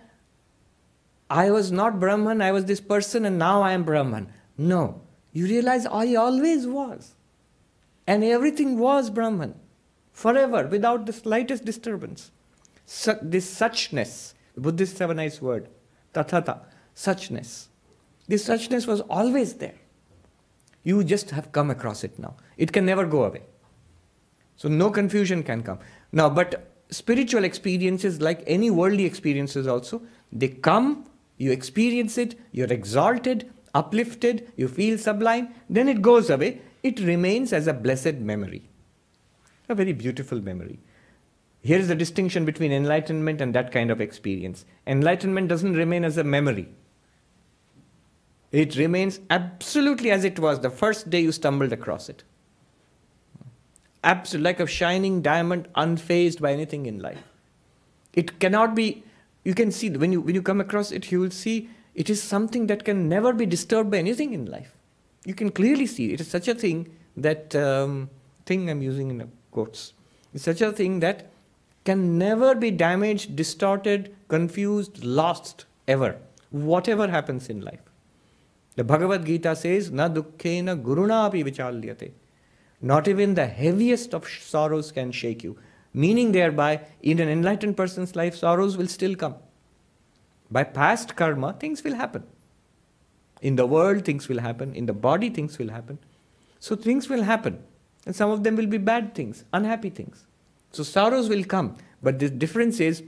I 1.30 1.50
was 1.50 1.72
not 1.72 1.98
Brahman, 1.98 2.40
I 2.40 2.52
was 2.52 2.66
this 2.66 2.80
person, 2.80 3.24
and 3.24 3.38
now 3.38 3.62
I 3.62 3.72
am 3.72 3.84
Brahman. 3.84 4.32
No. 4.56 5.00
You 5.32 5.46
realize 5.46 5.86
I 5.86 6.14
always 6.14 6.66
was. 6.66 7.14
And 8.06 8.24
everything 8.24 8.78
was 8.78 9.10
Brahman. 9.10 9.54
Forever, 10.18 10.66
without 10.66 11.06
the 11.06 11.12
slightest 11.12 11.64
disturbance. 11.64 12.32
Su- 12.86 13.20
this 13.22 13.48
suchness, 13.54 14.34
Buddhist 14.56 15.00
a 15.00 15.14
nice 15.14 15.40
word, 15.40 15.68
tathata, 16.12 16.58
suchness. 16.96 17.68
This 18.26 18.48
suchness 18.48 18.84
was 18.84 19.00
always 19.02 19.54
there. 19.54 19.76
You 20.82 21.04
just 21.04 21.30
have 21.30 21.52
come 21.52 21.70
across 21.70 22.02
it 22.02 22.18
now. 22.18 22.34
It 22.56 22.72
can 22.72 22.84
never 22.84 23.06
go 23.06 23.22
away. 23.26 23.42
So 24.56 24.68
no 24.68 24.90
confusion 24.90 25.44
can 25.44 25.62
come. 25.62 25.78
Now, 26.10 26.28
but 26.28 26.68
spiritual 26.90 27.44
experiences, 27.44 28.20
like 28.20 28.42
any 28.48 28.70
worldly 28.70 29.04
experiences 29.04 29.68
also, 29.68 30.02
they 30.32 30.48
come, 30.48 31.08
you 31.36 31.52
experience 31.52 32.18
it, 32.18 32.34
you're 32.50 32.72
exalted, 32.72 33.52
uplifted, 33.72 34.52
you 34.56 34.66
feel 34.66 34.98
sublime, 34.98 35.54
then 35.70 35.88
it 35.88 36.02
goes 36.02 36.28
away. 36.28 36.60
It 36.82 36.98
remains 36.98 37.52
as 37.52 37.68
a 37.68 37.72
blessed 37.72 38.14
memory. 38.14 38.68
A 39.68 39.74
very 39.74 39.92
beautiful 39.92 40.40
memory. 40.40 40.80
Here 41.60 41.78
is 41.78 41.88
the 41.88 41.94
distinction 41.94 42.44
between 42.44 42.72
enlightenment 42.72 43.40
and 43.40 43.54
that 43.54 43.72
kind 43.72 43.90
of 43.90 44.00
experience. 44.00 44.64
Enlightenment 44.86 45.48
doesn't 45.48 45.74
remain 45.74 46.04
as 46.04 46.16
a 46.16 46.24
memory. 46.24 46.68
It 48.50 48.76
remains 48.76 49.20
absolutely 49.28 50.10
as 50.10 50.24
it 50.24 50.38
was 50.38 50.60
the 50.60 50.70
first 50.70 51.10
day 51.10 51.20
you 51.20 51.32
stumbled 51.32 51.72
across 51.72 52.08
it. 52.08 52.24
Absolutely, 54.02 54.44
like 54.44 54.60
a 54.60 54.66
shining 54.66 55.20
diamond, 55.20 55.68
unfazed 55.76 56.40
by 56.40 56.52
anything 56.52 56.86
in 56.86 57.00
life. 57.00 57.22
It 58.14 58.40
cannot 58.40 58.74
be, 58.74 59.04
you 59.44 59.54
can 59.54 59.70
see, 59.70 59.90
when 59.90 60.12
you, 60.12 60.20
when 60.22 60.34
you 60.34 60.40
come 60.40 60.60
across 60.60 60.92
it, 60.92 61.10
you 61.12 61.20
will 61.20 61.30
see 61.30 61.68
it 61.94 62.08
is 62.08 62.22
something 62.22 62.68
that 62.68 62.84
can 62.84 63.08
never 63.08 63.32
be 63.34 63.44
disturbed 63.44 63.90
by 63.90 63.98
anything 63.98 64.32
in 64.32 64.46
life. 64.46 64.72
You 65.26 65.34
can 65.34 65.50
clearly 65.50 65.86
see 65.86 66.14
it 66.14 66.20
is 66.20 66.30
such 66.30 66.48
a 66.48 66.54
thing 66.54 66.96
that, 67.16 67.54
um, 67.54 68.08
thing 68.46 68.70
I'm 68.70 68.80
using 68.80 69.10
in 69.10 69.30
quotes, 69.50 69.92
it's 70.34 70.44
such 70.44 70.60
a 70.60 70.72
thing 70.72 71.00
that 71.00 71.30
can 71.84 72.18
never 72.18 72.54
be 72.54 72.70
damaged, 72.70 73.34
distorted, 73.34 74.14
confused, 74.28 75.02
lost, 75.04 75.64
ever, 75.86 76.18
whatever 76.50 77.08
happens 77.08 77.48
in 77.48 77.60
life. 77.60 77.80
The 78.76 78.84
Bhagavad 78.84 79.24
Gita 79.24 79.56
says, 79.56 79.90
Na 79.90 80.08
dukkhena 80.08 80.80
gurunapi 80.80 81.44
vichalyate. 81.44 82.12
Not 82.80 83.08
even 83.08 83.34
the 83.34 83.46
heaviest 83.46 84.14
of 84.14 84.28
sorrows 84.28 84.92
can 84.92 85.10
shake 85.10 85.42
you. 85.42 85.58
Meaning 85.92 86.32
thereby, 86.32 86.82
in 87.02 87.18
an 87.18 87.28
enlightened 87.28 87.76
person's 87.76 88.14
life, 88.14 88.36
sorrows 88.36 88.76
will 88.76 88.86
still 88.86 89.16
come. 89.16 89.34
By 90.50 90.64
past 90.64 91.16
karma, 91.16 91.54
things 91.58 91.82
will 91.82 91.94
happen. 91.94 92.22
In 93.40 93.56
the 93.56 93.66
world, 93.66 94.04
things 94.04 94.28
will 94.28 94.40
happen. 94.40 94.74
In 94.74 94.86
the 94.86 94.92
body, 94.92 95.28
things 95.30 95.58
will 95.58 95.70
happen. 95.70 95.98
So 96.60 96.76
things 96.76 97.08
will 97.08 97.22
happen. 97.22 97.62
And 98.08 98.16
some 98.16 98.30
of 98.30 98.42
them 98.42 98.56
will 98.56 98.66
be 98.66 98.78
bad 98.78 99.14
things, 99.14 99.44
unhappy 99.52 99.90
things. 99.90 100.24
So 100.72 100.82
sorrows 100.82 101.28
will 101.28 101.44
come. 101.44 101.76
But 102.02 102.18
the 102.18 102.30
difference 102.30 102.80
is, 102.80 103.02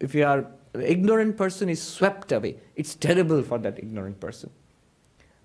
if 0.00 0.12
you 0.12 0.24
are 0.26 0.44
an 0.74 0.82
ignorant 0.82 1.36
person 1.36 1.68
is 1.68 1.82
swept 1.82 2.32
away. 2.32 2.56
It's 2.76 2.94
terrible 2.94 3.42
for 3.42 3.58
that 3.58 3.78
ignorant 3.78 4.20
person. 4.20 4.50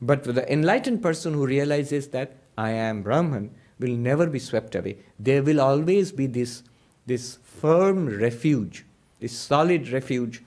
But 0.01 0.25
for 0.25 0.31
the 0.31 0.51
enlightened 0.51 1.01
person 1.01 1.33
who 1.33 1.45
realizes 1.45 2.09
that 2.09 2.35
I 2.57 2.71
am 2.71 3.01
Brahman 3.01 3.51
will 3.79 3.95
never 3.95 4.27
be 4.27 4.39
swept 4.39 4.75
away. 4.75 4.97
There 5.19 5.43
will 5.43 5.61
always 5.61 6.11
be 6.11 6.27
this, 6.27 6.63
this 7.05 7.37
firm 7.43 8.07
refuge, 8.07 8.85
this 9.19 9.37
solid 9.37 9.89
refuge 9.89 10.43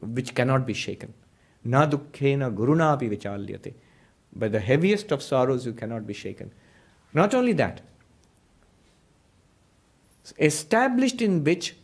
which 0.00 0.34
cannot 0.34 0.66
be 0.66 0.74
shaken. 0.74 1.12
Na 1.64 1.86
dukkhena 1.86 2.54
gurunapi 2.54 3.10
vichalyate. 3.10 3.74
By 4.34 4.48
the 4.48 4.60
heaviest 4.60 5.12
of 5.12 5.22
sorrows, 5.22 5.66
you 5.66 5.72
cannot 5.72 6.06
be 6.06 6.14
shaken. 6.14 6.52
Not 7.12 7.34
only 7.34 7.52
that, 7.54 7.80
established 10.38 11.20
in 11.20 11.42
which 11.44 11.76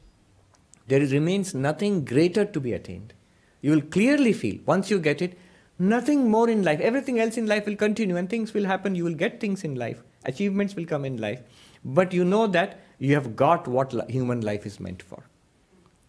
there 0.86 1.00
remains 1.00 1.54
nothing 1.54 2.04
greater 2.04 2.44
to 2.44 2.60
be 2.60 2.72
attained. 2.72 3.12
You 3.60 3.72
will 3.72 3.82
clearly 3.82 4.32
feel, 4.32 4.60
once 4.66 4.90
you 4.90 5.00
get 5.00 5.20
it, 5.20 5.36
nothing 5.78 6.30
more 6.30 6.48
in 6.48 6.62
life. 6.62 6.80
Everything 6.80 7.18
else 7.18 7.36
in 7.36 7.46
life 7.46 7.66
will 7.66 7.76
continue 7.76 8.16
and 8.16 8.30
things 8.30 8.54
will 8.54 8.64
happen. 8.64 8.94
You 8.94 9.04
will 9.04 9.14
get 9.14 9.40
things 9.40 9.64
in 9.64 9.74
life. 9.74 10.02
Achievements 10.24 10.76
will 10.76 10.86
come 10.86 11.04
in 11.04 11.16
life. 11.16 11.42
But 11.84 12.12
you 12.12 12.24
know 12.24 12.46
that 12.48 12.80
you 12.98 13.14
have 13.14 13.34
got 13.36 13.66
what 13.66 13.92
human 14.08 14.40
life 14.40 14.64
is 14.64 14.78
meant 14.78 15.02
for. 15.02 15.24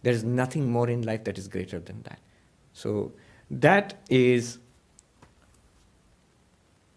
There 0.03 0.13
is 0.13 0.24
nothing 0.24 0.72
more 0.72 0.89
in 0.89 1.01
life 1.01 1.24
that 1.24 1.38
is 1.38 1.47
greater 1.47 1.80
than 1.80 2.03
that. 2.03 2.20
So 2.74 3.13
that 3.49 3.95
is 4.09 4.59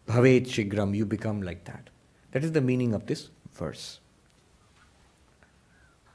Bhavet 0.06 0.46
Shigram, 0.46 0.94
you 0.94 1.06
become 1.06 1.42
like 1.42 1.64
that. 1.64 1.88
That 2.32 2.44
is 2.44 2.52
the 2.52 2.60
meaning 2.60 2.94
of 2.94 3.06
this 3.06 3.30
verse. 3.52 3.98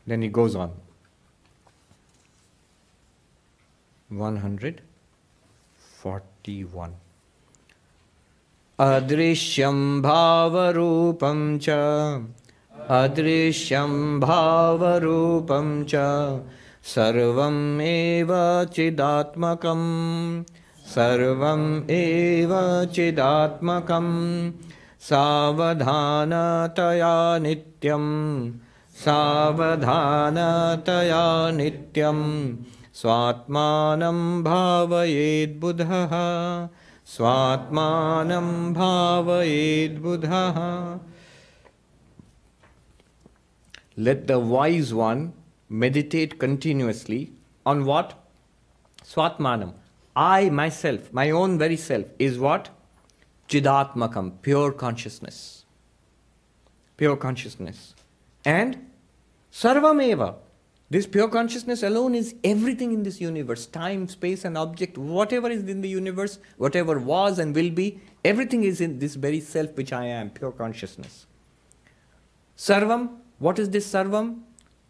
Then 0.08 0.22
he 0.22 0.30
goes 0.30 0.56
on. 0.56 0.72
141 4.10 6.94
अदृश्यं 8.80 10.02
भावरूपं 10.02 11.40
च 11.66 11.70
अदृश्यं 12.98 13.94
भावरूपं 14.20 15.68
च 15.92 15.94
सर्वम् 16.94 17.82
एव 17.82 18.32
चिदात्मकं 18.74 19.84
सर्वम् 20.94 21.68
एव 21.92 22.52
चिदात्मकं 22.96 24.08
सावधानतया 25.08 25.88
नित्यं 27.42 28.06
सावधानतया 29.02 30.00
नित्यं 31.58 32.22
स्वात्मानं 33.02 34.22
भावयेद्बुधः 34.44 36.14
स्वात्मानं 37.16 38.48
भावयेद्बुधः 38.74 40.58
Let 43.98 44.28
the 44.28 44.40
wise 44.40 44.94
one 44.94 45.34
meditate 45.70 46.40
continuously 46.40 47.32
on 47.66 47.86
what? 47.86 48.16
Swatmanam. 49.04 49.74
I, 50.16 50.50
myself, 50.50 51.14
my 51.14 51.30
own 51.30 51.58
very 51.58 51.78
self, 51.78 52.06
is 52.18 52.40
what? 52.40 52.70
Chidatmakam, 53.50 54.42
pure 54.42 54.72
consciousness. 54.72 55.66
Pure 56.98 57.18
consciousness. 57.18 57.94
And 58.44 58.90
Sarvameva. 59.52 60.36
This 60.90 61.08
pure 61.08 61.28
consciousness 61.28 61.82
alone 61.82 62.14
is 62.14 62.36
everything 62.44 62.92
in 62.92 63.02
this 63.02 63.20
universe 63.20 63.66
time, 63.66 64.08
space, 64.08 64.46
and 64.46 64.56
object. 64.56 64.98
Whatever 64.98 65.50
is 65.50 65.64
in 65.64 65.82
the 65.82 65.90
universe, 65.90 66.38
whatever 66.58 67.00
was 67.00 67.40
and 67.40 67.56
will 67.56 67.72
be, 67.72 68.00
everything 68.24 68.64
is 68.64 68.82
in 68.82 69.00
this 69.00 69.16
very 69.16 69.40
self 69.40 69.76
which 69.76 69.92
I 69.92 70.06
am, 70.06 70.30
pure 70.30 70.52
consciousness. 70.52 71.26
Sarvam, 72.56 73.18
what 73.40 73.60
is 73.60 73.70
this 73.72 73.92
sarvam? 73.92 74.42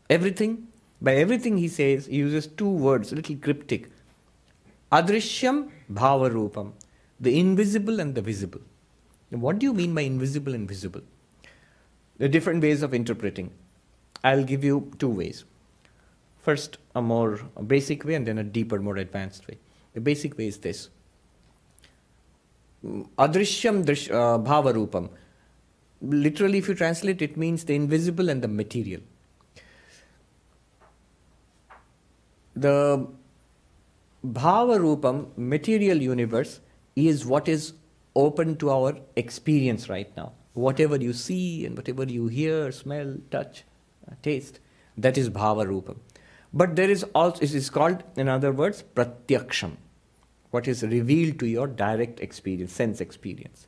Everything. 0.10 0.68
By 1.02 1.16
everything 1.16 1.58
he 1.58 1.68
says, 1.68 2.08
he 2.08 2.18
uses 2.18 2.48
two 2.48 2.70
words, 2.70 3.12
a 3.12 3.16
little 3.16 3.36
cryptic. 3.38 3.90
Adrishyam 4.92 5.70
bhavarupam, 5.92 6.74
the 7.20 7.40
invisible 7.40 8.00
and 8.00 8.16
the 8.16 8.22
visible. 8.22 8.62
Now, 9.32 9.40
what 9.40 9.60
do 9.60 9.66
you 9.66 9.74
mean 9.74 9.94
by 9.94 10.02
invisible 10.02 10.54
and 10.54 10.68
visible? 10.68 11.02
Are 12.20 12.28
different 12.28 12.62
ways 12.62 12.82
of 12.82 12.94
interpreting. 12.94 13.52
I'll 14.24 14.44
give 14.44 14.64
you 14.64 14.92
two 14.98 15.10
ways. 15.10 15.44
First, 16.40 16.78
a 16.96 17.02
more 17.02 17.38
basic 17.68 18.06
way, 18.06 18.16
and 18.16 18.26
then 18.26 18.38
a 18.38 18.44
deeper, 18.44 18.80
more 18.80 18.98
advanced 18.98 19.48
way. 19.48 19.58
The 19.94 20.02
basic 20.02 20.38
way 20.38 20.48
is 20.48 20.58
this 20.58 20.90
Adrishyam 23.18 23.84
drish, 23.86 24.10
uh, 24.12 24.38
bhavarupam. 24.38 25.10
Literally, 26.02 26.60
if 26.60 26.68
you 26.68 26.76
translate, 26.76 27.22
it 27.22 27.36
means 27.36 27.64
the 27.64 27.76
invisible 27.76 28.30
and 28.30 28.42
the 28.42 28.48
material. 28.48 29.02
The 32.56 33.08
bhavarupam, 34.26 35.38
material 35.38 35.98
universe, 35.98 36.60
is 36.96 37.26
what 37.26 37.48
is 37.48 37.74
open 38.16 38.56
to 38.58 38.70
our 38.72 38.98
experience 39.16 39.90
right 39.90 40.16
now. 40.16 40.32
Whatever 40.54 40.96
you 40.96 41.12
see 41.12 41.66
and 41.66 41.76
whatever 41.76 42.06
you 42.06 42.28
hear, 42.28 42.72
smell, 42.72 43.18
touch, 43.30 43.64
uh, 44.10 44.16
taste, 44.22 44.60
that 44.98 45.18
is 45.18 45.30
bhava 45.30 45.66
rupam. 45.66 45.98
But 46.54 46.78
there 46.78 46.90
is 46.90 47.04
also, 47.14 47.42
it 47.42 47.54
is 47.54 47.70
called, 47.70 48.04
in 48.16 48.30
other 48.30 48.54
words, 48.54 48.84
pratyaksham, 48.96 49.74
what 50.52 50.68
is 50.70 50.84
revealed 50.84 51.40
to 51.40 51.48
your 51.48 51.68
direct 51.68 52.22
experience, 52.22 52.72
sense 52.72 53.02
experience. 53.02 53.68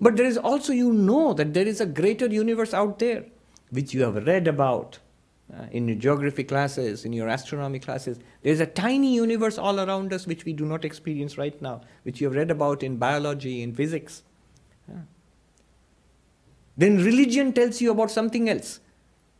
But 0.00 0.16
there 0.16 0.26
is 0.26 0.38
also, 0.38 0.72
you 0.72 0.92
know 0.92 1.34
that 1.34 1.52
there 1.52 1.66
is 1.66 1.80
a 1.80 1.86
greater 1.86 2.26
universe 2.26 2.72
out 2.72 2.98
there, 2.98 3.26
which 3.70 3.92
you 3.92 4.02
have 4.02 4.26
read 4.26 4.48
about 4.48 4.98
uh, 5.54 5.66
in 5.70 5.86
your 5.86 5.96
geography 5.96 6.44
classes, 6.44 7.04
in 7.04 7.12
your 7.12 7.28
astronomy 7.28 7.78
classes. 7.78 8.18
There 8.42 8.52
is 8.52 8.60
a 8.60 8.66
tiny 8.66 9.14
universe 9.14 9.58
all 9.58 9.80
around 9.80 10.12
us 10.12 10.26
which 10.26 10.44
we 10.44 10.52
do 10.52 10.64
not 10.64 10.84
experience 10.84 11.36
right 11.36 11.60
now, 11.60 11.82
which 12.04 12.20
you 12.20 12.28
have 12.28 12.36
read 12.36 12.50
about 12.50 12.82
in 12.82 12.96
biology, 12.96 13.62
in 13.62 13.74
physics. 13.74 14.22
Yeah. 14.88 15.00
Then 16.76 16.96
religion 17.04 17.52
tells 17.52 17.80
you 17.80 17.90
about 17.90 18.10
something 18.10 18.48
else. 18.48 18.80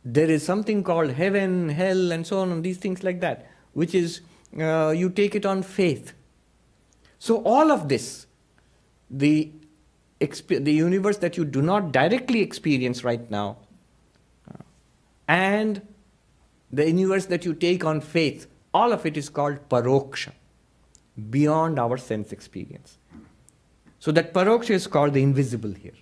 There 0.05 0.29
is 0.29 0.45
something 0.45 0.83
called 0.83 1.11
heaven, 1.11 1.69
hell, 1.69 2.11
and 2.11 2.27
so 2.27 2.39
on, 2.39 2.51
and 2.51 2.63
these 2.63 2.77
things 2.77 3.03
like 3.03 3.21
that, 3.21 3.47
which 3.73 3.95
is 3.95 4.21
uh, 4.59 4.93
you 4.95 5.09
take 5.09 5.33
it 5.33 5.45
on 5.45 5.63
faith. 5.63 6.13
So, 7.17 7.41
all 7.43 7.71
of 7.71 7.87
this, 7.87 8.27
the, 9.09 9.51
the 10.19 10.73
universe 10.73 11.17
that 11.17 11.37
you 11.37 11.45
do 11.45 11.61
not 11.61 11.93
directly 11.93 12.41
experience 12.41 13.03
right 13.03 13.31
now, 13.31 13.57
uh, 14.51 14.61
and 15.27 15.81
the 16.73 16.87
universe 16.89 17.27
that 17.27 17.45
you 17.45 17.53
take 17.53 17.85
on 17.85 18.01
faith, 18.01 18.47
all 18.73 18.91
of 18.91 19.05
it 19.05 19.15
is 19.15 19.29
called 19.29 19.69
paroksha, 19.69 20.31
beyond 21.29 21.77
our 21.77 21.97
sense 21.97 22.31
experience. 22.31 22.97
So 23.99 24.11
that 24.11 24.33
paroksha 24.33 24.71
is 24.71 24.87
called 24.87 25.13
the 25.13 25.21
invisible 25.21 25.71
here. 25.71 25.93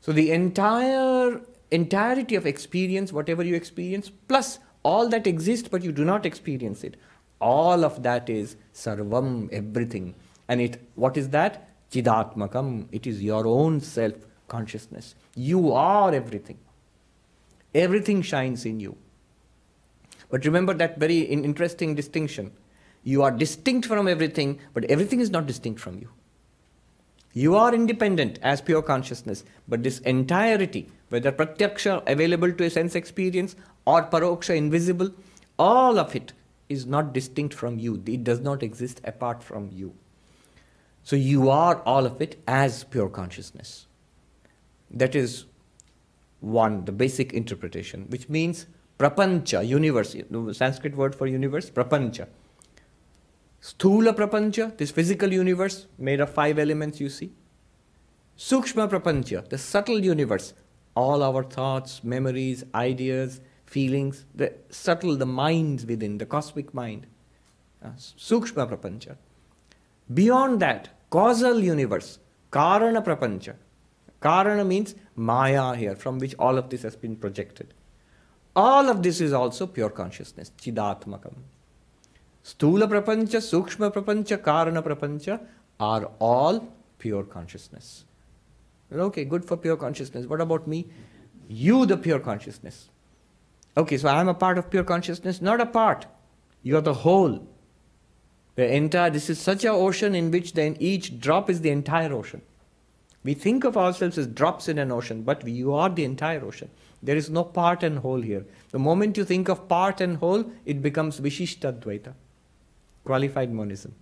So 0.00 0.12
the 0.12 0.32
entire 0.32 1.42
entirety 1.70 2.34
of 2.34 2.46
experience, 2.46 3.12
whatever 3.12 3.42
you 3.44 3.54
experience, 3.54 4.10
plus 4.28 4.58
all 4.82 5.08
that 5.10 5.26
exists 5.26 5.68
but 5.68 5.82
you 5.82 5.92
do 5.92 6.04
not 6.04 6.24
experience 6.24 6.82
it, 6.82 6.96
all 7.40 7.84
of 7.84 8.02
that 8.02 8.30
is 8.30 8.56
sarvam, 8.72 9.52
everything. 9.52 10.14
And 10.48 10.62
it 10.62 10.80
what 10.94 11.18
is 11.18 11.28
that? 11.30 11.68
Chidatmakam. 11.90 12.86
It 12.92 13.06
is 13.06 13.22
your 13.22 13.46
own 13.46 13.80
self 13.80 14.14
consciousness. 14.48 15.14
You 15.34 15.72
are 15.72 16.14
everything. 16.14 16.58
Everything 17.74 18.22
shines 18.22 18.64
in 18.64 18.80
you. 18.80 18.96
But 20.30 20.44
remember 20.44 20.74
that 20.74 20.98
very 20.98 21.20
interesting 21.20 21.94
distinction. 21.94 22.52
You 23.02 23.22
are 23.22 23.30
distinct 23.30 23.86
from 23.86 24.08
everything, 24.08 24.58
but 24.74 24.84
everything 24.84 25.20
is 25.20 25.30
not 25.30 25.46
distinct 25.46 25.80
from 25.80 25.98
you. 25.98 26.10
You 27.32 27.54
are 27.56 27.74
independent 27.74 28.38
as 28.42 28.60
pure 28.60 28.82
consciousness, 28.82 29.44
but 29.68 29.82
this 29.82 30.00
entirety, 30.00 30.88
whether 31.08 31.30
pratyaksha 31.30 32.02
available 32.10 32.52
to 32.52 32.64
a 32.64 32.70
sense 32.70 32.94
experience 32.94 33.54
or 33.84 34.02
paroksha 34.04 34.56
invisible, 34.56 35.12
all 35.58 35.98
of 35.98 36.16
it 36.16 36.32
is 36.68 36.84
not 36.84 37.12
distinct 37.12 37.54
from 37.54 37.78
you. 37.78 38.02
It 38.06 38.24
does 38.24 38.40
not 38.40 38.62
exist 38.62 39.00
apart 39.04 39.42
from 39.42 39.70
you. 39.72 39.94
So 41.04 41.16
you 41.16 41.48
are 41.48 41.80
all 41.82 42.04
of 42.04 42.20
it 42.20 42.38
as 42.46 42.84
pure 42.84 43.08
consciousness. 43.08 43.86
That 44.90 45.14
is 45.14 45.46
one, 46.40 46.84
the 46.84 46.92
basic 46.92 47.32
interpretation, 47.32 48.06
which 48.08 48.28
means 48.28 48.66
prapancha, 48.98 49.66
universe, 49.66 50.16
the 50.30 50.54
Sanskrit 50.54 50.96
word 50.96 51.14
for 51.14 51.26
universe, 51.26 51.70
prapancha. 51.70 52.26
Sthula 53.60 54.14
prapancha, 54.14 54.76
this 54.76 54.90
physical 54.90 55.32
universe 55.32 55.86
made 55.98 56.20
of 56.20 56.30
five 56.30 56.58
elements 56.58 57.00
you 57.00 57.08
see. 57.08 57.32
Sukshma 58.36 58.88
prapancha, 58.88 59.48
the 59.48 59.58
subtle 59.58 60.04
universe, 60.04 60.54
all 60.94 61.22
our 61.22 61.42
thoughts, 61.42 62.04
memories, 62.04 62.64
ideas, 62.74 63.40
feelings, 63.66 64.24
the 64.34 64.52
subtle, 64.70 65.16
the 65.16 65.26
minds 65.26 65.84
within, 65.84 66.18
the 66.18 66.26
cosmic 66.26 66.72
mind. 66.72 67.06
Uh, 67.84 67.88
Sukshma 67.98 68.68
prapancha. 68.70 69.16
Beyond 70.12 70.60
that, 70.60 70.88
causal 71.10 71.58
universe, 71.60 72.18
Karana 72.50 73.04
prapancha, 73.04 73.54
Karana 74.22 74.66
means 74.66 74.94
Maya 75.18 75.74
here, 75.74 75.96
from 75.96 76.18
which 76.18 76.34
all 76.38 76.56
of 76.56 76.70
this 76.70 76.82
has 76.82 76.96
been 76.96 77.16
projected. 77.16 77.74
All 78.56 78.88
of 78.88 79.02
this 79.02 79.20
is 79.20 79.32
also 79.32 79.66
pure 79.66 79.90
consciousness, 79.90 80.52
Chidatmakam. 80.58 81.34
Stula 82.44 82.88
Prapancha, 82.88 83.40
Sukshma 83.40 83.92
Prapancha, 83.92 84.38
Karana 84.38 84.82
Prapancha 84.82 85.40
are 85.78 86.10
all 86.18 86.72
pure 86.98 87.24
consciousness. 87.24 88.04
Okay, 88.90 89.24
good 89.24 89.44
for 89.44 89.56
pure 89.56 89.76
consciousness. 89.76 90.26
What 90.26 90.40
about 90.40 90.66
me? 90.66 90.86
You, 91.46 91.84
the 91.84 91.96
pure 91.96 92.20
consciousness. 92.20 92.88
Okay, 93.76 93.98
so 93.98 94.08
I 94.08 94.20
am 94.20 94.28
a 94.28 94.34
part 94.34 94.58
of 94.58 94.70
pure 94.70 94.84
consciousness, 94.84 95.42
not 95.42 95.60
a 95.60 95.66
part. 95.66 96.06
You 96.62 96.76
are 96.78 96.80
the 96.80 96.94
whole. 96.94 97.46
The 98.56 98.74
entire, 98.74 99.10
this 99.10 99.30
is 99.30 99.38
such 99.38 99.64
an 99.64 99.70
ocean 99.70 100.14
in 100.14 100.30
which 100.30 100.54
then 100.54 100.76
each 100.80 101.20
drop 101.20 101.48
is 101.48 101.60
the 101.60 101.70
entire 101.70 102.12
ocean. 102.12 102.42
We 103.24 103.34
think 103.34 103.64
of 103.64 103.76
ourselves 103.76 104.16
as 104.16 104.26
drops 104.26 104.68
in 104.68 104.78
an 104.78 104.92
ocean, 104.92 105.22
but 105.22 105.46
you 105.46 105.74
are 105.74 105.90
the 105.90 106.04
entire 106.04 106.44
ocean. 106.44 106.70
There 107.02 107.16
is 107.16 107.28
no 107.28 107.44
part 107.44 107.82
and 107.82 107.98
whole 107.98 108.20
here. 108.20 108.46
The 108.70 108.78
moment 108.78 109.16
you 109.16 109.24
think 109.24 109.48
of 109.48 109.68
part 109.68 110.00
and 110.00 110.16
whole, 110.16 110.50
it 110.64 110.82
becomes 110.82 111.20
Vishishtadvaita, 111.20 112.14
qualified 113.04 113.52
monism. 113.52 113.94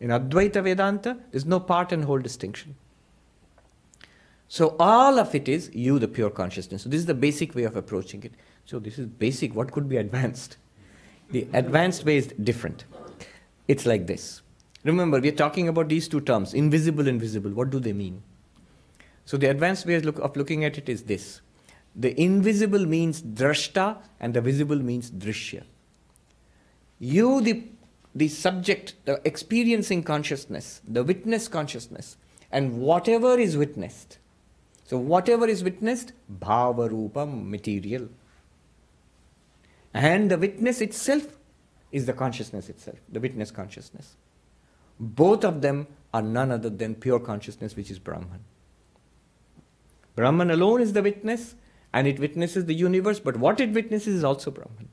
In 0.00 0.10
Advaita 0.10 0.62
Vedanta, 0.62 1.16
there's 1.30 1.46
no 1.46 1.60
part 1.60 1.92
and 1.92 2.04
whole 2.04 2.18
distinction. 2.18 2.74
So 4.48 4.76
all 4.78 5.18
of 5.18 5.34
it 5.34 5.48
is 5.48 5.70
you, 5.74 5.98
the 5.98 6.08
pure 6.08 6.30
consciousness. 6.30 6.82
So 6.82 6.88
this 6.88 7.00
is 7.00 7.06
the 7.06 7.14
basic 7.14 7.54
way 7.54 7.64
of 7.64 7.76
approaching 7.76 8.22
it. 8.22 8.32
So 8.66 8.78
this 8.78 8.98
is 8.98 9.06
basic. 9.06 9.54
What 9.54 9.72
could 9.72 9.88
be 9.88 9.96
advanced? 9.96 10.58
The 11.30 11.48
advanced 11.52 12.04
way 12.04 12.18
is 12.18 12.26
different. 12.26 12.84
It's 13.66 13.86
like 13.86 14.06
this. 14.06 14.42
Remember, 14.84 15.18
we 15.18 15.28
are 15.28 15.32
talking 15.32 15.68
about 15.68 15.88
these 15.88 16.06
two 16.06 16.20
terms, 16.20 16.52
invisible 16.52 17.08
and 17.08 17.18
visible. 17.18 17.50
What 17.50 17.70
do 17.70 17.80
they 17.80 17.94
mean? 17.94 18.22
So 19.24 19.36
the 19.36 19.48
advanced 19.48 19.86
way 19.86 19.94
of 19.96 20.36
looking 20.36 20.64
at 20.64 20.78
it 20.78 20.88
is 20.88 21.04
this. 21.04 21.40
The 21.96 22.20
invisible 22.20 22.86
means 22.86 23.22
drashta 23.22 23.98
and 24.20 24.34
the 24.34 24.40
visible 24.40 24.78
means 24.78 25.10
drishya. 25.10 25.62
You, 26.98 27.40
the, 27.40 27.64
the 28.14 28.28
subject, 28.28 28.94
the 29.04 29.20
experiencing 29.24 30.02
consciousness, 30.02 30.80
the 30.86 31.04
witness 31.04 31.48
consciousness, 31.48 32.16
and 32.50 32.80
whatever 32.80 33.38
is 33.38 33.56
witnessed. 33.56 34.18
So 34.84 34.98
whatever 34.98 35.46
is 35.48 35.64
witnessed, 35.64 36.12
bhava 36.40 36.90
rupam, 36.90 37.48
material. 37.48 38.08
And 39.94 40.30
the 40.30 40.38
witness 40.38 40.80
itself 40.80 41.38
is 41.92 42.06
the 42.06 42.12
consciousness 42.12 42.68
itself, 42.68 42.98
the 43.08 43.20
witness 43.20 43.50
consciousness. 43.50 44.16
Both 44.98 45.44
of 45.44 45.62
them 45.62 45.86
are 46.12 46.22
none 46.22 46.50
other 46.50 46.70
than 46.70 46.96
pure 46.96 47.20
consciousness, 47.20 47.76
which 47.76 47.90
is 47.90 47.98
Brahman. 47.98 48.40
Brahman 50.16 50.50
alone 50.50 50.80
is 50.80 50.92
the 50.92 51.02
witness 51.02 51.54
and 51.92 52.06
it 52.06 52.18
witnesses 52.18 52.64
the 52.64 52.74
universe, 52.74 53.20
but 53.20 53.36
what 53.36 53.60
it 53.60 53.70
witnesses 53.70 54.16
is 54.16 54.24
also 54.24 54.50
Brahman. 54.50 54.88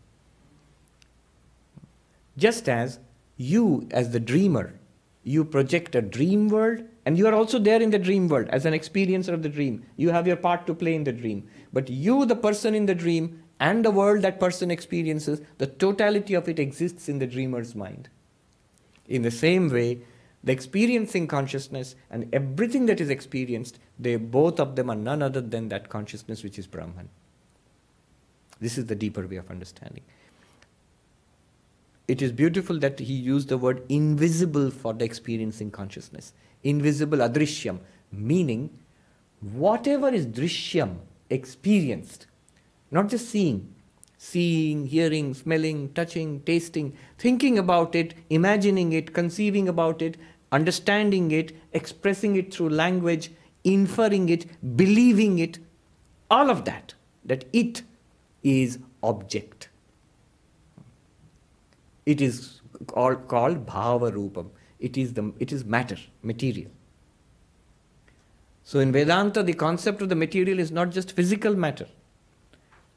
Just 2.37 2.69
as 2.69 2.99
you, 3.37 3.87
as 3.91 4.11
the 4.11 4.19
dreamer, 4.19 4.79
you 5.23 5.43
project 5.43 5.95
a 5.95 6.01
dream 6.01 6.49
world 6.49 6.83
and 7.05 7.17
you 7.17 7.27
are 7.27 7.33
also 7.33 7.59
there 7.59 7.81
in 7.81 7.89
the 7.89 7.99
dream 7.99 8.27
world 8.27 8.47
as 8.49 8.65
an 8.65 8.73
experiencer 8.73 9.33
of 9.33 9.43
the 9.43 9.49
dream. 9.49 9.83
You 9.97 10.09
have 10.09 10.27
your 10.27 10.35
part 10.35 10.67
to 10.67 10.73
play 10.73 10.95
in 10.95 11.03
the 11.03 11.11
dream. 11.11 11.47
But 11.73 11.89
you, 11.89 12.25
the 12.25 12.35
person 12.35 12.75
in 12.75 12.85
the 12.85 12.95
dream, 12.95 13.43
and 13.59 13.85
the 13.85 13.91
world 13.91 14.23
that 14.23 14.39
person 14.39 14.71
experiences, 14.71 15.39
the 15.59 15.67
totality 15.67 16.33
of 16.33 16.49
it 16.49 16.57
exists 16.57 17.07
in 17.07 17.19
the 17.19 17.27
dreamer's 17.27 17.75
mind. 17.75 18.09
In 19.07 19.21
the 19.21 19.29
same 19.29 19.69
way, 19.69 20.01
the 20.43 20.51
experiencing 20.51 21.27
consciousness 21.27 21.95
and 22.09 22.27
everything 22.33 22.87
that 22.87 22.99
is 22.99 23.11
experienced, 23.11 23.77
they 24.01 24.15
both 24.15 24.59
of 24.59 24.75
them 24.75 24.89
are 24.89 24.95
none 24.95 25.21
other 25.21 25.41
than 25.41 25.69
that 25.69 25.87
consciousness 25.87 26.43
which 26.43 26.57
is 26.57 26.65
Brahman. 26.65 27.09
This 28.59 28.77
is 28.77 28.87
the 28.87 28.95
deeper 28.95 29.27
way 29.27 29.35
of 29.37 29.49
understanding. 29.49 30.03
It 32.07 32.21
is 32.21 32.31
beautiful 32.31 32.79
that 32.79 32.99
he 32.99 33.13
used 33.13 33.47
the 33.49 33.57
word 33.57 33.83
invisible 33.89 34.71
for 34.71 34.93
the 34.93 35.05
experiencing 35.05 35.71
consciousness. 35.71 36.33
Invisible 36.63 37.19
adrishyam, 37.19 37.79
meaning 38.11 38.69
whatever 39.39 40.09
is 40.09 40.25
drishyam, 40.25 40.97
experienced, 41.29 42.25
not 42.89 43.07
just 43.07 43.29
seeing, 43.29 43.73
seeing, 44.17 44.87
hearing, 44.87 45.33
smelling, 45.33 45.93
touching, 45.93 46.41
tasting, 46.41 46.93
thinking 47.17 47.57
about 47.57 47.95
it, 47.95 48.13
imagining 48.29 48.93
it, 48.93 49.13
conceiving 49.13 49.69
about 49.69 50.01
it, 50.01 50.17
understanding 50.51 51.31
it, 51.31 51.55
expressing 51.71 52.35
it 52.35 52.53
through 52.53 52.69
language, 52.69 53.31
inferring 53.63 54.29
it, 54.29 54.45
believing 54.75 55.39
it, 55.39 55.59
all 56.29 56.49
of 56.49 56.65
that, 56.65 56.93
that 57.25 57.45
it 57.53 57.83
is 58.43 58.79
object. 59.03 59.69
It 62.05 62.21
is 62.21 62.61
called, 62.87 63.27
called 63.27 63.65
bhava 63.65 64.11
rupam. 64.11 64.49
It 64.79 64.97
is, 64.97 65.13
the, 65.13 65.31
it 65.39 65.51
is 65.51 65.63
matter, 65.63 65.97
material. 66.23 66.71
So 68.63 68.79
in 68.79 68.91
Vedanta, 68.91 69.43
the 69.43 69.53
concept 69.53 70.01
of 70.01 70.09
the 70.09 70.15
material 70.15 70.59
is 70.59 70.71
not 70.71 70.91
just 70.91 71.11
physical 71.11 71.55
matter. 71.55 71.87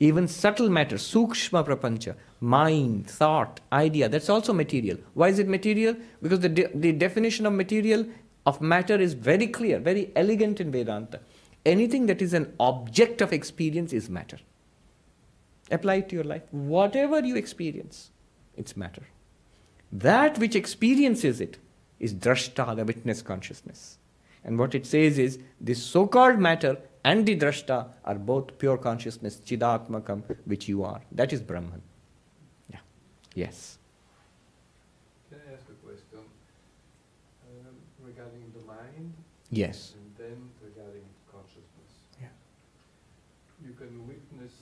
Even 0.01 0.27
subtle 0.27 0.69
matter, 0.71 0.97
sukshma 0.97 1.65
prapancha, 1.67 2.15
mind, 2.41 3.09
thought, 3.09 3.61
idea, 3.73 4.09
that's 4.09 4.29
also 4.29 4.53
material. 4.53 4.99
Why 5.15 5.29
is 5.29 5.39
it 5.39 5.49
material? 5.49 5.97
Because 6.21 6.41
the, 6.41 6.49
de- 6.49 6.71
the 6.75 6.93
definition 6.93 7.47
of 7.47 7.53
material, 7.53 8.07
of 8.47 8.61
matter, 8.61 8.97
is 8.97 9.15
very 9.15 9.47
clear, 9.47 9.79
very 9.79 10.13
elegant 10.15 10.61
in 10.61 10.71
Vedanta. 10.71 11.21
Anything 11.65 12.07
that 12.07 12.21
is 12.21 12.35
an 12.35 12.55
object 12.61 13.23
of 13.23 13.33
experience 13.33 13.93
is 13.93 14.11
matter. 14.11 14.39
Apply 15.71 15.95
it 15.97 16.09
to 16.11 16.17
your 16.17 16.25
life. 16.25 16.43
Whatever 16.51 17.21
you 17.21 17.37
experience, 17.37 18.11
it's 18.57 18.77
matter. 18.77 19.03
That 19.91 20.39
which 20.39 20.55
experiences 20.55 21.41
it 21.41 21.59
is 21.99 22.13
drashta, 22.13 22.77
the 22.77 22.85
witness 22.85 23.23
consciousness. 23.23 23.99
And 24.45 24.59
what 24.59 24.75
it 24.75 24.85
says 24.85 25.19
is 25.19 25.39
this 25.61 25.83
so 25.83 26.07
called 26.07 26.39
matter 26.39 26.79
and 27.05 27.27
the 27.27 27.37
drashta 27.37 27.89
are 28.05 28.15
both 28.15 28.59
pure 28.59 28.79
consciousness, 28.79 29.37
chidatmakam, 29.37 30.23
which 30.47 30.69
you 30.69 30.85
are. 30.85 31.01
That 31.13 31.33
is 31.33 31.41
Brahman. 31.41 31.83
Yeah. 32.71 32.79
Yes. 33.35 33.79
Can 35.31 35.39
I 35.49 35.55
ask 35.55 35.65
a 35.69 35.87
question 35.87 36.19
um, 36.19 37.75
regarding 38.03 38.53
the 38.55 38.65
mind 38.67 39.13
Yes. 39.55 39.95
and 39.95 40.11
then 40.19 40.51
regarding 40.59 41.07
consciousness? 41.31 42.11
Yeah. 42.21 42.35
You 43.63 43.73
can 43.75 44.07
witness 44.07 44.53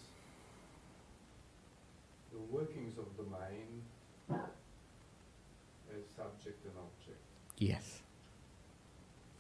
the 2.33 2.41
workings 2.53 2.99
of 2.99 3.09
the 3.17 3.25
mind 3.25 3.83
as 4.29 6.05
subject 6.17 6.65
and 6.65 6.77
object. 6.77 7.25
Yes. 7.57 8.01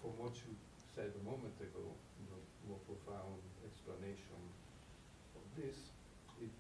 From 0.00 0.16
what 0.16 0.32
you 0.36 0.57
said 0.94 1.12
a 1.12 1.24
moment 1.24 1.57
ago, 1.61 1.84
the 2.32 2.68
more 2.68 2.80
profound 2.88 3.40
explanation 3.64 4.40
of 5.36 5.44
this, 5.57 5.76
it 6.40 6.53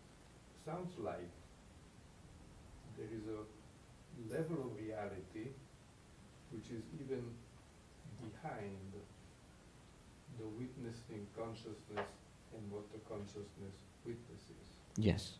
sounds 0.64 0.92
like 0.98 1.32
there 2.96 3.08
is 3.08 3.24
a 3.24 3.40
level 4.28 4.68
of 4.68 4.76
reality 4.76 5.48
which 6.52 6.68
is 6.68 6.84
even 7.00 7.24
behind 8.22 8.92
the 10.38 10.46
witnessing 10.56 11.26
consciousness 11.36 12.12
and 12.54 12.62
what 12.70 12.86
the 12.92 13.01
consciousness 13.12 13.76
witnesses. 14.08 14.64
Yes. 14.96 15.36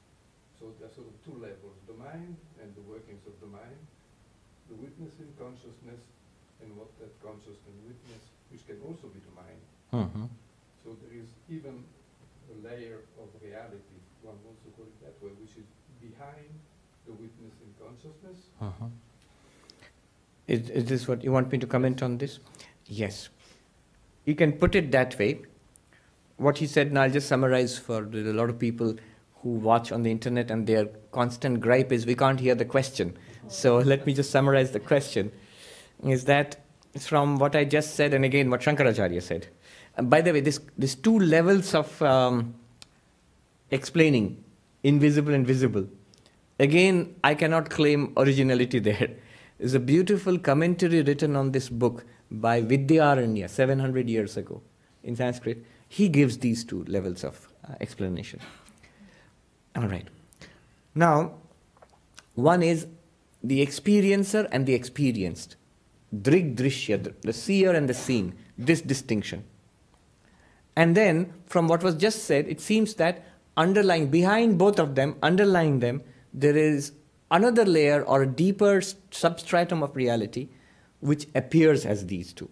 So 0.60 0.70
there 0.76 0.88
are 0.88 0.94
sort 0.94 1.08
of 1.08 1.16
two 1.24 1.36
levels, 1.40 1.80
the 1.88 1.96
mind 1.96 2.36
and 2.60 2.68
the 2.76 2.84
workings 2.84 3.24
of 3.24 3.34
the 3.40 3.48
mind, 3.48 3.80
the 4.68 4.76
witnessing 4.76 5.32
consciousness 5.40 6.04
and 6.60 6.68
what 6.76 6.92
that 7.00 7.10
consciousness 7.24 7.76
witness, 7.88 8.22
which 8.52 8.62
can 8.68 8.78
also 8.84 9.08
be 9.08 9.20
the 9.24 9.34
mind. 9.34 9.62
Mm-hmm. 9.90 10.26
So 10.84 10.94
there 11.02 11.16
is 11.16 11.28
even 11.48 11.82
a 12.52 12.56
layer 12.62 13.00
of 13.18 13.28
reality, 13.42 13.98
one 14.22 14.36
wants 14.44 14.60
to 14.62 14.70
call 14.76 14.86
it 14.86 14.98
that 15.02 15.16
way, 15.24 15.32
which 15.40 15.56
is 15.56 15.66
behind 15.98 16.52
the 17.06 17.12
witnessing 17.12 17.72
consciousness. 17.80 18.38
Uh-huh. 18.60 18.86
Is, 20.46 20.70
is 20.70 20.84
this 20.86 21.08
what 21.08 21.24
you 21.24 21.32
want 21.32 21.50
me 21.50 21.58
to 21.58 21.66
comment 21.66 22.02
on 22.02 22.18
this? 22.18 22.38
Yes. 22.86 23.28
You 24.24 24.34
can 24.34 24.52
put 24.52 24.74
it 24.74 24.92
that 24.92 25.18
way. 25.18 25.42
What 26.42 26.58
he 26.58 26.66
said, 26.66 26.88
and 26.88 26.98
I'll 26.98 27.10
just 27.10 27.28
summarize 27.28 27.78
for 27.78 27.98
a 27.98 28.32
lot 28.32 28.50
of 28.50 28.58
people 28.58 28.96
who 29.42 29.50
watch 29.50 29.92
on 29.92 30.02
the 30.02 30.10
internet 30.10 30.50
and 30.50 30.66
their 30.66 30.86
constant 31.12 31.60
gripe 31.60 31.92
is 31.92 32.04
we 32.04 32.14
can't 32.16 32.40
hear 32.40 32.54
the 32.54 32.64
question. 32.64 33.16
So 33.48 33.76
let 33.92 34.06
me 34.06 34.14
just 34.14 34.30
summarize 34.30 34.72
the 34.72 34.80
question. 34.80 35.30
Is 36.04 36.24
that 36.24 36.56
from 36.98 37.38
what 37.38 37.54
I 37.54 37.64
just 37.64 37.94
said, 37.94 38.12
and 38.12 38.24
again 38.24 38.50
what 38.50 38.60
Shankaracharya 38.60 39.22
said. 39.22 39.46
And 39.96 40.10
by 40.10 40.20
the 40.20 40.32
way, 40.32 40.40
this, 40.40 40.58
these 40.76 40.94
two 40.94 41.18
levels 41.18 41.74
of 41.74 42.02
um, 42.02 42.54
explaining 43.70 44.42
invisible 44.82 45.34
and 45.34 45.46
visible. 45.46 45.86
Again, 46.58 47.14
I 47.22 47.34
cannot 47.34 47.70
claim 47.70 48.12
originality 48.16 48.78
there. 48.78 49.10
There's 49.58 49.74
a 49.74 49.80
beautiful 49.80 50.38
commentary 50.38 51.02
written 51.02 51.36
on 51.36 51.52
this 51.52 51.68
book 51.68 52.04
by 52.30 52.62
Vidyaranya 52.62 53.48
700 53.48 54.08
years 54.08 54.36
ago 54.36 54.60
in 55.04 55.14
Sanskrit. 55.14 55.64
He 55.98 56.08
gives 56.08 56.38
these 56.38 56.64
two 56.64 56.84
levels 56.84 57.22
of 57.22 57.48
uh, 57.68 57.74
explanation. 57.78 58.40
All 59.76 59.88
right. 59.88 60.08
Now, 60.94 61.34
one 62.34 62.62
is 62.62 62.86
the 63.44 63.60
experiencer 63.66 64.48
and 64.50 64.64
the 64.64 64.72
experienced. 64.72 65.56
Drig 66.28 66.56
drishya, 66.56 67.02
the- 67.02 67.14
the 67.20 67.34
seer 67.34 67.74
and 67.74 67.90
the 67.90 67.94
seen, 68.06 68.32
this 68.56 68.80
distinction. 68.80 69.44
And 70.74 70.96
then, 70.96 71.34
from 71.44 71.68
what 71.68 71.82
was 71.82 71.94
just 71.96 72.24
said, 72.24 72.48
it 72.48 72.62
seems 72.62 72.94
that 72.94 73.22
underlying, 73.58 74.08
behind 74.08 74.56
both 74.56 74.78
of 74.78 74.94
them, 74.94 75.16
underlying 75.22 75.80
them, 75.80 76.00
there 76.32 76.56
is 76.56 76.92
another 77.30 77.66
layer 77.66 78.02
or 78.02 78.22
a 78.22 78.26
deeper 78.26 78.80
substratum 79.10 79.82
of 79.82 79.94
reality 79.94 80.48
which 81.00 81.26
appears 81.34 81.84
as 81.84 82.06
these 82.06 82.32
two. 82.32 82.48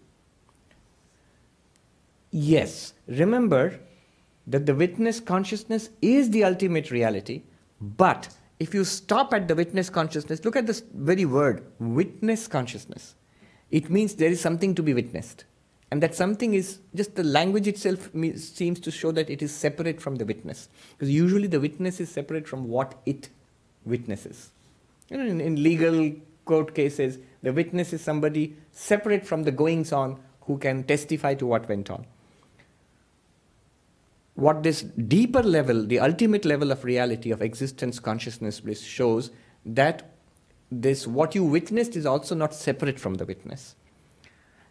Yes, 2.30 2.94
remember 3.08 3.80
that 4.46 4.66
the 4.66 4.74
witness 4.74 5.20
consciousness 5.20 5.90
is 6.00 6.30
the 6.30 6.44
ultimate 6.44 6.90
reality, 6.90 7.42
but 7.80 8.28
if 8.58 8.74
you 8.74 8.84
stop 8.84 9.32
at 9.32 9.48
the 9.48 9.54
witness 9.54 9.90
consciousness, 9.90 10.44
look 10.44 10.56
at 10.56 10.66
this 10.66 10.82
very 10.94 11.24
word, 11.24 11.64
witness 11.78 12.46
consciousness. 12.46 13.14
It 13.70 13.88
means 13.88 14.14
there 14.14 14.30
is 14.30 14.40
something 14.40 14.74
to 14.74 14.82
be 14.82 14.94
witnessed. 14.94 15.44
And 15.90 16.00
that 16.02 16.14
something 16.14 16.54
is 16.54 16.78
just 16.94 17.16
the 17.16 17.24
language 17.24 17.66
itself 17.66 18.10
seems 18.36 18.78
to 18.80 18.90
show 18.92 19.10
that 19.12 19.28
it 19.28 19.42
is 19.42 19.52
separate 19.52 20.00
from 20.00 20.16
the 20.16 20.24
witness. 20.24 20.68
Because 20.92 21.10
usually 21.10 21.48
the 21.48 21.58
witness 21.58 21.98
is 22.00 22.10
separate 22.10 22.46
from 22.46 22.68
what 22.68 22.94
it 23.06 23.28
witnesses. 23.84 24.52
You 25.08 25.16
know, 25.16 25.26
in, 25.26 25.40
in 25.40 25.62
legal 25.62 26.12
court 26.44 26.74
cases, 26.74 27.18
the 27.42 27.52
witness 27.52 27.92
is 27.92 28.02
somebody 28.02 28.56
separate 28.70 29.26
from 29.26 29.42
the 29.42 29.50
goings 29.50 29.92
on 29.92 30.20
who 30.42 30.58
can 30.58 30.84
testify 30.84 31.34
to 31.34 31.46
what 31.46 31.68
went 31.68 31.90
on. 31.90 32.06
What 34.34 34.62
this 34.62 34.82
deeper 34.82 35.42
level, 35.42 35.84
the 35.84 36.00
ultimate 36.00 36.44
level 36.44 36.70
of 36.70 36.84
reality 36.84 37.30
of 37.30 37.42
existence, 37.42 37.98
consciousness, 37.98 38.60
bliss 38.60 38.82
shows 38.82 39.30
that 39.66 40.14
this 40.70 41.06
what 41.06 41.34
you 41.34 41.44
witnessed 41.44 41.96
is 41.96 42.06
also 42.06 42.34
not 42.34 42.54
separate 42.54 42.98
from 42.98 43.14
the 43.14 43.24
witness. 43.24 43.74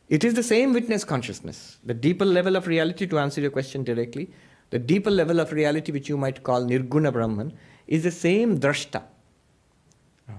It 0.08 0.24
is 0.24 0.34
the 0.34 0.44
same 0.44 0.74
witness 0.74 1.04
consciousness. 1.04 1.78
The 1.86 1.94
deeper 1.94 2.26
level 2.26 2.56
of 2.56 2.66
reality, 2.66 3.06
to 3.08 3.20
answer 3.20 3.42
your 3.42 3.52
question 3.52 3.84
directly, 3.84 4.32
the 4.72 4.80
deeper 4.80 5.12
level 5.12 5.40
of 5.40 5.52
reality, 5.52 5.92
which 5.92 6.10
you 6.10 6.18
might 6.18 6.44
call 6.44 6.64
Nirguna 6.64 7.14
Brahman, 7.14 7.54
is 7.86 8.04
the 8.04 8.12
same 8.12 8.60
drashta, 8.60 9.04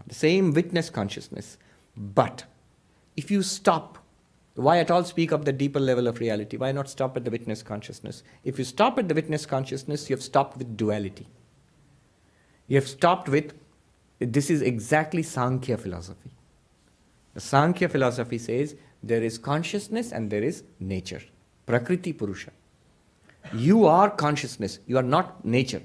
the 0.06 0.14
same 0.14 0.52
witness 0.52 0.90
consciousness. 0.90 1.56
But 1.96 2.44
if 3.16 3.30
you 3.30 3.42
stop, 3.42 3.98
why 4.60 4.78
at 4.78 4.90
all 4.90 5.04
speak 5.04 5.32
of 5.32 5.44
the 5.44 5.52
deeper 5.52 5.80
level 5.80 6.06
of 6.06 6.20
reality? 6.20 6.56
Why 6.56 6.72
not 6.72 6.88
stop 6.88 7.16
at 7.16 7.24
the 7.24 7.30
witness 7.30 7.62
consciousness? 7.62 8.22
If 8.44 8.58
you 8.58 8.64
stop 8.64 8.98
at 8.98 9.08
the 9.08 9.14
witness 9.14 9.46
consciousness, 9.46 10.10
you 10.10 10.16
have 10.16 10.22
stopped 10.22 10.58
with 10.58 10.76
duality. 10.76 11.26
You 12.68 12.76
have 12.76 12.88
stopped 12.88 13.28
with 13.28 13.54
this 14.18 14.50
is 14.50 14.60
exactly 14.60 15.22
Sankhya 15.22 15.78
philosophy. 15.78 16.30
The 17.34 17.40
Sankhya 17.40 17.88
philosophy 17.88 18.36
says 18.36 18.76
there 19.02 19.22
is 19.22 19.38
consciousness 19.38 20.12
and 20.12 20.30
there 20.30 20.42
is 20.42 20.62
nature. 20.78 21.22
Prakriti 21.64 22.12
Purusha. 22.12 22.50
You 23.54 23.86
are 23.86 24.10
consciousness, 24.10 24.78
you 24.86 24.98
are 24.98 25.02
not 25.02 25.42
nature. 25.44 25.82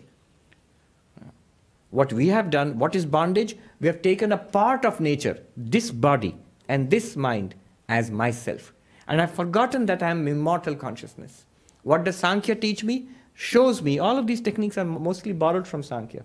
What 1.92 2.12
we 2.12 2.28
have 2.28 2.50
done, 2.50 2.78
what 2.78 2.94
is 2.94 3.06
bondage? 3.06 3.56
We 3.80 3.88
have 3.88 4.02
taken 4.02 4.34
a 4.34 4.38
part 4.38 4.84
of 4.84 5.00
nature, 5.00 5.40
this 5.56 5.92
body 5.92 6.36
and 6.68 6.90
this 6.90 7.16
mind, 7.16 7.56
as 7.88 8.12
myself. 8.12 8.74
And 9.08 9.22
I've 9.22 9.32
forgotten 9.32 9.86
that 9.86 10.02
I 10.02 10.10
am 10.10 10.28
immortal 10.28 10.76
consciousness. 10.76 11.46
What 11.84 12.04
does 12.04 12.16
Sankhya 12.16 12.56
teach 12.56 12.84
me? 12.84 13.10
Shows 13.34 13.82
me, 13.82 14.00
all 14.00 14.18
of 14.18 14.28
these 14.28 14.42
techniques 14.42 14.78
are 14.78 14.86
mostly 14.86 15.34
borrowed 15.34 15.68
from 15.68 15.84
Sankhya. 15.84 16.24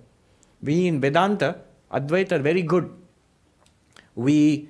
We 0.62 0.86
in 0.86 1.00
Vedanta, 1.00 1.58
Advaita 1.92 2.32
are 2.32 2.38
very 2.38 2.62
good. 2.62 2.90
We 4.14 4.68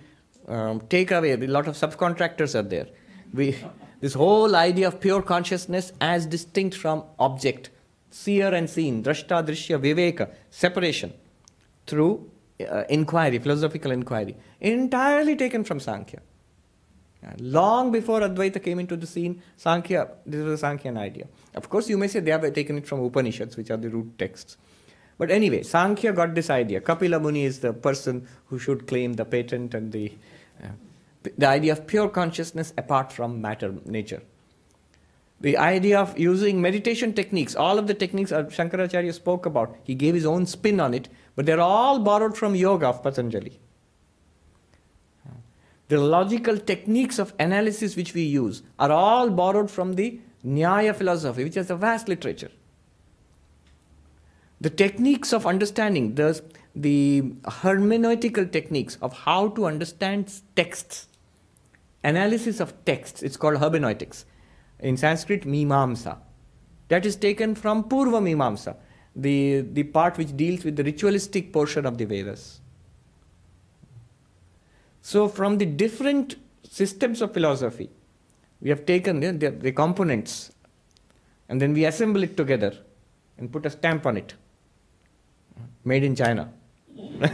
um, 0.48 0.80
take 0.88 1.10
away, 1.10 1.32
a 1.32 1.36
lot 1.36 1.68
of 1.68 1.74
subcontractors 1.74 2.54
are 2.54 2.62
there. 2.62 2.86
We, 3.32 3.56
this 4.00 4.14
whole 4.14 4.56
idea 4.56 4.88
of 4.88 5.00
pure 5.00 5.22
consciousness 5.22 5.92
as 6.00 6.26
distinct 6.26 6.76
from 6.76 7.04
object, 7.18 7.70
seer 8.10 8.52
and 8.52 8.68
seen, 8.68 9.04
drashta, 9.04 9.46
drishya, 9.46 9.78
viveka, 9.78 10.30
separation 10.50 11.12
through 11.86 12.30
uh, 12.68 12.84
inquiry, 12.88 13.38
philosophical 13.38 13.90
inquiry, 13.90 14.36
entirely 14.60 15.36
taken 15.36 15.62
from 15.62 15.78
Sankhya. 15.78 16.20
Long 17.38 17.92
before 17.92 18.20
Advaita 18.20 18.62
came 18.62 18.78
into 18.78 18.96
the 18.96 19.06
scene, 19.06 19.42
Sankhya, 19.56 20.08
this 20.24 20.42
was 20.42 20.62
a 20.62 20.66
Sankhyan 20.66 20.96
idea. 20.96 21.26
Of 21.54 21.68
course, 21.68 21.88
you 21.88 21.98
may 21.98 22.08
say 22.08 22.20
they 22.20 22.30
have 22.30 22.52
taken 22.54 22.78
it 22.78 22.86
from 22.86 23.00
Upanishads, 23.00 23.56
which 23.56 23.70
are 23.70 23.76
the 23.76 23.90
root 23.90 24.18
texts. 24.18 24.56
But 25.18 25.30
anyway, 25.30 25.62
Sankhya 25.62 26.14
got 26.14 26.34
this 26.34 26.48
idea. 26.48 26.80
Kapila 26.80 27.20
Muni 27.20 27.44
is 27.44 27.58
the 27.58 27.74
person 27.74 28.26
who 28.46 28.58
should 28.58 28.86
claim 28.86 29.14
the 29.14 29.26
patent 29.26 29.74
and 29.74 29.92
the, 29.92 30.12
uh, 30.64 31.46
idea 31.46 31.72
of 31.72 31.86
pure 31.86 32.08
consciousness 32.08 32.72
apart 32.78 33.12
from 33.12 33.42
matter, 33.42 33.74
nature. 33.84 34.22
The 35.42 35.58
idea 35.58 35.98
of 35.98 36.18
using 36.18 36.60
meditation 36.60 37.12
techniques, 37.12 37.54
all 37.54 37.78
of 37.78 37.86
the 37.86 37.94
techniques 37.94 38.30
Shankaracharya 38.30 39.12
spoke 39.12 39.44
about, 39.44 39.76
he 39.84 39.94
gave 39.94 40.14
his 40.14 40.24
own 40.24 40.46
spin 40.46 40.80
on 40.80 40.94
it, 40.94 41.08
but 41.36 41.44
they're 41.44 41.60
all 41.60 41.98
borrowed 41.98 42.36
from 42.36 42.54
yoga 42.54 42.86
of 42.86 43.02
Patanjali. 43.02 43.58
The 45.90 45.98
logical 45.98 46.56
techniques 46.56 47.18
of 47.18 47.34
analysis 47.40 47.96
which 47.96 48.14
we 48.14 48.22
use 48.22 48.62
are 48.78 48.92
all 48.92 49.28
borrowed 49.28 49.68
from 49.68 49.94
the 49.94 50.20
Nyaya 50.46 50.94
philosophy, 50.94 51.42
which 51.42 51.56
has 51.56 51.68
a 51.68 51.74
vast 51.74 52.08
literature. 52.08 52.52
The 54.60 54.70
techniques 54.70 55.32
of 55.32 55.46
understanding, 55.46 56.14
the, 56.14 56.40
the 56.76 57.22
hermeneutical 57.42 58.52
techniques 58.52 58.98
of 59.02 59.12
how 59.24 59.48
to 59.48 59.66
understand 59.66 60.32
texts, 60.54 61.08
analysis 62.04 62.60
of 62.60 62.72
texts, 62.84 63.24
it's 63.24 63.36
called 63.36 63.58
hermeneutics. 63.58 64.26
In 64.78 64.96
Sanskrit, 64.96 65.42
Mimamsa. 65.42 66.18
That 66.86 67.04
is 67.04 67.16
taken 67.16 67.56
from 67.56 67.82
Purva 67.82 68.22
Mimamsa, 68.22 68.76
the, 69.16 69.62
the 69.62 69.82
part 69.82 70.18
which 70.18 70.36
deals 70.36 70.62
with 70.62 70.76
the 70.76 70.84
ritualistic 70.84 71.52
portion 71.52 71.84
of 71.84 71.98
the 71.98 72.04
Vedas. 72.04 72.59
So, 75.02 75.28
from 75.28 75.58
the 75.58 75.66
different 75.66 76.36
systems 76.62 77.22
of 77.22 77.32
philosophy, 77.32 77.90
we 78.60 78.68
have 78.70 78.84
taken 78.84 79.20
the, 79.20 79.32
the, 79.32 79.50
the 79.50 79.72
components 79.72 80.52
and 81.48 81.60
then 81.60 81.72
we 81.72 81.84
assemble 81.84 82.22
it 82.22 82.36
together 82.36 82.72
and 83.38 83.50
put 83.50 83.66
a 83.66 83.70
stamp 83.70 84.06
on 84.06 84.16
it. 84.16 84.34
Made 85.84 86.04
in 86.04 86.14
China. 86.14 86.52
Sounds 86.96 87.24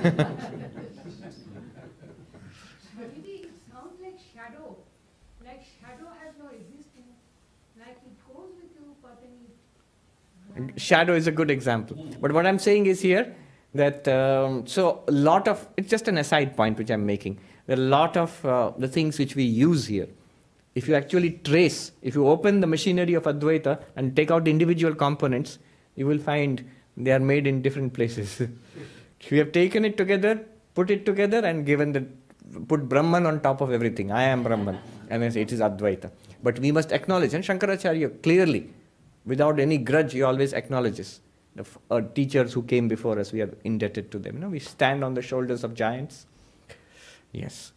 like 4.01 4.19
shadow, 4.33 4.77
like 5.45 5.65
shadow 5.81 6.09
has 6.23 6.35
no 6.39 6.49
existence, 6.49 7.19
like 7.79 7.99
it 8.07 8.17
goes 8.27 8.51
with 8.57 8.71
you, 8.75 8.95
but 9.03 9.21
then 9.21 10.71
it. 10.73 10.81
Shadow 10.81 11.15
is 11.15 11.27
a 11.27 11.33
good 11.33 11.51
example. 11.51 12.07
But 12.21 12.33
what 12.33 12.47
I'm 12.47 12.59
saying 12.59 12.87
is 12.87 13.01
here 13.01 13.35
that 13.75 14.09
um, 14.09 14.67
so 14.67 15.03
a 15.09 15.13
lot 15.13 15.49
of 15.49 15.69
it's 15.77 15.91
just 15.91 16.09
an 16.09 16.17
aside 16.19 16.57
point 16.57 16.79
which 16.79 16.91
I'm 16.91 17.05
making. 17.05 17.39
There 17.67 17.77
are 17.77 17.81
a 17.81 17.85
lot 17.85 18.17
of 18.17 18.45
uh, 18.45 18.73
the 18.79 18.89
things 18.89 19.19
which 19.19 19.35
we 19.35 19.43
use 19.43 19.87
here. 19.87 20.09
If 20.75 20.89
you 20.89 20.95
actually 20.95 21.31
trace, 21.43 21.93
if 22.03 22.15
you 22.15 22.29
open 22.29 22.61
the 22.61 22.67
machinery 22.67 23.15
of 23.15 23.25
Advaita 23.25 23.83
and 23.97 24.15
take 24.15 24.31
out 24.31 24.45
the 24.45 24.51
individual 24.51 24.95
components, 24.95 25.59
you 25.95 26.07
will 26.07 26.19
find 26.19 26.65
they 26.97 27.13
are 27.13 27.19
made 27.19 27.47
in 27.47 27.63
different 27.63 27.93
places. 27.95 28.43
we 29.31 29.39
have 29.39 29.53
taken 29.53 29.85
it 29.85 29.97
together, 29.97 30.45
put 30.75 30.91
it 30.91 31.05
together, 31.07 31.39
and 31.39 31.67
given 31.67 31.93
the 31.93 32.07
put 32.69 32.89
Brahman 32.89 33.27
on 33.27 33.41
top 33.41 33.61
of 33.61 33.73
everything. 33.73 34.13
I 34.13 34.23
am 34.25 34.43
Brahman, 34.43 34.79
and 35.11 35.23
it 35.23 35.53
is 35.53 35.61
Advaita. 35.61 36.11
But 36.43 36.59
we 36.59 36.71
must 36.73 36.93
acknowledge, 36.93 37.35
and 37.35 37.43
Shankaracharya 37.43 38.23
clearly, 38.23 38.71
without 39.25 39.59
any 39.59 39.79
grudge, 39.79 40.13
he 40.13 40.23
always 40.23 40.53
acknowledges 40.53 41.21
the 41.55 41.67
uh, 41.91 42.01
teachers 42.15 42.53
who 42.53 42.63
came 42.63 42.87
before 42.87 43.19
us. 43.19 43.33
We 43.33 43.41
are 43.43 43.53
indebted 43.65 44.11
to 44.13 44.19
them. 44.19 44.37
You 44.37 44.41
know, 44.43 44.49
we 44.49 44.59
stand 44.61 45.03
on 45.03 45.15
the 45.15 45.23
shoulders 45.23 45.65
of 45.65 45.75
giants. 45.75 46.27
Yes. 47.37 47.73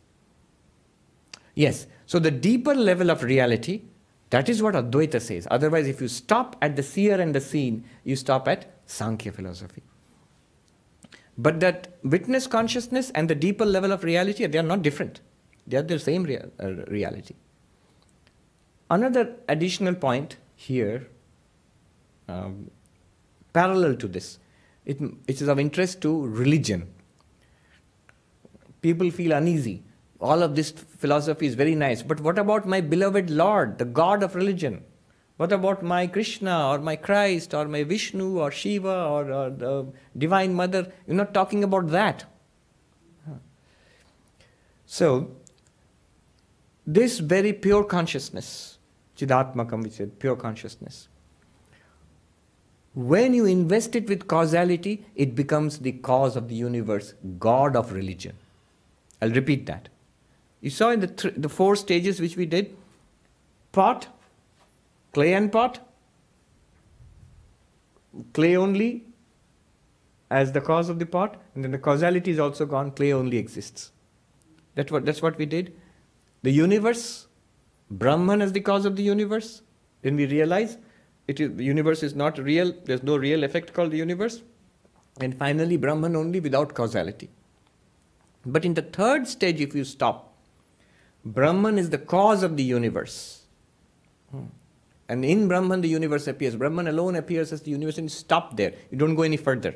Yes. 1.54 1.88
So 2.06 2.18
the 2.20 2.32
deeper 2.32 2.74
level 2.74 3.10
of 3.10 3.24
reality, 3.24 3.82
that 4.30 4.48
is 4.48 4.64
what 4.64 4.76
Advaita 4.76 5.22
says. 5.22 5.48
Otherwise, 5.52 5.88
if 5.88 6.00
you 6.00 6.08
stop 6.08 6.56
at 6.62 6.76
the 6.76 6.84
seer 6.84 7.20
and 7.20 7.36
the 7.36 7.42
seen, 7.42 7.84
you 8.06 8.16
stop 8.16 8.48
at 8.48 8.72
Sankhya 8.86 9.34
philosophy. 9.34 9.84
But 11.38 11.60
that 11.60 11.98
witness 12.04 12.48
consciousness 12.48 13.12
and 13.12 13.30
the 13.30 13.36
deeper 13.36 13.66
level 13.66 13.92
of 13.92 14.04
reality, 14.04 14.46
they 14.46 14.60
are 14.60 14.64
not 14.64 14.82
different. 14.82 15.22
They 15.68 15.78
are 15.78 15.84
the 15.84 16.00
same 16.00 16.26
uh, 16.26 16.68
reality. 16.88 17.36
Another 18.90 19.36
additional 19.48 19.96
point 19.96 20.38
here, 20.56 21.08
um, 22.28 22.72
parallel 23.54 23.96
to 23.98 24.08
this, 24.08 24.40
it, 24.86 25.00
it 25.28 25.42
is 25.42 25.48
of 25.48 25.60
interest 25.60 26.02
to 26.02 26.26
religion. 26.28 26.88
People 28.82 29.12
feel 29.12 29.32
uneasy. 29.32 29.84
All 30.20 30.44
of 30.44 30.56
this 30.56 30.72
philosophy 30.72 31.46
is 31.46 31.56
very 31.56 31.76
nice, 31.76 32.04
but 32.04 32.20
what 32.20 32.38
about 32.38 32.68
my 32.68 32.82
beloved 32.82 33.30
Lord, 33.30 33.78
the 33.78 33.86
God 33.86 34.22
of 34.22 34.36
religion? 34.36 34.84
What 35.38 35.54
about 35.54 35.82
my 35.82 36.06
Krishna 36.06 36.68
or 36.68 36.80
my 36.80 36.98
Christ 36.98 37.54
or 37.54 37.66
my 37.66 37.84
Vishnu 37.84 38.40
or 38.40 38.52
Shiva 38.52 39.06
or, 39.06 39.32
or 39.32 39.50
the 39.50 39.88
Divine 40.18 40.54
Mother? 40.54 40.92
You're 41.08 41.16
not 41.16 41.34
talking 41.34 41.64
about 41.64 41.88
that. 41.92 42.26
So, 44.86 45.32
this 46.86 47.20
very 47.20 47.54
pure 47.54 47.84
consciousness, 47.86 48.80
Chidatmakam, 49.16 49.84
which 49.84 50.00
is 50.00 50.10
pure 50.20 50.36
consciousness, 50.36 51.08
when 52.96 53.34
you 53.34 53.46
invest 53.46 53.96
it 53.96 54.10
with 54.10 54.28
causality, 54.28 55.06
it 55.16 55.36
becomes 55.36 55.80
the 55.80 55.92
cause 55.92 56.36
of 56.36 56.50
the 56.50 56.56
universe, 56.56 57.14
God 57.38 57.76
of 57.76 57.94
religion. 57.94 58.36
I'll 59.22 59.32
repeat 59.32 59.66
that. 59.66 59.90
You 60.62 60.70
saw 60.70 60.92
in 60.92 61.00
the, 61.00 61.08
th- 61.08 61.34
the 61.38 61.50
four 61.50 61.76
stages 61.76 62.20
which 62.20 62.36
we 62.36 62.46
did 62.46 62.76
pot, 63.72 64.08
clay 65.14 65.34
and 65.34 65.52
pot, 65.52 65.80
clay 68.34 68.56
only 68.58 69.06
as 70.32 70.52
the 70.52 70.62
cause 70.62 70.90
of 70.90 71.00
the 71.00 71.06
pot, 71.06 71.42
and 71.56 71.64
then 71.64 71.72
the 71.72 71.78
causality 71.78 72.32
is 72.32 72.40
also 72.40 72.66
gone, 72.66 72.92
clay 72.92 73.14
only 73.14 73.38
exists. 73.38 73.92
That 74.76 74.92
what, 74.92 75.06
that's 75.06 75.22
what 75.22 75.38
we 75.38 75.46
did. 75.46 75.74
The 76.44 76.52
universe, 76.52 77.28
Brahman 77.90 78.42
as 78.42 78.54
the 78.54 78.62
cause 78.62 78.86
of 78.86 78.96
the 78.96 79.04
universe, 79.04 79.62
then 80.02 80.16
we 80.16 80.26
realize 80.26 80.78
it 81.28 81.40
is, 81.40 81.56
the 81.56 81.64
universe 81.64 82.04
is 82.04 82.16
not 82.16 82.38
real, 82.38 82.74
there's 82.86 83.04
no 83.04 83.18
real 83.18 83.44
effect 83.44 83.74
called 83.74 83.92
the 83.92 83.98
universe, 83.98 84.42
and 85.20 85.38
finally 85.38 85.78
Brahman 85.78 86.16
only 86.16 86.40
without 86.40 86.74
causality. 86.74 87.30
But 88.52 88.66
in 88.66 88.74
the 88.74 88.82
third 88.82 89.28
stage, 89.28 89.62
if 89.62 89.76
you 89.76 89.84
stop, 89.84 90.38
Brahman 91.26 91.78
is 91.78 91.90
the 91.90 91.98
cause 91.98 92.44
of 92.44 92.58
the 92.58 92.64
universe. 92.64 93.44
Hmm. 94.32 94.46
And 95.08 95.26
in 95.26 95.48
Brahman, 95.48 95.82
the 95.82 95.90
universe 95.90 96.28
appears. 96.28 96.56
Brahman 96.56 96.88
alone 96.88 97.16
appears 97.16 97.52
as 97.52 97.64
the 97.64 97.72
universe, 97.72 97.98
and 97.98 98.06
you 98.06 98.10
stop 98.10 98.58
there. 98.58 98.74
You 98.92 98.98
don't 98.98 99.16
go 99.16 99.24
any 99.24 99.38
further. 99.38 99.76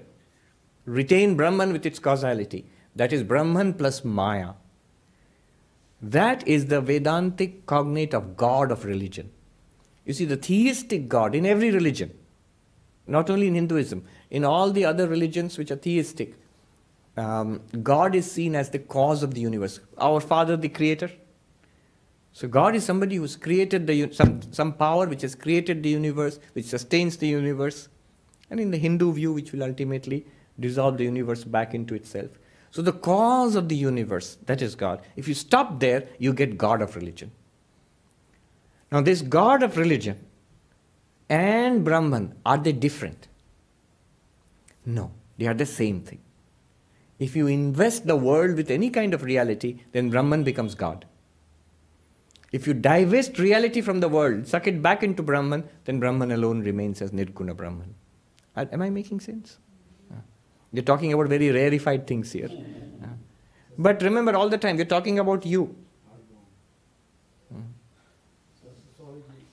Retain 0.86 1.36
Brahman 1.36 1.74
with 1.74 1.86
its 1.86 2.00
causality. 2.00 2.66
That 2.96 3.12
is 3.12 3.24
Brahman 3.24 3.74
plus 3.74 4.06
Maya. 4.06 4.54
That 6.02 6.48
is 6.48 6.68
the 6.68 6.82
Vedantic 6.82 7.66
cognate 7.66 8.14
of 8.14 8.38
God 8.38 8.72
of 8.72 8.86
religion. 8.86 9.32
You 10.06 10.14
see, 10.14 10.26
the 10.26 10.38
theistic 10.38 11.08
God 11.08 11.34
in 11.34 11.46
every 11.46 11.72
religion, 11.72 12.14
not 13.08 13.30
only 13.30 13.48
in 13.48 13.56
Hinduism, 13.56 14.06
in 14.30 14.44
all 14.44 14.72
the 14.72 14.86
other 14.86 15.08
religions 15.08 15.58
which 15.58 15.72
are 15.72 15.78
theistic, 15.78 16.36
um, 17.16 17.62
God 17.82 18.16
is 18.16 18.32
seen 18.32 18.56
as 18.56 18.70
the 18.70 18.80
cause 18.80 19.24
of 19.24 19.34
the 19.34 19.42
universe. 19.42 19.80
Our 19.98 20.20
Father, 20.20 20.58
the 20.58 20.70
Creator. 20.70 21.12
So 22.32 22.48
God 22.48 22.76
is 22.76 22.84
somebody 22.84 23.18
who's 23.18 23.36
created 23.36 23.86
the 23.86 24.12
some 24.12 24.42
some 24.52 24.74
power 24.74 25.08
which 25.08 25.22
has 25.22 25.36
created 25.36 25.84
the 25.84 25.90
universe, 25.90 26.40
which 26.54 26.66
sustains 26.66 27.18
the 27.18 27.28
universe, 27.28 27.90
and 28.50 28.60
in 28.60 28.72
the 28.72 28.78
Hindu 28.78 29.14
view, 29.14 29.34
which 29.34 29.52
will 29.52 29.64
ultimately 29.64 30.26
dissolve 30.60 30.98
the 30.98 31.04
universe 31.04 31.44
back 31.44 31.76
into 31.76 31.94
itself. 31.94 32.32
So 32.72 32.82
the 32.82 32.92
cause 32.92 33.56
of 33.56 33.70
the 33.70 33.76
universe, 33.76 34.38
that 34.48 34.64
is 34.64 34.74
God. 34.74 35.04
If 35.16 35.28
you 35.28 35.36
stop 35.36 35.80
there, 35.80 36.08
you 36.18 36.34
get 36.34 36.58
God 36.58 36.82
of 36.82 36.96
religion. 36.96 37.32
Now, 38.92 39.02
this 39.02 39.22
God 39.22 39.62
of 39.62 39.78
religion 39.78 40.20
and 41.30 41.84
Brahman, 41.84 42.34
are 42.46 42.58
they 42.58 42.72
different? 42.72 43.28
No, 44.86 45.12
they 45.38 45.46
are 45.46 45.54
the 45.54 45.68
same 45.68 46.02
thing. 46.02 46.20
If 47.20 47.36
you 47.36 47.48
invest 47.48 48.06
the 48.08 48.16
world 48.16 48.56
with 48.56 48.70
any 48.72 48.90
kind 48.90 49.14
of 49.14 49.24
reality, 49.24 49.82
then 49.92 50.10
Brahman 50.10 50.44
becomes 50.44 50.76
God. 50.76 51.06
If 52.52 52.68
you 52.68 52.74
divest 52.74 53.40
reality 53.40 53.82
from 53.82 54.00
the 54.00 54.10
world, 54.10 54.48
suck 54.48 54.68
it 54.68 54.82
back 54.82 55.02
into 55.04 55.24
Brahman, 55.24 55.64
then 55.86 56.00
Brahman 56.00 56.32
alone 56.32 56.62
remains 56.62 57.02
as 57.02 57.12
Nirguna 57.12 57.56
Brahman. 57.56 57.96
Am 58.56 58.82
I 58.82 58.90
making 58.90 59.20
sense? 59.22 59.58
Uh, 60.12 60.18
We're 60.72 60.84
talking 60.84 61.14
about 61.14 61.28
very 61.28 61.50
rarefied 61.52 62.06
things 62.06 62.32
here. 62.32 62.50
Uh, 63.04 63.08
But 63.78 64.04
remember, 64.04 64.36
all 64.36 64.50
the 64.50 64.58
time, 64.60 64.78
we're 64.78 64.86
talking 64.86 65.18
about 65.18 65.46
you. 65.46 65.76
So, 68.62 68.68
Swamiji, 69.00 69.46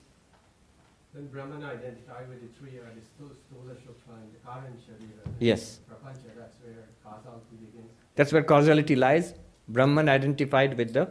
when 1.13 1.27
Brahman 1.27 1.63
identified 1.63 2.29
with 2.29 2.41
the 2.41 2.49
three 2.59 2.77
uh, 2.79 2.83
the 2.93 3.01
stu- 3.01 3.35
Stula 3.49 3.73
Shukla 3.81 4.21
and 4.21 4.29
the 4.33 4.39
Karan 4.45 4.73
Sharira, 4.85 5.25
and 5.25 5.35
Yes. 5.39 5.79
Prapancha, 5.89 6.29
that's 6.37 6.57
where 6.63 6.85
causality 7.03 7.55
begins. 7.65 7.97
That's 8.15 8.33
where 8.33 8.43
causality 8.43 8.95
lies. 8.95 9.33
Brahman 9.67 10.09
identified 10.09 10.77
with 10.77 10.93
the 10.93 11.09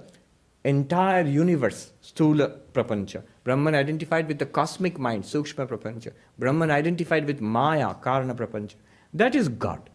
entire 0.64 1.24
universe, 1.24 1.92
Stula 2.02 2.58
Prapancha. 2.72 3.22
Brahman 3.44 3.74
identified 3.74 4.28
with 4.28 4.38
the 4.38 4.46
cosmic 4.46 4.98
mind, 4.98 5.24
Sukshma 5.24 5.66
Prapancha. 5.66 6.12
Brahman 6.38 6.70
identified 6.70 7.26
with 7.26 7.40
Maya, 7.40 7.94
Karana 7.94 8.34
Prapancha. 8.34 8.74
That 9.14 9.34
is 9.34 9.48
God. 9.48 9.88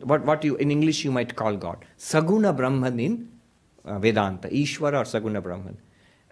What, 0.00 0.24
what 0.24 0.44
you 0.44 0.56
in 0.56 0.70
English 0.70 1.04
you 1.04 1.12
might 1.12 1.36
call 1.36 1.56
God. 1.56 1.84
Saguna 1.98 2.54
Brahman 2.54 3.00
in 3.00 3.28
uh, 3.84 3.98
Vedanta, 3.98 4.48
Ishvara 4.48 5.00
or 5.00 5.04
Saguna 5.04 5.42
Brahman. 5.42 5.78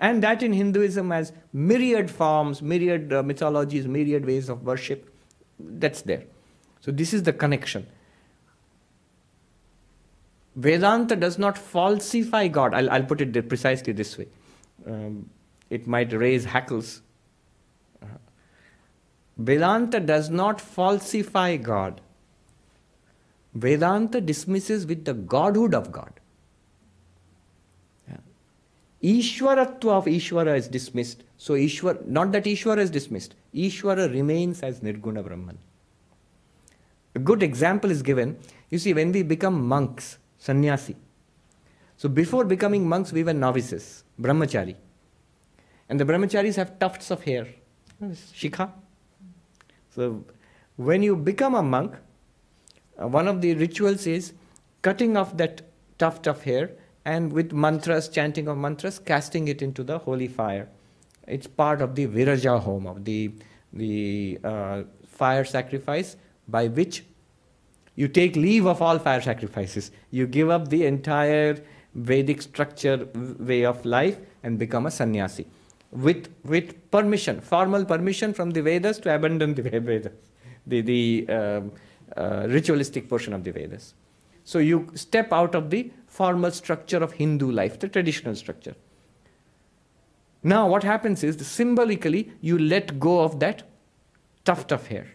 And 0.01 0.23
that 0.23 0.43
in 0.43 0.53
Hinduism 0.53 1.11
has 1.13 1.33
myriad 1.53 2.11
forms, 2.11 2.61
myriad 2.61 3.13
uh, 3.13 3.23
mythologies, 3.23 3.87
myriad 3.87 4.27
ways 4.27 4.49
of 4.49 4.65
worship. 4.65 5.09
That's 5.59 6.03
there. 6.03 6.25
So 6.81 6.91
this 6.91 7.15
is 7.15 7.23
the 7.23 7.33
connection. 7.33 7.87
Vedanta 10.57 11.17
does 11.17 11.39
not 11.39 11.59
falsify 11.59 12.49
God. 12.49 12.75
I'll, 12.75 12.91
I'll 12.91 13.05
put 13.05 13.21
it 13.21 13.49
precisely 13.49 13.93
this 13.93 14.17
way. 14.17 14.29
Um, 14.87 15.29
it 15.71 15.87
might 15.87 16.13
raise 16.13 16.45
hackles. 16.45 17.03
Uh, 18.03 18.07
Vedanta 19.37 19.99
does 19.99 20.31
not 20.31 20.61
falsify 20.61 21.57
God. 21.57 22.01
Vedanta 23.55 24.21
dismisses 24.21 24.87
with 24.87 25.05
the 25.05 25.15
godhood 25.15 25.75
of 25.75 25.91
God. 25.91 26.13
Yeah. 28.09 28.17
Ishwaratva 29.03 29.91
of 29.91 30.05
Ishwara 30.07 30.57
is 30.57 30.69
dismissed. 30.69 31.25
So 31.39 31.55
Ishwar, 31.55 32.07
not 32.07 32.33
that 32.33 32.45
Ishwara 32.45 32.79
is 32.79 32.91
dismissed. 32.91 33.35
Ishwara 33.55 34.13
remains 34.13 34.63
as 34.63 34.81
Nirguna 34.81 35.25
Brahman. 35.25 35.59
A 37.15 37.19
good 37.19 37.43
example 37.43 37.91
is 37.91 38.03
given. 38.03 38.37
You 38.71 38.79
see, 38.79 38.93
when 38.93 39.13
we 39.13 39.23
become 39.23 39.67
monks, 39.67 40.19
sannyasi. 40.47 40.97
So 41.97 42.09
before 42.09 42.45
becoming 42.45 42.87
monks, 42.87 43.13
we 43.13 43.25
were 43.25 43.33
novices, 43.33 44.05
brahmachari. 44.21 44.77
And 45.89 45.99
the 46.01 46.05
brahmacharis 46.05 46.57
have 46.57 46.79
tufts 46.79 47.11
of 47.11 47.23
hair, 47.23 47.47
shikha. 48.03 48.71
So 49.95 50.25
when 50.77 51.03
you 51.03 51.17
become 51.17 51.55
a 51.55 51.63
monk, 51.63 51.95
uh, 53.01 53.09
one 53.09 53.29
of 53.29 53.41
the 53.41 53.55
rituals 53.55 54.07
is 54.07 54.33
cutting 54.83 55.17
off 55.17 55.37
that 55.39 55.63
tuft 55.99 56.27
of 56.27 56.43
hair 56.43 56.73
and 57.05 57.33
with 57.33 57.53
mantras, 57.53 58.09
chanting 58.09 58.49
of 58.49 58.59
mantras, 58.59 58.99
casting 58.99 59.49
it 59.49 59.63
into 59.63 59.83
the 59.83 59.99
holy 59.99 60.29
fire. 60.29 60.69
It's 61.27 61.47
part 61.47 61.81
of 61.81 61.95
the 61.95 62.05
viraja 62.05 62.59
homa, 62.59 62.91
of 62.91 63.05
the, 63.05 63.33
the 63.73 64.39
uh, 64.45 64.83
fire 65.07 65.45
sacrifice 65.45 66.17
by 66.49 66.69
which 66.69 67.05
you 67.97 68.09
take 68.09 68.37
leave 68.37 68.67
of 68.67 68.83
all 68.83 68.99
fire 68.99 69.21
sacrifices. 69.21 69.91
You 70.11 70.27
give 70.27 70.51
up 70.51 70.69
the 70.69 70.85
entire 70.87 71.59
Vedic 71.95 72.43
structure 72.43 73.09
way 73.39 73.65
of 73.65 73.85
life 73.85 74.19
and 74.43 74.59
become 74.59 74.87
a 74.87 74.91
sannyasi. 74.91 75.47
With, 75.93 76.29
with 76.45 76.91
permission, 76.91 77.41
formal 77.41 77.85
permission 77.85 78.35
from 78.35 78.51
the 78.51 78.63
Vedas 78.63 78.99
to 78.99 79.15
abandon 79.15 79.55
the 79.55 79.63
Vedas, 79.81 80.13
the, 80.67 80.81
the 80.81 81.27
um, 81.29 81.73
uh, 82.17 82.47
ritualistic 82.49 83.09
portion 83.09 83.33
of 83.33 83.45
the 83.45 83.53
Vedas. 83.53 83.95
So 84.43 84.59
you 84.59 84.91
step 84.95 85.33
out 85.33 85.55
of 85.55 85.71
the 85.71 85.93
formal 86.09 86.51
structure 86.51 86.99
of 86.99 87.13
Hindu 87.13 87.51
life, 87.51 87.79
the 87.79 87.89
traditional 87.89 88.35
structure. 88.35 88.75
Now, 90.43 90.69
what 90.69 90.83
happens 90.83 91.25
is 91.25 91.47
symbolically 91.47 92.33
you 92.41 92.59
let 92.59 93.01
go 93.01 93.21
of 93.21 93.41
that 93.41 93.63
tuft 94.45 94.73
of 94.73 94.89
hair. 94.89 95.07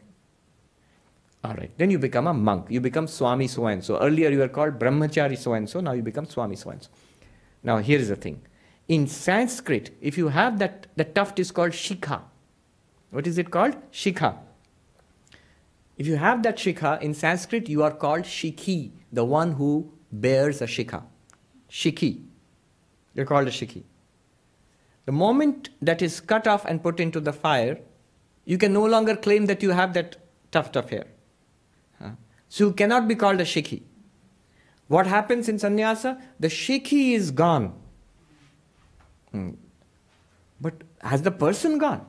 All 1.44 1.54
right. 1.54 1.72
Then 1.78 1.90
you 1.90 2.00
become 2.00 2.28
a 2.28 2.34
monk. 2.34 2.68
You 2.70 2.82
become 2.82 3.08
Swami 3.08 3.48
so 3.48 3.68
and 3.68 3.84
so. 3.84 3.98
Earlier 3.98 4.30
you 4.30 4.40
were 4.40 4.50
called 4.50 4.78
Brahmachari 4.78 5.38
so 5.38 5.54
and 5.54 5.70
so. 5.70 5.80
Now 5.80 5.94
you 5.94 6.02
become 6.02 6.26
Swami 6.26 6.56
so 6.56 6.72
and 6.72 6.84
so. 6.84 6.90
Now 7.64 7.78
here 7.78 8.00
is 8.00 8.10
the 8.10 8.16
thing. 8.16 8.42
In 8.88 9.08
Sanskrit, 9.08 9.92
if 10.02 10.18
you 10.18 10.30
have 10.30 10.60
that, 10.60 10.88
the 10.96 11.06
tuft 11.06 11.40
is 11.40 11.52
called 11.52 11.72
shikha. 11.72 12.22
What 13.12 13.28
is 13.28 13.38
it 13.38 13.52
called? 13.52 13.76
Shikha. 13.92 14.36
If 15.98 16.08
you 16.08 16.16
have 16.16 16.44
that 16.44 16.58
shikha, 16.58 17.02
in 17.02 17.14
Sanskrit 17.14 17.70
you 17.70 17.84
are 17.84 17.92
called 17.92 18.24
shikhi, 18.24 18.92
the 19.12 19.24
one 19.24 19.54
who 19.54 19.92
bears 20.12 20.62
a 20.62 20.66
shikha. 20.66 21.04
Shikhi. 21.70 22.24
You're 23.14 23.26
called 23.26 23.48
a 23.48 23.52
shikhi. 23.52 23.84
The 25.06 25.12
moment 25.12 25.70
that 25.82 26.02
is 26.02 26.20
cut 26.20 26.48
off 26.48 26.66
and 26.66 26.82
put 26.84 27.00
into 27.00 27.20
the 27.20 27.34
fire, 27.34 27.80
you 28.46 28.58
can 28.58 28.74
no 28.74 28.86
longer 28.86 29.16
claim 29.16 29.46
that 29.48 29.64
you 29.64 29.72
have 29.72 29.94
that 29.94 30.18
tuft 30.52 30.76
of 30.76 30.90
hair. 30.90 31.06
So 32.50 32.66
you 32.66 32.74
cannot 32.74 33.08
be 33.08 33.16
called 33.16 33.40
a 33.40 33.46
shikhi. 33.46 33.84
What 34.88 35.06
happens 35.06 35.48
in 35.48 35.60
sannyasa? 35.60 36.20
The 36.40 36.48
shikhi 36.48 37.14
is 37.14 37.32
gone. 37.32 37.74
Hmm. 39.32 39.52
But 40.60 40.74
has 41.02 41.22
the 41.22 41.32
person 41.32 41.78
gone? 41.78 42.06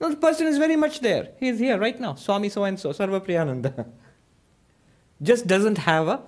No, 0.00 0.08
the 0.10 0.16
person 0.16 0.46
is 0.46 0.58
very 0.58 0.76
much 0.76 1.00
there. 1.00 1.28
He 1.38 1.48
is 1.48 1.58
here 1.58 1.78
right 1.78 1.98
now. 2.00 2.14
Swami 2.14 2.48
so 2.48 2.64
and 2.64 2.80
so, 2.80 2.90
Sarvapriyananda. 2.90 3.86
Just 5.22 5.46
doesn't 5.46 5.78
have 5.78 6.08
a 6.08 6.22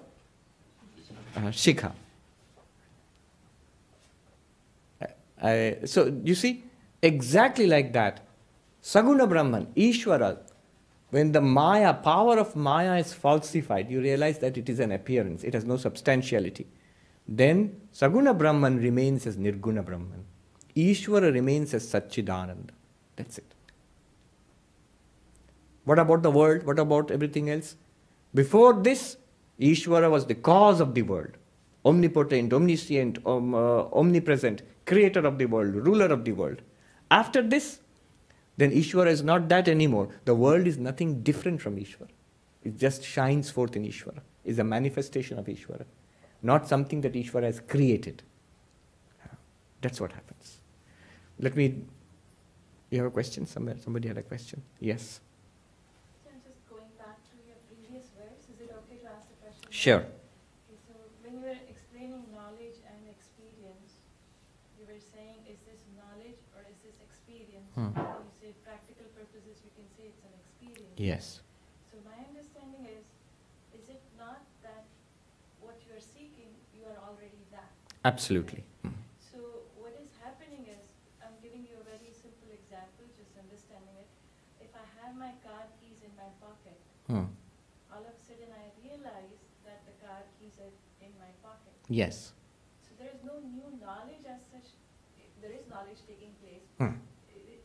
shikha. 1.36 1.92
I, 5.42 5.78
so 5.84 6.20
you 6.24 6.34
see, 6.34 6.64
exactly 7.02 7.66
like 7.66 7.92
that, 7.92 8.20
Saguna 8.82 9.28
Brahman, 9.28 9.66
Ishvara, 9.76 10.38
when 11.10 11.32
the 11.32 11.40
Maya, 11.40 11.94
power 11.94 12.38
of 12.38 12.56
Maya 12.56 12.96
is 12.96 13.12
falsified, 13.12 13.90
you 13.90 14.00
realize 14.00 14.38
that 14.40 14.56
it 14.56 14.68
is 14.68 14.80
an 14.80 14.92
appearance, 14.92 15.44
it 15.44 15.54
has 15.54 15.64
no 15.64 15.76
substantiality. 15.76 16.66
Then 17.28 17.80
Saguna 17.92 18.36
Brahman 18.36 18.78
remains 18.78 19.26
as 19.26 19.36
Nirguna 19.36 19.84
Brahman. 19.84 20.24
Ishvara 20.76 21.32
remains 21.32 21.72
as 21.74 21.86
Satchidananda. 21.86 22.70
That's 23.16 23.38
it. 23.38 23.54
What 25.84 25.98
about 25.98 26.22
the 26.22 26.30
world? 26.30 26.64
What 26.64 26.78
about 26.78 27.10
everything 27.10 27.48
else? 27.48 27.76
Before 28.34 28.74
this, 28.74 29.16
Ishvara 29.58 30.10
was 30.10 30.26
the 30.26 30.34
cause 30.34 30.80
of 30.80 30.94
the 30.94 31.02
world, 31.02 31.36
omnipotent, 31.84 32.52
omniscient, 32.52 33.18
um, 33.24 33.54
uh, 33.54 33.84
omnipresent, 33.92 34.62
creator 34.84 35.20
of 35.20 35.38
the 35.38 35.46
world, 35.46 35.74
ruler 35.74 36.06
of 36.06 36.24
the 36.24 36.32
world. 36.32 36.60
After 37.10 37.40
this, 37.40 37.80
then 38.56 38.70
Ishvara 38.70 39.08
is 39.08 39.22
not 39.22 39.48
that 39.48 39.68
anymore. 39.68 40.08
The 40.24 40.34
world 40.34 40.66
is 40.66 40.78
nothing 40.78 41.22
different 41.22 41.60
from 41.60 41.76
Ishvara. 41.76 42.08
It 42.64 42.78
just 42.78 43.04
shines 43.04 43.50
forth 43.50 43.76
in 43.76 43.84
Ishvara, 43.84 44.20
is 44.44 44.58
a 44.58 44.64
manifestation 44.64 45.38
of 45.38 45.46
Ishvara, 45.46 45.84
not 46.42 46.66
something 46.66 47.00
that 47.02 47.12
Ishvara 47.12 47.44
has 47.44 47.60
created. 47.60 48.22
That's 49.82 50.00
what 50.00 50.12
happens. 50.12 50.58
Let 51.38 51.54
me. 51.54 51.82
You 52.90 52.98
have 52.98 53.08
a 53.08 53.10
question 53.10 53.46
somewhere? 53.46 53.76
Somebody 53.82 54.08
had 54.08 54.16
a 54.16 54.22
question? 54.22 54.62
Yes. 54.80 55.20
So 56.24 56.30
just 56.46 56.62
going 56.70 56.88
back 56.96 57.18
to 57.30 57.36
your 57.44 57.58
previous 57.66 58.08
verse, 58.14 58.46
is 58.46 58.62
it 58.62 58.70
okay 58.70 59.02
to 59.02 59.08
ask 59.10 59.26
the 59.26 59.38
question? 59.42 59.66
Sure. 59.70 60.06
Okay, 60.06 60.78
so 60.86 60.94
when 61.22 61.34
you 61.34 61.42
were 61.42 61.58
explaining 61.68 62.22
knowledge 62.30 62.78
and 62.86 62.98
experience, 63.10 64.06
you 64.78 64.86
were 64.86 65.02
saying, 65.02 65.42
is 65.50 65.58
this 65.66 65.82
knowledge 65.98 66.38
or 66.54 66.62
is 66.70 66.78
this 66.86 66.94
experience? 67.02 67.66
Hmm. 67.74 67.90
When 67.90 68.22
you 68.22 68.34
say 68.38 68.50
practical 68.62 69.10
purposes, 69.18 69.66
you 69.66 69.70
can 69.74 69.86
say 69.98 70.14
it's 70.14 70.22
an 70.22 70.34
experience. 70.38 70.85
Yes. 70.96 71.40
So 71.90 71.98
my 72.04 72.16
understanding 72.24 72.88
is, 72.88 73.04
is 73.76 73.88
it 73.88 74.00
not 74.18 74.40
that 74.64 74.84
what 75.60 75.76
you 75.86 75.92
are 75.96 76.00
seeking, 76.02 76.56
you 76.72 76.84
are 76.88 76.98
already 77.04 77.44
that? 77.52 77.68
Absolutely. 78.04 78.64
Hmm. 78.82 78.96
So 79.20 79.38
what 79.76 79.92
is 80.00 80.08
happening 80.24 80.64
is, 80.68 80.80
I'm 81.20 81.36
giving 81.42 81.68
you 81.68 81.76
a 81.80 81.84
very 81.84 82.08
simple 82.16 82.48
example, 82.48 83.04
just 83.16 83.36
understanding 83.36 83.96
it. 84.00 84.08
If 84.64 84.72
I 84.72 84.84
have 85.04 85.16
my 85.16 85.36
car 85.44 85.68
keys 85.80 86.00
in 86.04 86.12
my 86.16 86.30
pocket, 86.40 86.78
Hmm. 87.06 87.30
all 87.92 88.02
of 88.02 88.10
a 88.16 88.22
sudden 88.24 88.50
I 88.50 88.66
realize 88.82 89.38
that 89.68 89.84
the 89.86 89.94
car 90.02 90.24
keys 90.40 90.56
are 90.58 90.72
in 91.04 91.12
my 91.20 91.30
pocket. 91.44 91.76
Yes. 91.92 92.32
So 92.82 92.96
there 92.98 93.12
is 93.14 93.22
no 93.22 93.38
new 93.44 93.68
knowledge 93.84 94.24
as 94.26 94.40
such, 94.50 94.74
there 95.44 95.52
is 95.52 95.62
knowledge 95.68 96.00
taking 96.08 96.32
place. 96.40 96.64
Hmm. 96.80 96.98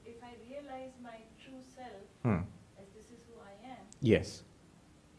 If 0.06 0.20
I 0.22 0.36
realize 0.46 0.94
my 1.02 1.24
true 1.42 1.62
self 1.64 2.06
Hmm. 2.22 2.46
as 2.78 2.86
this 2.94 3.10
is 3.10 3.22
who 3.30 3.40
I 3.42 3.54
am, 3.66 3.86
Yes. 4.02 4.41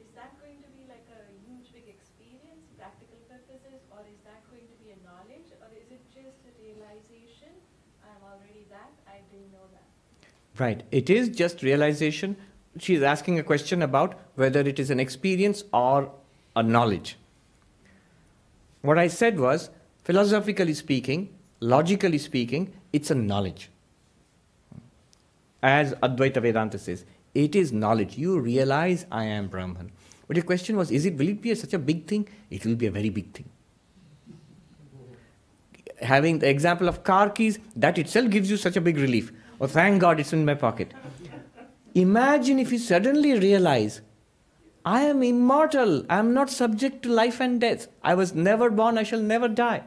is 0.02 0.10
that 0.16 0.34
going 0.42 0.58
to 0.58 0.70
be 0.74 0.82
like 0.88 1.06
a 1.14 1.22
huge 1.46 1.72
big 1.72 1.86
experience, 1.86 2.66
practical 2.76 3.16
purposes, 3.30 3.78
or 3.92 4.00
is 4.10 4.18
that 4.24 4.42
going 4.50 4.66
to 4.66 4.76
be 4.84 4.90
a 4.90 4.98
knowledge, 5.06 5.46
or 5.62 5.68
is 5.70 5.86
it 5.90 6.02
just 6.12 6.42
a 6.42 6.52
realization, 6.60 7.54
I'm 8.02 8.22
already 8.26 8.66
that, 8.70 8.90
I 9.06 9.20
didn't 9.30 9.52
know 9.52 9.70
that? 9.70 9.86
Right. 10.60 10.82
It 10.90 11.08
is 11.10 11.28
just 11.28 11.62
realization. 11.62 12.36
She 12.78 12.96
is 12.96 13.02
asking 13.02 13.38
a 13.38 13.44
question 13.44 13.82
about 13.82 14.18
whether 14.34 14.60
it 14.60 14.80
is 14.80 14.90
an 14.90 14.98
experience 14.98 15.62
or 15.72 16.10
a 16.56 16.62
knowledge. 16.64 17.16
What 18.80 18.98
I 18.98 19.06
said 19.06 19.38
was, 19.38 19.70
philosophically 20.02 20.74
speaking, 20.74 21.28
logically 21.60 22.18
speaking, 22.18 22.72
it's 22.92 23.12
a 23.12 23.14
knowledge. 23.14 23.70
As 25.62 25.94
Advaita 26.02 26.42
Vedanta 26.42 26.78
says, 26.78 27.04
it 27.34 27.56
is 27.56 27.72
knowledge. 27.72 28.18
You 28.18 28.38
realize 28.38 29.06
I 29.10 29.24
am 29.24 29.48
Brahman. 29.48 29.90
But 30.26 30.36
your 30.36 30.44
question 30.44 30.76
was, 30.76 30.90
is 30.90 31.06
it 31.06 31.16
will 31.16 31.28
it 31.28 31.42
be 31.42 31.50
a, 31.50 31.56
such 31.56 31.72
a 31.72 31.78
big 31.78 32.06
thing? 32.06 32.28
It 32.50 32.64
will 32.64 32.74
be 32.74 32.86
a 32.86 32.90
very 32.90 33.10
big 33.10 33.32
thing. 33.32 33.48
Having 36.00 36.40
the 36.40 36.48
example 36.48 36.88
of 36.88 37.04
car 37.04 37.30
keys, 37.30 37.58
that 37.76 37.98
itself 37.98 38.30
gives 38.30 38.50
you 38.50 38.56
such 38.56 38.76
a 38.76 38.80
big 38.80 38.98
relief. 38.98 39.32
Oh, 39.60 39.66
thank 39.66 40.00
God 40.00 40.18
it's 40.18 40.32
in 40.32 40.44
my 40.44 40.54
pocket. 40.54 40.92
Imagine 41.94 42.58
if 42.58 42.72
you 42.72 42.78
suddenly 42.78 43.38
realize, 43.38 44.00
I 44.84 45.02
am 45.02 45.22
immortal. 45.22 46.04
I 46.10 46.18
am 46.18 46.34
not 46.34 46.50
subject 46.50 47.02
to 47.04 47.08
life 47.08 47.40
and 47.40 47.60
death. 47.60 47.86
I 48.02 48.14
was 48.14 48.34
never 48.34 48.70
born. 48.70 48.98
I 48.98 49.04
shall 49.04 49.20
never 49.20 49.48
die. 49.48 49.84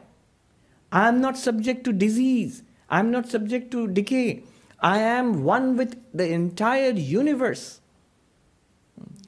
I 0.90 1.08
am 1.08 1.20
not 1.20 1.36
subject 1.36 1.84
to 1.84 1.92
disease. 1.92 2.62
I 2.88 3.00
am 3.00 3.10
not 3.10 3.28
subject 3.28 3.70
to 3.72 3.88
decay. 3.88 4.44
I 4.80 4.98
am 4.98 5.42
one 5.42 5.76
with 5.76 5.96
the 6.12 6.30
entire 6.32 6.90
universe. 6.90 7.80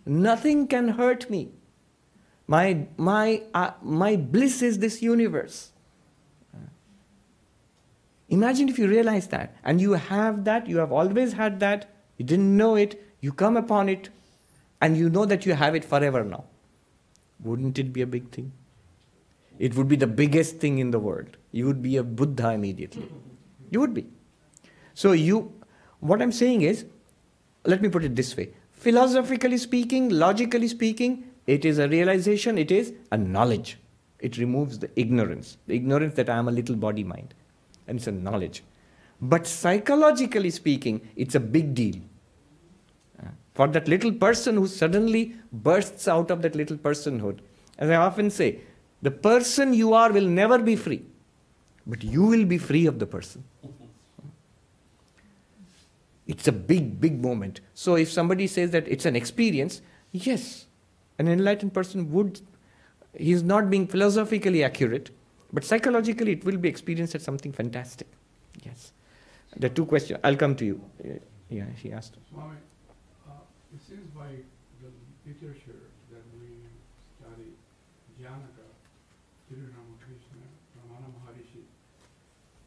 Nothing 0.05 0.67
can 0.67 0.89
hurt 0.89 1.29
me. 1.31 1.51
My, 2.47 2.87
my, 2.97 3.43
uh, 3.55 3.73
my 3.83 4.17
bliss 4.17 4.63
is 4.63 4.79
this 4.79 5.03
universe. 5.03 5.73
Imagine 8.31 8.69
if 8.69 8.79
you 8.79 8.87
realize 8.89 9.29
that 9.29 9.57
and 9.65 9.81
you 9.81 9.93
have 9.93 10.45
that, 10.45 10.67
you 10.67 10.79
have 10.79 10.93
always 10.93 11.33
had 11.33 11.61
that, 11.61 11.91
you 12.19 12.25
didn't 12.25 12.57
know 12.57 12.75
it, 12.75 13.03
you 13.21 13.33
come 13.33 13.57
upon 13.57 13.89
it, 13.89 14.11
and 14.81 14.97
you 14.97 15.09
know 15.09 15.25
that 15.25 15.47
you 15.47 15.55
have 15.55 15.75
it 15.75 15.85
forever 15.85 16.25
now. 16.25 16.45
Wouldn't 17.41 17.79
it 17.79 17.93
be 17.93 18.03
a 18.03 18.07
big 18.07 18.31
thing? 18.31 18.53
It 19.59 19.75
would 19.77 19.89
be 19.89 19.97
the 19.97 20.07
biggest 20.07 20.59
thing 20.59 20.79
in 20.79 20.91
the 20.91 20.99
world. 20.99 21.37
You 21.53 21.67
would 21.67 21.83
be 21.83 21.97
a 21.97 22.03
Buddha 22.03 22.51
immediately. 22.51 23.09
You 23.71 23.81
would 23.81 23.95
be. 23.95 24.07
So, 24.99 25.13
you, 25.13 25.53
what 26.01 26.21
I'm 26.21 26.33
saying 26.33 26.63
is, 26.63 26.85
let 27.65 27.81
me 27.81 27.89
put 27.89 28.03
it 28.03 28.17
this 28.17 28.37
way 28.37 28.49
philosophically 28.73 29.57
speaking, 29.57 30.09
logically 30.09 30.67
speaking, 30.67 31.31
it 31.47 31.65
is 31.65 31.79
a 31.79 31.89
realization, 31.89 32.59
it 32.59 32.73
is 32.73 32.93
a 33.13 33.17
knowledge. 33.17 33.79
It 34.19 34.39
removes 34.39 34.81
the 34.81 34.91
ignorance, 34.97 35.57
the 35.69 35.77
ignorance 35.77 36.15
that 36.15 36.29
I 36.29 36.37
am 36.37 36.49
a 36.49 36.51
little 36.51 36.75
body 36.75 37.05
mind. 37.05 37.35
And 37.87 37.99
it's 37.99 38.09
a 38.09 38.13
knowledge. 38.13 38.65
But 39.21 39.47
psychologically 39.47 40.51
speaking, 40.51 41.01
it's 41.15 41.37
a 41.37 41.41
big 41.41 41.75
deal. 41.75 42.01
Uh, 43.23 43.29
For 43.55 43.69
that 43.69 43.87
little 43.87 44.13
person 44.13 44.57
who 44.57 44.67
suddenly 44.67 45.37
bursts 45.53 46.09
out 46.09 46.33
of 46.33 46.43
that 46.43 46.57
little 46.57 46.77
personhood, 46.77 47.39
as 47.79 47.89
I 47.89 47.95
often 47.95 48.31
say, 48.31 48.63
the 49.03 49.13
person 49.13 49.75
you 49.75 49.95
are 49.95 50.11
will 50.11 50.27
never 50.27 50.59
be 50.59 50.75
free, 50.75 51.03
but 51.87 52.03
you 52.03 52.25
will 52.25 52.45
be 52.45 52.59
free 52.59 52.87
of 52.87 52.99
the 52.99 53.07
person. 53.07 53.45
It's 56.29 56.47
a 56.47 56.53
big, 56.53 57.01
big 57.01 57.21
moment. 57.21 57.61
So 57.75 57.97
if 57.97 58.13
somebody 58.13 58.47
says 58.47 58.71
that 58.73 58.87
it's 58.87 59.07
an 59.07 59.17
experience, 59.17 59.81
yes, 60.13 60.67
an 61.19 61.27
enlightened 61.27 61.73
person 61.75 62.13
would, 62.13 62.41
he's 63.17 63.43
not 63.43 63.71
being 63.71 63.87
philosophically 63.87 64.63
accurate, 64.63 65.11
but 65.53 65.65
psychologically 65.65 66.33
it 66.33 66.45
will 66.45 66.59
be 66.59 66.69
experienced 66.69 67.15
as 67.15 67.23
something 67.23 67.53
fantastic. 67.53 68.07
Yes. 68.65 68.93
The 69.57 69.71
two 69.71 69.87
questions, 69.87 70.21
I'll 70.23 70.37
come 70.37 70.55
to 70.57 70.65
you. 70.65 70.81
Uh, 71.03 71.19
Yeah, 71.51 71.65
he 71.83 71.91
asked. 71.99 72.17
Swami, 72.31 72.59
uh, 73.27 73.33
it 73.75 73.81
seems 73.89 74.05
by 74.15 74.29
the 74.83 74.91
literature 75.25 75.81
that 76.13 76.25
we 76.37 76.49
study, 77.17 77.57
Janaka, 78.21 78.69
Sri 79.49 79.57
Ramakrishna, 79.57 80.45
Ramana 80.77 81.09
Maharishi, 81.15 81.65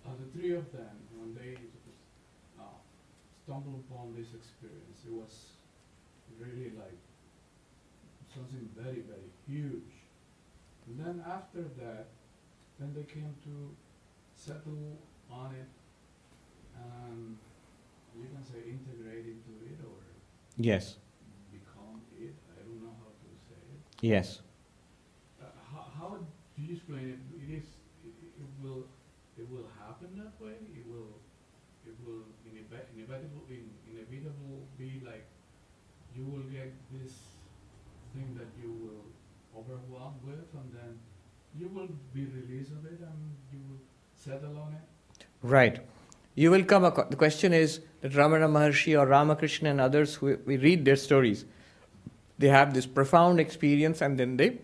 uh, 0.06 0.18
the 0.18 0.28
three 0.34 0.54
of 0.58 0.66
them, 0.74 0.98
stumbled 3.52 3.84
upon 3.92 4.16
this 4.16 4.28
experience, 4.34 5.04
it 5.06 5.12
was 5.12 5.60
really 6.40 6.72
like 6.80 7.00
something 8.34 8.70
very, 8.78 9.04
very 9.04 9.28
huge. 9.46 9.92
And 10.88 10.96
then 10.98 11.22
after 11.28 11.64
that, 11.84 12.08
then 12.80 12.94
they 12.96 13.04
came 13.04 13.36
to 13.44 13.76
settle 14.34 14.98
on 15.30 15.54
it 15.56 15.68
and 16.80 17.38
you 18.16 18.28
can 18.32 18.44
say 18.44 18.64
integrate 18.72 19.26
into 19.28 19.52
it 19.68 19.80
or 19.84 20.00
Yes, 20.56 20.96
become 21.52 22.00
it. 22.20 22.34
I 22.56 22.64
don't 22.64 22.82
know 22.82 22.96
how 23.04 23.12
to 23.12 23.28
say 23.48 23.60
it. 23.76 23.82
yes. 24.00 24.40
Uh, 25.42 25.46
how, 25.72 25.92
how 26.00 26.10
do 26.56 26.62
you 26.62 26.76
explain 26.76 27.20
it? 27.20 27.20
It 27.36 27.58
is. 27.60 27.68
It, 28.06 28.16
it 28.40 28.50
will. 28.64 28.86
It 29.38 29.48
will 29.50 29.68
happen 29.80 30.10
that 30.20 30.36
way. 30.44 30.56
It 30.76 30.86
will. 30.88 31.16
It 31.88 31.96
will 32.06 32.26
inevit- 32.46 32.92
inevitable. 32.96 33.41
Be 34.82 35.00
like 35.06 35.26
you 36.16 36.24
will 36.26 36.46
get 36.52 36.74
this 36.92 37.14
thing 38.16 38.36
that 38.38 38.48
you 38.60 38.72
will 38.84 39.60
overwhelm 39.60 40.16
with, 40.26 40.48
and 40.60 40.74
then 40.74 40.98
you 41.60 41.68
will 41.68 41.88
be 42.16 42.26
released 42.26 42.72
of 42.72 42.86
it, 42.86 43.00
and 43.00 43.36
you 43.54 43.60
will 43.70 43.78
settle 44.16 44.58
on 44.58 44.74
it. 44.74 45.26
Right. 45.44 45.80
You 46.34 46.50
will 46.50 46.64
come 46.64 46.84
across, 46.84 47.10
the 47.10 47.16
question 47.16 47.54
is 47.54 47.82
that 48.02 48.14
Ramana 48.14 48.50
Maharshi 48.50 49.00
or 49.00 49.06
Ramakrishna 49.06 49.70
and 49.70 49.80
others 49.80 50.16
who 50.16 50.40
we 50.48 50.58
read 50.58 50.84
their 50.84 50.96
stories, 50.96 51.46
they 52.40 52.48
have 52.48 52.74
this 52.74 52.88
profound 52.88 53.40
experience 53.40 54.02
and 54.02 54.18
then 54.18 54.38
they 54.38 54.62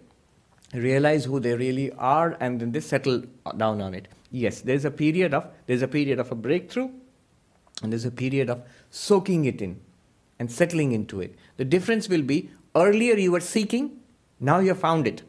realize 0.73 1.25
who 1.25 1.39
they 1.39 1.55
really 1.55 1.91
are 1.91 2.35
and 2.39 2.59
then 2.59 2.71
they 2.71 2.79
settle 2.79 3.21
down 3.55 3.81
on 3.81 3.93
it. 3.93 4.07
Yes, 4.31 4.61
there's 4.61 4.85
a 4.85 4.91
period 4.91 5.35
of 5.35 5.45
there's 5.67 5.83
a 5.83 5.87
period 5.87 6.19
of 6.19 6.31
a 6.31 6.35
breakthrough 6.35 6.89
and 7.83 7.91
there's 7.91 8.05
a 8.05 8.11
period 8.11 8.49
of 8.49 8.63
soaking 8.89 9.45
it 9.45 9.61
in 9.61 9.79
and 10.39 10.51
settling 10.51 10.91
into 10.91 11.21
it. 11.21 11.35
The 11.57 11.65
difference 11.65 12.07
will 12.09 12.21
be 12.21 12.49
earlier 12.75 13.15
you 13.15 13.31
were 13.31 13.39
seeking, 13.39 13.99
now 14.39 14.59
you 14.59 14.69
have 14.69 14.79
found 14.79 15.07
it. 15.07 15.23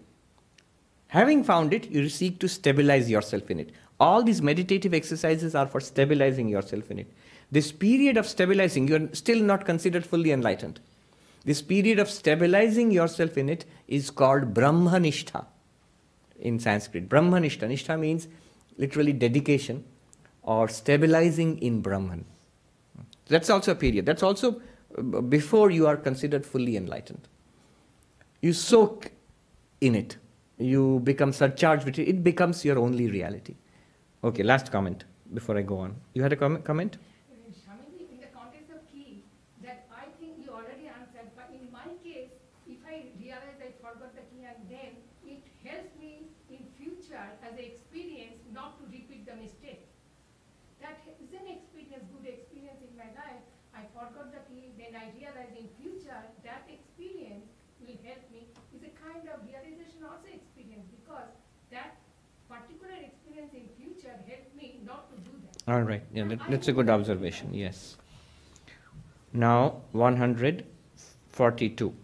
Having 1.08 1.44
found 1.44 1.72
it, 1.72 1.90
you 1.90 2.08
seek 2.08 2.38
to 2.40 2.48
stabilize 2.48 3.10
yourself 3.10 3.50
in 3.50 3.60
it. 3.60 3.72
All 3.98 4.22
these 4.22 4.42
meditative 4.42 4.92
exercises 4.92 5.54
are 5.54 5.66
for 5.66 5.80
stabilizing 5.80 6.48
yourself 6.48 6.90
in 6.90 6.98
it. 6.98 7.12
This 7.50 7.72
period 7.72 8.18
of 8.18 8.26
stabilizing, 8.26 8.88
you 8.88 8.96
are 8.96 9.14
still 9.14 9.40
not 9.40 9.64
considered 9.64 10.04
fully 10.04 10.32
enlightened. 10.32 10.80
This 11.44 11.62
period 11.62 11.98
of 11.98 12.10
stabilizing 12.10 12.90
yourself 12.90 13.38
in 13.38 13.48
it 13.48 13.64
is 13.86 14.10
called 14.10 14.52
Brahmanishtha 14.52 15.46
in 16.38 16.58
Sanskrit. 16.58 17.08
Brahmanishtha. 17.08 17.66
Nishtha 17.66 17.98
means 17.98 18.28
literally 18.76 19.14
dedication 19.14 19.84
or 20.42 20.68
stabilizing 20.68 21.58
in 21.58 21.80
Brahman. 21.80 22.26
That's 23.28 23.48
also 23.48 23.72
a 23.72 23.74
period. 23.74 24.04
That's 24.04 24.22
also 24.22 24.60
before 25.28 25.70
you 25.70 25.86
are 25.86 25.96
considered 25.96 26.46
fully 26.46 26.76
enlightened. 26.76 27.28
You 28.40 28.52
soak 28.52 29.12
in 29.80 29.94
it. 29.94 30.16
You 30.58 31.00
become 31.04 31.32
surcharged 31.32 31.84
with 31.84 31.98
it. 31.98 32.08
It 32.08 32.24
becomes 32.24 32.64
your 32.64 32.78
only 32.78 33.10
reality. 33.10 33.54
Okay, 34.24 34.42
last 34.42 34.72
comment 34.72 35.04
before 35.32 35.56
I 35.58 35.62
go 35.62 35.78
on. 35.78 35.96
You 36.14 36.22
had 36.22 36.32
a 36.32 36.36
com- 36.36 36.62
comment? 36.62 36.98
In 37.98 38.18
the 38.20 38.26
context 38.34 38.70
of 38.70 38.80
key, 38.90 39.22
that 39.62 39.86
I 39.94 40.06
think 40.18 40.44
you 40.44 40.50
already 40.50 40.88
answered, 40.88 41.30
but 41.36 41.50
in 41.52 41.70
my 41.70 41.86
case, 42.02 42.30
if 42.66 42.78
I 42.86 43.06
realize 43.20 43.60
I 43.60 43.70
forgot 43.78 44.14
the 44.16 44.22
key 44.34 44.46
and 44.46 44.58
then 44.68 44.96
it 45.26 45.42
helps 45.62 45.94
me 46.00 46.26
in 46.50 46.64
future 46.78 47.22
as 47.44 47.52
an 47.52 47.58
experience 47.64 48.40
not 48.52 48.78
to 48.80 48.84
repeat 48.90 49.26
the 49.26 49.36
mistake. 49.36 49.67
All 65.68 65.82
right, 65.82 66.02
yeah, 66.14 66.24
that, 66.24 66.38
that's 66.48 66.68
a 66.68 66.72
good 66.72 66.88
observation, 66.88 67.52
yes. 67.52 67.98
Now, 69.34 69.82
142. 69.92 71.94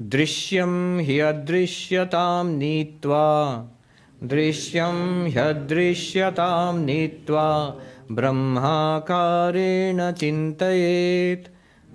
दृश्यं 0.00 0.74
ह्यदृश्यतां 1.06 2.44
नीत्वा 2.58 3.22
दृश्यं 4.32 4.98
ह्यदृश्यतां 5.34 6.74
नीत्वा 6.84 7.46
ब्रह्माकारेण 8.18 10.00
चिन्तयेत् 10.20 11.48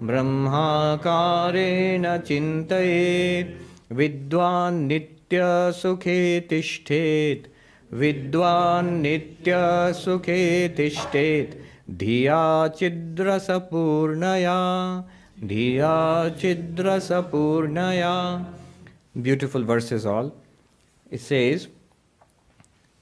ब्रह्माकारेण 0.09 2.05
चिन्तयेत् 2.27 3.55
विद्वान् 4.01 4.85
नित्य 5.23 5.71
सुखे 5.73 6.39
तिष्ठेत 6.49 7.43
विद्वान 7.91 8.85
नित्य 9.01 9.53
सुखे 9.95 10.67
तिष्ठेत 10.77 11.51
धिया 11.99 12.67
चिद्रस 12.77 13.47
पूर्णया 13.71 14.55
धिया 15.47 15.93
चिद्रस 16.41 17.07
Purnia 17.31 18.11
beautiful 19.17 19.63
verse 19.65 19.91
is 19.93 20.07
all 20.07 20.31
it 21.11 21.19
says 21.19 21.67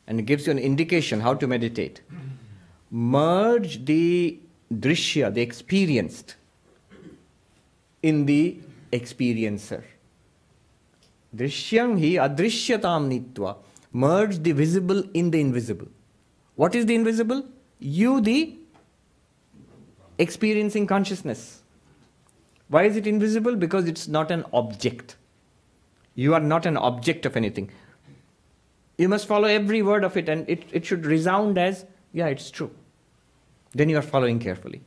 and 0.07 0.21
gives 0.27 0.47
you 0.47 0.53
an 0.53 0.59
indication 0.59 1.21
how 1.21 1.33
to 1.41 1.47
meditate 1.47 1.99
merge 3.15 3.77
the 3.89 3.97
दृश्य 4.83 5.29
the 5.29 5.37
experienced 5.37 6.35
in 8.03 8.25
the 8.25 8.41
experiencer 8.93 9.83
Drishyam 11.35 11.99
hi 11.99 12.27
adrishyatam 12.27 13.09
nitva. 13.09 13.57
Merge 13.93 14.41
the 14.43 14.51
visible 14.51 15.03
in 15.13 15.31
the 15.31 15.39
invisible. 15.39 15.87
What 16.55 16.75
is 16.75 16.85
the 16.85 16.95
invisible? 16.95 17.45
You, 17.79 18.21
the 18.21 18.57
experiencing 20.17 20.87
consciousness. 20.87 21.61
Why 22.67 22.83
is 22.83 22.95
it 22.95 23.07
invisible? 23.07 23.55
Because 23.55 23.87
it's 23.87 24.07
not 24.07 24.31
an 24.31 24.45
object. 24.53 25.15
You 26.15 26.33
are 26.33 26.39
not 26.39 26.65
an 26.65 26.77
object 26.77 27.25
of 27.25 27.35
anything. 27.35 27.71
You 28.97 29.09
must 29.09 29.27
follow 29.27 29.47
every 29.47 29.81
word 29.81 30.03
of 30.03 30.15
it 30.15 30.29
and 30.29 30.47
it, 30.49 30.63
it 30.71 30.85
should 30.85 31.05
resound 31.05 31.57
as, 31.57 31.85
yeah, 32.13 32.27
it's 32.27 32.51
true. 32.51 32.71
Then 33.73 33.89
you 33.89 33.97
are 33.97 34.03
following 34.03 34.39
carefully. 34.39 34.81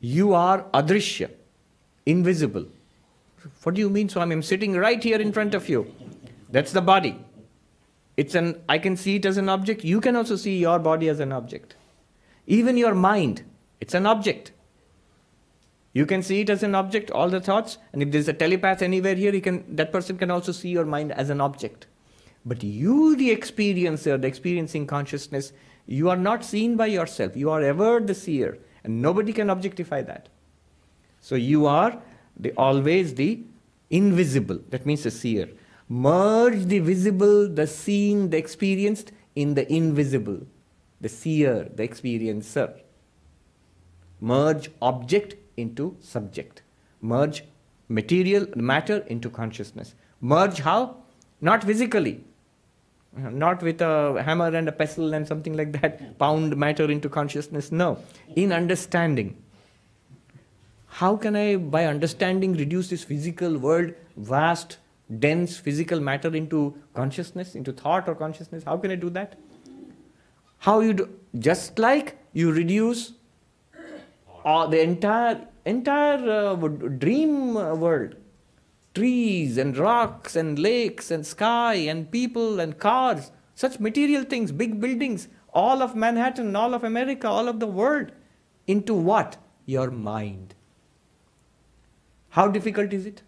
You 0.00 0.34
are 0.34 0.64
adrishya, 0.74 1.30
invisible. 2.06 2.66
What 3.62 3.74
do 3.74 3.80
you 3.80 3.90
mean, 3.90 4.08
Swami? 4.08 4.34
I'm 4.34 4.42
sitting 4.42 4.74
right 4.74 5.02
here 5.02 5.20
in 5.20 5.32
front 5.32 5.54
of 5.54 5.68
you. 5.68 5.94
That's 6.50 6.72
the 6.72 6.80
body. 6.80 7.18
It's 8.16 8.34
an 8.34 8.62
I 8.68 8.78
can 8.78 8.96
see 8.96 9.16
it 9.16 9.26
as 9.26 9.36
an 9.36 9.48
object. 9.48 9.84
You 9.84 10.00
can 10.00 10.16
also 10.16 10.36
see 10.36 10.58
your 10.58 10.78
body 10.78 11.08
as 11.08 11.20
an 11.20 11.32
object. 11.32 11.76
Even 12.46 12.76
your 12.76 12.94
mind, 12.94 13.42
it's 13.80 13.94
an 13.94 14.06
object. 14.06 14.52
You 15.94 16.06
can 16.06 16.22
see 16.22 16.40
it 16.40 16.50
as 16.50 16.62
an 16.62 16.74
object, 16.74 17.10
all 17.10 17.28
the 17.28 17.40
thoughts, 17.40 17.78
and 17.92 18.02
if 18.02 18.10
there's 18.10 18.28
a 18.28 18.32
telepath 18.32 18.80
anywhere 18.82 19.14
here, 19.14 19.32
he 19.32 19.40
can 19.40 19.76
that 19.76 19.92
person 19.92 20.18
can 20.18 20.30
also 20.30 20.52
see 20.52 20.70
your 20.70 20.84
mind 20.84 21.12
as 21.12 21.30
an 21.30 21.40
object. 21.40 21.86
But 22.44 22.62
you, 22.62 23.14
the 23.16 23.34
experiencer, 23.34 24.20
the 24.20 24.26
experiencing 24.26 24.86
consciousness, 24.86 25.52
you 25.86 26.10
are 26.10 26.16
not 26.16 26.44
seen 26.44 26.76
by 26.76 26.86
yourself. 26.86 27.36
You 27.36 27.50
are 27.50 27.62
ever 27.62 28.00
the 28.00 28.14
seer, 28.14 28.58
and 28.84 29.00
nobody 29.00 29.32
can 29.32 29.50
objectify 29.50 30.02
that. 30.02 30.28
So 31.20 31.34
you 31.34 31.66
are 31.66 32.02
the 32.36 32.52
always 32.56 33.14
the 33.14 33.40
invisible. 33.90 34.60
That 34.70 34.86
means 34.86 35.02
the 35.02 35.10
seer. 35.10 35.48
Merge 35.88 36.64
the 36.64 36.78
visible, 36.78 37.48
the 37.48 37.66
seen, 37.66 38.30
the 38.30 38.38
experienced 38.38 39.12
in 39.36 39.54
the 39.54 39.70
invisible, 39.72 40.46
the 41.00 41.08
seer, 41.08 41.68
the 41.74 41.86
experiencer. 41.86 42.80
Merge 44.20 44.70
object 44.80 45.34
into 45.56 45.96
subject. 46.00 46.62
Merge 47.00 47.44
material, 47.88 48.46
matter 48.56 48.98
into 49.08 49.28
consciousness. 49.28 49.94
Merge 50.20 50.60
how? 50.60 50.96
Not 51.40 51.64
physically. 51.64 52.24
Not 53.14 53.62
with 53.62 53.82
a 53.82 54.22
hammer 54.22 54.54
and 54.54 54.68
a 54.68 54.72
pestle 54.72 55.12
and 55.12 55.28
something 55.28 55.54
like 55.54 55.78
that, 55.82 56.18
pound 56.18 56.56
matter 56.56 56.90
into 56.90 57.08
consciousness. 57.10 57.70
No. 57.70 57.98
In 58.36 58.52
understanding. 58.52 59.41
How 60.96 61.16
can 61.16 61.34
I, 61.36 61.56
by 61.56 61.86
understanding, 61.86 62.52
reduce 62.52 62.90
this 62.90 63.02
physical 63.02 63.56
world, 63.56 63.94
vast, 64.18 64.76
dense 65.20 65.56
physical 65.56 66.00
matter 66.00 66.36
into 66.36 66.74
consciousness, 66.92 67.54
into 67.54 67.72
thought 67.72 68.08
or 68.08 68.14
consciousness? 68.14 68.62
How 68.64 68.76
can 68.76 68.90
I 68.90 68.96
do 68.96 69.08
that? 69.08 69.38
How 70.58 70.80
you 70.80 70.92
do? 70.92 71.08
Just 71.38 71.78
like 71.78 72.18
you 72.34 72.52
reduce 72.52 73.12
uh, 74.44 74.66
the 74.66 74.82
entire 74.82 75.48
entire 75.64 76.30
uh, 76.30 76.54
dream 76.56 77.54
world, 77.54 78.16
trees 78.94 79.56
and 79.56 79.78
rocks 79.78 80.36
and 80.36 80.58
lakes 80.58 81.10
and 81.10 81.26
sky 81.26 81.74
and 81.74 82.10
people 82.10 82.60
and 82.60 82.78
cars, 82.78 83.30
such 83.54 83.80
material 83.80 84.24
things, 84.24 84.52
big 84.52 84.78
buildings, 84.78 85.28
all 85.54 85.80
of 85.82 85.96
Manhattan, 85.96 86.54
all 86.54 86.74
of 86.74 86.84
America, 86.84 87.26
all 87.26 87.48
of 87.48 87.60
the 87.60 87.66
world, 87.66 88.12
into 88.66 88.92
what? 88.92 89.38
Your 89.64 89.90
mind. 89.90 90.54
How 92.32 92.48
difficult 92.48 92.92
is 92.94 93.04
it? 93.04 93.22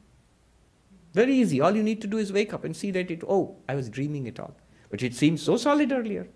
Very 1.12 1.34
easy. 1.34 1.60
All 1.60 1.76
you 1.76 1.82
need 1.82 2.00
to 2.00 2.06
do 2.06 2.16
is 2.16 2.32
wake 2.32 2.54
up 2.54 2.64
and 2.64 2.74
see 2.74 2.90
that 2.92 3.10
it, 3.10 3.22
oh, 3.28 3.56
I 3.68 3.74
was 3.74 3.90
dreaming 3.90 4.26
it 4.26 4.40
all. 4.40 4.56
But 4.90 5.02
it 5.02 5.14
seemed 5.14 5.40
so 5.40 5.58
solid 5.58 5.92
earlier. 5.92 6.26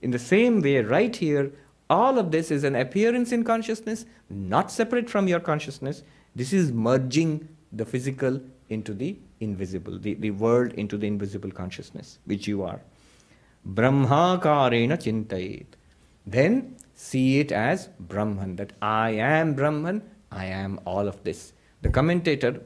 In 0.00 0.12
the 0.12 0.18
same 0.18 0.62
way, 0.62 0.80
right 0.82 1.14
here, 1.14 1.52
all 1.88 2.16
of 2.16 2.30
this 2.30 2.52
is 2.52 2.62
an 2.62 2.76
appearance 2.76 3.32
in 3.32 3.42
consciousness, 3.42 4.06
not 4.28 4.70
separate 4.70 5.10
from 5.10 5.26
your 5.26 5.40
consciousness. 5.40 6.04
This 6.36 6.52
is 6.52 6.70
merging 6.70 7.48
the 7.72 7.84
physical 7.84 8.40
into 8.68 8.94
the 8.94 9.18
invisible, 9.40 9.98
the, 9.98 10.14
the 10.14 10.30
world 10.30 10.72
into 10.74 10.96
the 10.96 11.08
invisible 11.08 11.50
consciousness, 11.50 12.20
which 12.24 12.46
you 12.46 12.62
are. 12.62 12.80
Brahmakarena 13.68 14.96
chintayet. 14.96 15.66
Then 16.24 16.76
see 16.94 17.40
it 17.40 17.50
as 17.50 17.88
Brahman, 17.98 18.54
that 18.56 18.74
I 18.80 19.10
am 19.10 19.54
Brahman, 19.54 20.02
I 20.30 20.44
am 20.44 20.78
all 20.84 21.08
of 21.08 21.24
this. 21.24 21.52
The 21.82 21.88
commentator, 21.88 22.60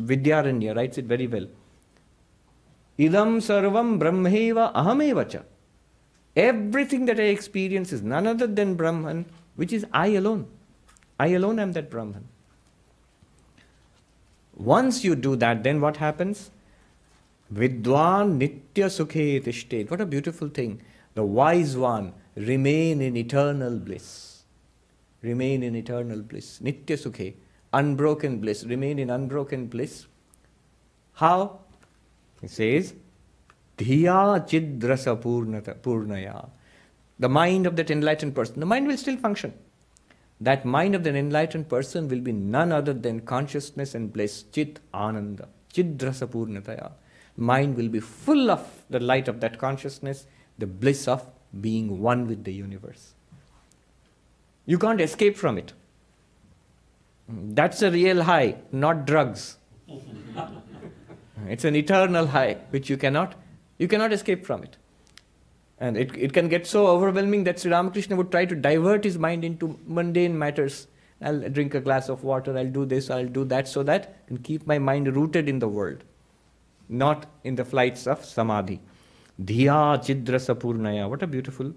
Vidyaranya, 0.00 0.76
writes 0.76 0.98
it 0.98 1.06
very 1.06 1.26
well. 1.26 1.46
Idam 2.98 3.38
sarvam 3.38 3.98
brahmeva 3.98 4.72
ahamevacha. 4.74 5.44
Everything 6.36 7.06
that 7.06 7.18
I 7.18 7.24
experience 7.24 7.92
is 7.92 8.02
none 8.02 8.26
other 8.26 8.46
than 8.46 8.74
Brahman, 8.74 9.26
which 9.56 9.72
is 9.72 9.84
I 9.92 10.08
alone. 10.08 10.46
I 11.18 11.28
alone 11.28 11.58
am 11.58 11.72
that 11.72 11.90
Brahman. 11.90 12.28
Once 14.54 15.02
you 15.02 15.16
do 15.16 15.34
that, 15.36 15.64
then 15.64 15.80
what 15.80 15.96
happens? 15.96 16.50
Vidwan 17.52 18.38
nitya 18.38 18.86
sukhe 18.86 19.42
tishtet. 19.42 19.90
What 19.90 20.00
a 20.00 20.06
beautiful 20.06 20.48
thing. 20.48 20.80
The 21.14 21.24
wise 21.24 21.76
one 21.76 22.12
remain 22.36 23.00
in 23.00 23.16
eternal 23.16 23.78
bliss. 23.78 24.42
Remain 25.22 25.62
in 25.64 25.74
eternal 25.74 26.22
bliss. 26.22 26.60
Nitya 26.62 26.98
sukhe. 27.04 27.34
Unbroken 27.72 28.38
bliss. 28.38 28.64
Remain 28.64 28.98
in 28.98 29.10
unbroken 29.10 29.66
bliss. 29.66 30.06
How? 31.14 31.60
He 32.40 32.48
says, 32.48 32.94
Dhiya 33.76 34.48
chidrasa 34.48 35.16
purnaya. 35.20 36.48
The 37.18 37.28
mind 37.28 37.66
of 37.66 37.76
that 37.76 37.90
enlightened 37.90 38.34
person. 38.34 38.60
The 38.60 38.66
mind 38.66 38.86
will 38.86 38.96
still 38.96 39.16
function. 39.16 39.52
That 40.40 40.64
mind 40.64 40.94
of 40.94 41.02
the 41.02 41.14
enlightened 41.14 41.68
person 41.68 42.08
will 42.08 42.20
be 42.20 42.32
none 42.32 42.70
other 42.70 42.92
than 42.92 43.20
consciousness 43.20 43.94
and 43.94 44.12
bliss. 44.12 44.44
Chit 44.52 44.78
ananda. 44.94 45.48
Chidrasa 45.72 46.28
purnataya. 46.28 46.92
Mind 47.36 47.76
will 47.76 47.88
be 47.88 48.00
full 48.00 48.50
of 48.50 48.66
the 48.90 49.00
light 49.00 49.28
of 49.28 49.40
that 49.40 49.58
consciousness, 49.58 50.26
the 50.58 50.66
bliss 50.66 51.06
of 51.06 51.24
being 51.60 52.00
one 52.00 52.26
with 52.26 52.44
the 52.44 52.52
universe. 52.52 53.14
You 54.66 54.78
can't 54.78 55.00
escape 55.00 55.36
from 55.36 55.58
it. 55.58 55.72
That's 57.28 57.82
a 57.82 57.90
real 57.90 58.22
high, 58.22 58.56
not 58.72 59.06
drugs. 59.06 59.58
it's 61.46 61.64
an 61.64 61.76
eternal 61.76 62.26
high 62.26 62.56
which 62.70 62.88
you 62.88 62.96
cannot 62.96 63.34
you 63.78 63.86
cannot 63.86 64.12
escape 64.12 64.44
from 64.44 64.64
it. 64.64 64.76
And 65.78 65.96
it, 65.96 66.10
it 66.16 66.32
can 66.32 66.48
get 66.48 66.66
so 66.66 66.88
overwhelming 66.88 67.44
that 67.44 67.60
Sri 67.60 67.70
Ramakrishna 67.70 68.16
would 68.16 68.32
try 68.32 68.44
to 68.44 68.54
divert 68.54 69.04
his 69.04 69.18
mind 69.18 69.44
into 69.44 69.78
mundane 69.86 70.36
matters. 70.36 70.88
I'll 71.22 71.48
drink 71.48 71.74
a 71.74 71.80
glass 71.80 72.08
of 72.08 72.24
water, 72.24 72.56
I'll 72.56 72.70
do 72.70 72.84
this, 72.84 73.10
I'll 73.10 73.26
do 73.26 73.44
that, 73.44 73.68
so 73.68 73.82
that 73.84 74.16
and 74.28 74.42
keep 74.42 74.66
my 74.66 74.78
mind 74.78 75.14
rooted 75.14 75.48
in 75.48 75.58
the 75.58 75.68
world, 75.68 76.02
not 76.88 77.26
in 77.44 77.54
the 77.54 77.64
flights 77.64 78.06
of 78.06 78.24
samadhi. 78.24 78.80
Dhiya 79.40 79.98
chidrasa 79.98 80.54
purnaya. 80.56 81.08
What 81.08 81.22
a 81.22 81.26
beautiful 81.26 81.72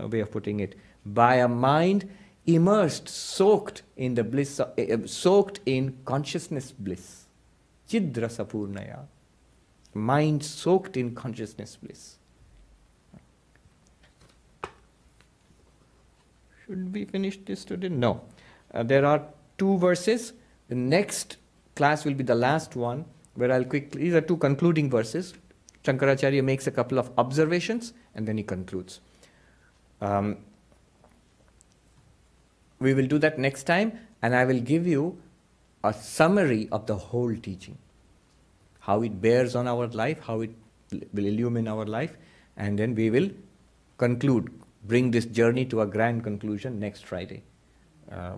uh, 0.00 0.06
way 0.06 0.20
of 0.20 0.30
putting 0.30 0.60
it. 0.60 0.76
By 1.04 1.36
a 1.36 1.48
mind 1.48 2.08
immersed, 2.46 3.08
soaked 3.08 3.82
in 3.96 4.14
the 4.14 4.24
bliss, 4.24 4.60
uh, 4.60 4.70
uh, 4.78 5.06
soaked 5.06 5.60
in 5.66 5.98
consciousness 6.04 6.72
bliss. 6.72 7.26
Chidrasa 7.88 8.44
purnaya 8.46 9.06
mind 9.94 10.44
soaked 10.44 10.96
in 10.96 11.14
consciousness 11.14 11.76
bliss. 11.76 12.16
Should 16.64 16.94
we 16.94 17.04
finish 17.04 17.38
this 17.44 17.64
today? 17.64 17.88
No. 17.88 18.22
Uh, 18.72 18.84
there 18.84 19.04
are 19.04 19.22
two 19.58 19.78
verses. 19.78 20.32
The 20.68 20.76
next 20.76 21.38
class 21.74 22.04
will 22.04 22.14
be 22.14 22.22
the 22.22 22.34
last 22.34 22.76
one, 22.76 23.04
where 23.34 23.50
I'll 23.50 23.64
quickly, 23.64 24.02
these 24.02 24.14
are 24.14 24.20
two 24.20 24.36
concluding 24.36 24.88
verses. 24.88 25.34
Shankaracharya 25.82 26.44
makes 26.44 26.66
a 26.66 26.70
couple 26.70 26.98
of 26.98 27.10
observations 27.18 27.92
and 28.14 28.28
then 28.28 28.36
he 28.36 28.44
concludes. 28.44 29.00
Um, 30.00 30.38
we 32.80 32.94
will 32.94 33.06
do 33.06 33.18
that 33.18 33.38
next 33.38 33.64
time, 33.64 33.98
and 34.22 34.34
I 34.34 34.44
will 34.44 34.60
give 34.60 34.86
you 34.86 35.18
a 35.84 35.92
summary 35.92 36.68
of 36.72 36.86
the 36.86 36.96
whole 36.96 37.34
teaching 37.36 37.78
how 38.80 39.02
it 39.02 39.20
bears 39.20 39.54
on 39.54 39.68
our 39.68 39.86
life, 39.88 40.18
how 40.22 40.40
it 40.40 40.50
will 41.12 41.26
illumine 41.26 41.68
our 41.68 41.84
life, 41.84 42.16
and 42.56 42.78
then 42.78 42.94
we 42.94 43.10
will 43.10 43.30
conclude, 43.98 44.50
bring 44.84 45.10
this 45.10 45.26
journey 45.26 45.64
to 45.66 45.82
a 45.82 45.86
grand 45.86 46.24
conclusion 46.24 46.80
next 46.80 47.04
Friday. 47.04 47.42
Uh, 48.10 48.36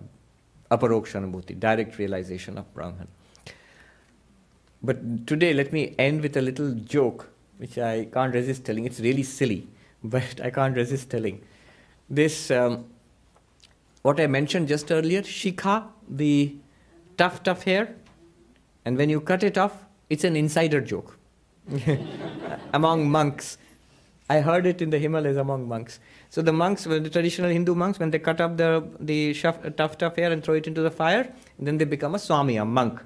Aparokshanubhuti, 0.69 1.59
direct 1.59 1.97
realization 1.97 2.57
of 2.57 2.71
Brahman. 2.73 3.07
But 4.81 5.25
today, 5.25 5.53
let 5.53 5.71
me 5.71 5.95
end 5.97 6.21
with 6.21 6.35
a 6.35 6.41
little 6.41 6.71
joke, 6.73 7.29
which 7.57 7.77
I 7.77 8.05
can't 8.05 8.33
resist 8.33 8.65
telling. 8.65 8.85
It's 8.85 8.99
really 8.99 9.23
silly, 9.23 9.67
but 10.03 10.41
I 10.43 10.49
can't 10.49 10.75
resist 10.75 11.09
telling. 11.09 11.41
This, 12.09 12.51
um, 12.51 12.85
what 14.03 14.19
I 14.19 14.27
mentioned 14.27 14.67
just 14.67 14.91
earlier, 14.91 15.21
shikha, 15.21 15.87
the 16.07 16.55
tough, 17.17 17.41
tough 17.41 17.63
hair, 17.63 17.95
and 18.85 18.97
when 18.97 19.09
you 19.09 19.19
cut 19.21 19.43
it 19.43 19.57
off, 19.57 19.85
it's 20.09 20.23
an 20.23 20.35
insider 20.35 20.81
joke 20.81 21.17
among 22.73 23.09
monks. 23.09 23.57
I 24.29 24.41
heard 24.41 24.65
it 24.65 24.81
in 24.81 24.89
the 24.89 24.99
Himalayas 24.99 25.37
among 25.37 25.67
monks. 25.67 25.99
So 26.29 26.41
the 26.41 26.51
monks, 26.51 26.83
the 26.83 27.09
traditional 27.09 27.49
Hindu 27.49 27.75
monks, 27.75 27.99
when 27.99 28.11
they 28.11 28.19
cut 28.19 28.41
up 28.41 28.57
the, 28.57 28.87
the 28.99 29.33
tough, 29.33 29.97
tough 29.97 30.15
hair 30.15 30.31
and 30.31 30.43
throw 30.43 30.55
it 30.55 30.67
into 30.67 30.81
the 30.81 30.91
fire, 30.91 31.33
then 31.57 31.77
they 31.77 31.85
become 31.85 32.15
a 32.15 32.19
swami, 32.19 32.57
a 32.57 32.65
monk. 32.65 33.01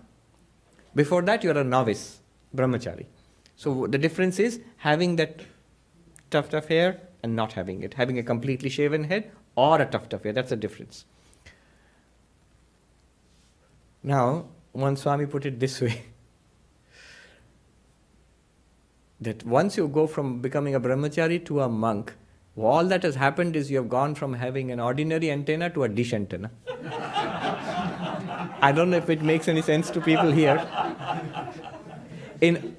Before 0.96 1.22
that, 1.24 1.44
you 1.44 1.52
are 1.52 1.60
a 1.60 1.64
novice, 1.64 2.22
brahmachari. 2.56 3.06
So 3.56 3.88
the 3.88 3.98
difference 3.98 4.40
is 4.40 4.62
having 4.78 5.16
that 5.18 5.42
tuft 6.32 6.54
of 6.54 6.68
hair 6.68 7.02
and 7.22 7.36
not 7.36 7.54
having 7.54 7.84
it, 7.84 7.96
having 7.96 8.18
a 8.18 8.24
completely 8.24 8.70
shaven 8.70 9.04
head 9.04 9.32
or 9.58 9.82
a 9.82 9.86
tuft 9.86 10.14
of 10.14 10.24
hair. 10.24 10.32
That's 10.32 10.52
the 10.52 10.56
difference. 10.56 11.04
Now, 14.04 14.46
one 14.72 14.96
Swami 14.96 15.26
put 15.26 15.46
it 15.46 15.60
this 15.60 15.82
way 15.82 16.04
that 19.20 19.44
once 19.44 19.76
you 19.76 19.88
go 19.88 20.08
from 20.08 20.40
becoming 20.40 20.76
a 20.76 20.80
brahmachari 20.80 21.44
to 21.46 21.62
a 21.62 21.68
monk, 21.68 22.14
all 22.56 22.86
that 22.86 23.04
has 23.04 23.16
happened 23.16 23.56
is 23.56 23.70
you 23.70 23.78
have 23.78 23.90
gone 23.90 24.16
from 24.16 24.34
having 24.34 24.72
an 24.72 24.80
ordinary 24.80 25.30
antenna 25.32 25.70
to 25.72 25.84
a 25.84 25.90
dish 25.90 26.14
antenna. 26.14 26.52
I 28.62 28.72
don't 28.76 28.90
know 28.90 28.98
if 28.98 29.10
it 29.10 29.22
makes 29.22 29.48
any 29.48 29.62
sense 29.62 29.90
to 29.92 30.02
people 30.02 30.32
here. 30.32 30.58
In 32.42 32.77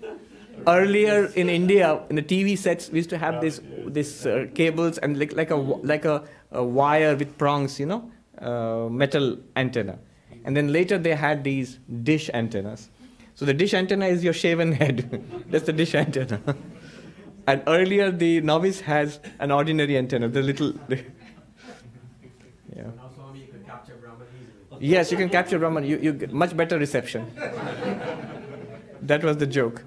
earlier 0.66 1.26
in 1.35 1.48
India, 1.48 2.01
in 2.10 2.16
the 2.16 2.22
TV 2.22 2.56
sets, 2.56 2.90
we 2.90 2.98
used 2.98 3.10
to 3.10 3.18
have 3.18 3.40
this 3.40 3.60
this 3.86 4.26
uh, 4.26 4.47
cables 4.55 4.98
and 4.98 5.18
like, 5.18 5.32
like 5.35 5.51
a 5.51 5.56
like 5.56 6.05
a, 6.05 6.24
a 6.52 6.64
wire 6.64 7.16
with 7.16 7.36
prongs, 7.39 7.78
you 7.80 7.86
know, 7.86 8.10
uh, 8.40 8.89
metal 8.89 9.39
antenna. 9.56 9.98
And 10.44 10.56
then 10.56 10.72
later 10.72 10.98
they 10.98 11.14
had 11.14 11.44
these 11.44 11.78
dish 12.02 12.30
antennas. 12.32 12.90
So 13.35 13.44
the 13.44 13.55
dish 13.55 13.74
antenna 13.74 14.06
is 14.06 14.24
your 14.24 14.32
shaven 14.32 14.72
head. 14.72 15.24
That's 15.51 15.66
the 15.66 15.72
dish 15.72 15.94
antenna. 15.94 16.40
and 17.47 17.62
earlier 17.66 18.10
the 18.10 18.40
novice 18.40 18.80
has 18.80 19.20
an 19.39 19.51
ordinary 19.51 19.97
antenna, 19.97 20.28
the 20.28 20.43
little. 20.43 20.72
The 20.89 20.97
yeah. 22.74 22.82
So 22.82 22.90
now 22.97 23.10
Swami, 23.14 23.40
you 23.40 23.47
can 23.47 23.64
capture 23.64 23.94
Brahman 23.94 24.26
easily. 24.40 24.86
Yes, 24.86 25.10
you 25.10 25.18
can 25.18 25.28
capture 25.28 25.59
Brahman. 25.59 25.85
You, 25.85 25.98
you 25.98 26.12
get 26.12 26.32
much 26.32 26.56
better 26.56 26.78
reception. 26.78 27.30
that 29.02 29.22
was 29.22 29.36
the 29.36 29.47
joke. 29.47 29.85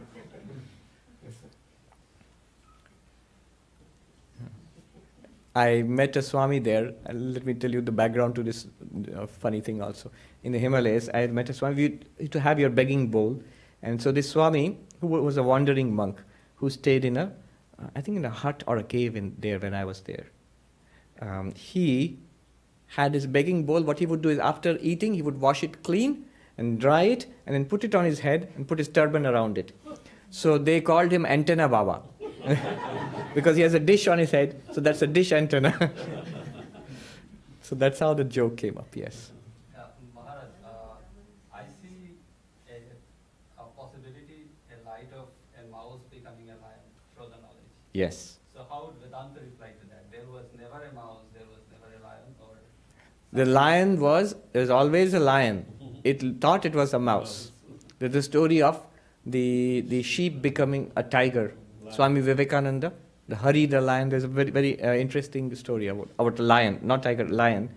I 5.53 5.81
met 5.81 6.15
a 6.15 6.21
Swami 6.21 6.59
there. 6.59 6.93
Let 7.11 7.45
me 7.45 7.53
tell 7.53 7.71
you 7.71 7.81
the 7.81 7.91
background 7.91 8.35
to 8.35 8.43
this 8.43 8.67
uh, 9.15 9.27
funny 9.27 9.59
thing 9.59 9.81
also. 9.81 10.11
In 10.43 10.53
the 10.53 10.59
Himalayas, 10.59 11.09
I 11.13 11.27
met 11.27 11.49
a 11.49 11.53
Swami. 11.53 11.99
Used 12.19 12.31
to 12.31 12.39
have 12.39 12.59
your 12.59 12.69
begging 12.69 13.09
bowl. 13.09 13.41
And 13.81 14.01
so 14.01 14.11
this 14.11 14.29
Swami, 14.29 14.79
who 15.01 15.07
was 15.07 15.37
a 15.37 15.43
wandering 15.43 15.93
monk, 15.93 16.21
who 16.55 16.69
stayed 16.69 17.03
in 17.03 17.17
a, 17.17 17.33
uh, 17.79 17.87
I 17.95 18.01
think 18.01 18.17
in 18.17 18.25
a 18.25 18.29
hut 18.29 18.63
or 18.67 18.77
a 18.77 18.83
cave 18.83 19.15
in 19.15 19.35
there 19.39 19.59
when 19.59 19.73
I 19.73 19.83
was 19.83 20.01
there. 20.01 20.27
Um, 21.21 21.53
he 21.53 22.19
had 22.87 23.13
his 23.13 23.27
begging 23.27 23.65
bowl. 23.65 23.81
What 23.81 23.99
he 23.99 24.05
would 24.05 24.21
do 24.21 24.29
is 24.29 24.39
after 24.39 24.77
eating, 24.79 25.13
he 25.13 25.21
would 25.21 25.41
wash 25.41 25.63
it 25.63 25.83
clean 25.83 26.25
and 26.57 26.79
dry 26.79 27.03
it 27.03 27.25
and 27.45 27.55
then 27.55 27.65
put 27.65 27.83
it 27.83 27.93
on 27.93 28.05
his 28.05 28.19
head 28.19 28.51
and 28.55 28.67
put 28.67 28.77
his 28.77 28.87
turban 28.87 29.25
around 29.25 29.57
it. 29.57 29.73
So 30.29 30.57
they 30.57 30.79
called 30.79 31.11
him 31.11 31.25
Antenna 31.25 31.67
Baba. 31.67 32.03
because 33.35 33.55
he 33.55 33.61
has 33.61 33.73
a 33.73 33.79
dish 33.79 34.07
on 34.07 34.17
his 34.17 34.31
head, 34.31 34.61
so 34.71 34.81
that's 34.81 35.01
a 35.01 35.07
dish 35.07 35.31
antenna. 35.31 35.91
so 37.61 37.75
that's 37.75 37.99
how 37.99 38.13
the 38.13 38.23
joke 38.23 38.57
came 38.57 38.77
up, 38.77 38.87
yes. 38.95 39.31
Uh, 39.77 39.83
Maharaj, 40.15 40.43
uh, 40.65 41.53
I 41.53 41.63
see 41.81 42.17
a, 42.69 43.61
a 43.61 43.65
possibility, 43.77 44.49
a 44.71 44.87
light 44.87 45.11
of 45.13 45.27
a 45.59 45.71
mouse 45.71 46.01
becoming 46.09 46.49
a 46.49 46.57
lion 46.63 46.81
through 47.15 47.27
the 47.27 47.41
knowledge. 47.41 47.71
Yes. 47.93 48.39
So 48.55 48.65
how 48.69 48.87
would 48.87 48.95
Vedanta 48.95 49.39
reply 49.41 49.67
to 49.79 49.87
that? 49.89 50.11
There 50.11 50.25
was 50.31 50.45
never 50.57 50.83
a 50.83 50.93
mouse, 50.93 51.23
there 51.33 51.45
was 51.49 51.61
never 51.71 51.93
a 51.95 52.03
lion, 52.03 52.35
or 52.39 52.57
The 53.31 53.45
lion 53.45 53.99
was, 53.99 54.35
there 54.51 54.61
was 54.61 54.69
always 54.69 55.13
a 55.13 55.19
lion. 55.19 55.65
It 56.03 56.41
thought 56.41 56.65
it 56.65 56.73
was 56.73 56.93
a 56.93 56.99
mouse. 56.99 57.51
There's 57.99 58.13
the 58.13 58.23
story 58.23 58.63
of 58.63 58.83
the, 59.25 59.81
the 59.87 60.01
sheep 60.01 60.41
becoming 60.41 60.91
a 60.95 61.03
tiger. 61.03 61.53
Swami 61.91 62.21
Vivekananda, 62.21 62.93
the 63.27 63.35
Hari 63.35 63.65
the 63.65 63.81
lion, 63.81 64.09
there's 64.09 64.23
a 64.23 64.27
very, 64.27 64.49
very 64.49 64.81
uh, 64.81 64.93
interesting 64.93 65.53
story 65.55 65.87
about, 65.87 66.09
about 66.17 66.39
a 66.39 66.43
lion, 66.43 66.79
not 66.81 67.03
tiger, 67.03 67.27
lion, 67.27 67.69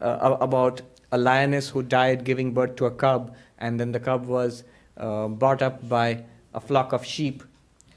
uh, 0.00 0.36
about 0.40 0.82
a 1.12 1.18
lioness 1.18 1.68
who 1.68 1.82
died 1.82 2.24
giving 2.24 2.54
birth 2.54 2.76
to 2.76 2.86
a 2.86 2.90
cub, 2.90 3.34
and 3.58 3.78
then 3.78 3.92
the 3.92 4.00
cub 4.00 4.26
was 4.26 4.64
uh, 4.96 5.28
brought 5.28 5.60
up 5.60 5.86
by 5.88 6.24
a 6.54 6.60
flock 6.60 6.92
of 6.92 7.04
sheep, 7.04 7.42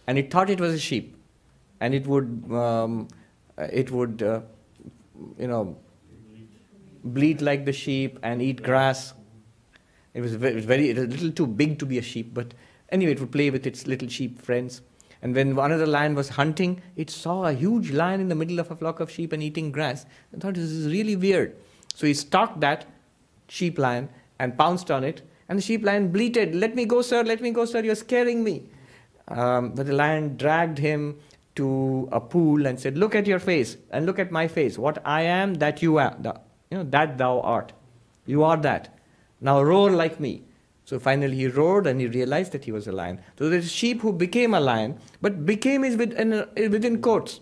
and 0.08 0.18
it 0.18 0.30
thought 0.30 0.50
it 0.50 0.60
was 0.60 0.74
a 0.74 0.80
sheep, 0.80 1.16
and 1.80 1.94
it 1.94 2.06
would, 2.06 2.44
um, 2.52 3.08
uh, 3.58 3.68
it 3.72 3.92
would, 3.92 4.22
uh, 4.22 4.42
you 5.40 5.48
know, 5.48 5.78
bleat 7.04 7.42
like 7.42 7.66
the 7.66 7.74
sheep 7.74 8.20
and 8.24 8.42
eat 8.42 8.62
grass. 8.62 9.14
It 10.14 10.22
was 10.22 10.36
very, 10.36 10.60
very, 10.62 10.90
it 10.90 10.98
was 10.98 11.06
a 11.06 11.12
little 11.12 11.32
too 11.32 11.48
big 11.48 11.80
to 11.80 11.86
be 11.86 11.98
a 11.98 12.02
sheep, 12.02 12.34
but 12.34 12.54
anyway, 12.90 13.14
it 13.14 13.20
would 13.20 13.32
play 13.32 13.50
with 13.50 13.66
its 13.66 13.88
little 13.88 14.10
sheep 14.10 14.42
friends. 14.42 14.82
And 15.22 15.36
when 15.36 15.58
another 15.58 15.86
lion 15.86 16.16
was 16.16 16.30
hunting, 16.30 16.82
it 16.96 17.10
saw 17.10 17.46
a 17.46 17.54
huge 17.54 17.92
lion 17.92 18.22
in 18.22 18.30
the 18.30 18.36
middle 18.36 18.60
of 18.60 18.70
a 18.72 18.76
flock 18.76 19.00
of 19.00 19.10
sheep 19.10 19.34
and 19.34 19.42
eating 19.42 19.72
grass. 19.72 20.06
and 20.32 20.42
thought 20.42 20.56
this 20.56 20.64
is 20.64 20.92
really 20.92 21.16
weird. 21.16 21.56
So 21.94 22.06
he 22.06 22.14
stalked 22.14 22.60
that 22.60 22.86
sheep 23.48 23.78
lion 23.78 24.10
and 24.40 24.58
pounced 24.58 24.92
on 24.92 25.04
it. 25.04 25.22
And 25.48 25.58
the 25.60 25.64
sheep 25.64 25.84
lion 25.84 26.12
bleated, 26.12 26.56
Let 26.56 26.76
me 26.76 26.86
go, 26.86 27.02
sir, 27.02 27.24
let 27.24 27.42
me 27.42 27.52
go, 27.52 27.66
sir, 27.66 27.84
you're 27.84 27.96
scaring 27.96 28.44
me. 28.44 28.64
Um, 29.28 29.72
but 29.72 29.88
the 29.88 29.94
lion 29.94 30.38
dragged 30.38 30.78
him 30.78 31.20
to 31.56 32.10
a 32.12 32.20
pool 32.20 32.66
and 32.66 32.80
said, 32.80 32.98
Look 32.98 33.16
at 33.16 33.28
your 33.28 33.40
face 33.40 33.78
and 33.92 34.06
look 34.06 34.20
at 34.20 34.32
my 34.32 34.48
face. 34.48 34.78
What 34.78 35.02
I 35.06 35.22
am, 35.22 35.56
that 35.56 35.82
you 35.82 35.98
are. 35.98 36.16
The, 36.20 36.40
you 36.70 36.78
know, 36.78 36.84
that 36.86 37.18
thou 37.18 37.42
art. 37.42 37.74
You 38.26 38.44
are 38.44 38.58
that. 38.58 38.98
Now 39.42 39.62
roar 39.62 39.92
like 39.92 40.20
me. 40.20 40.44
So 40.86 41.00
finally 41.00 41.36
he 41.36 41.48
roared 41.48 41.88
and 41.88 42.00
he 42.00 42.08
realized 42.08 42.52
that 42.52 42.64
he 42.64 42.72
was 42.72 42.88
a 42.88 42.92
lion. 42.92 43.20
So 43.38 43.50
there's 43.50 43.72
sheep 43.72 44.02
who 44.02 44.14
became 44.14 44.54
a 44.54 44.60
lion, 44.60 45.00
but 45.20 45.46
became 45.46 45.84
is 45.84 45.98
within, 45.98 46.48
within 46.56 47.02
quotes. 47.02 47.40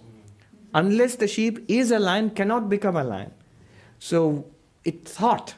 Unless 0.73 1.17
the 1.17 1.27
sheep 1.27 1.63
is 1.67 1.91
a 1.91 1.99
lion, 1.99 2.29
cannot 2.31 2.69
become 2.69 2.95
a 2.95 3.03
lion. 3.03 3.33
So 3.99 4.45
it 4.85 5.05
thought. 5.05 5.55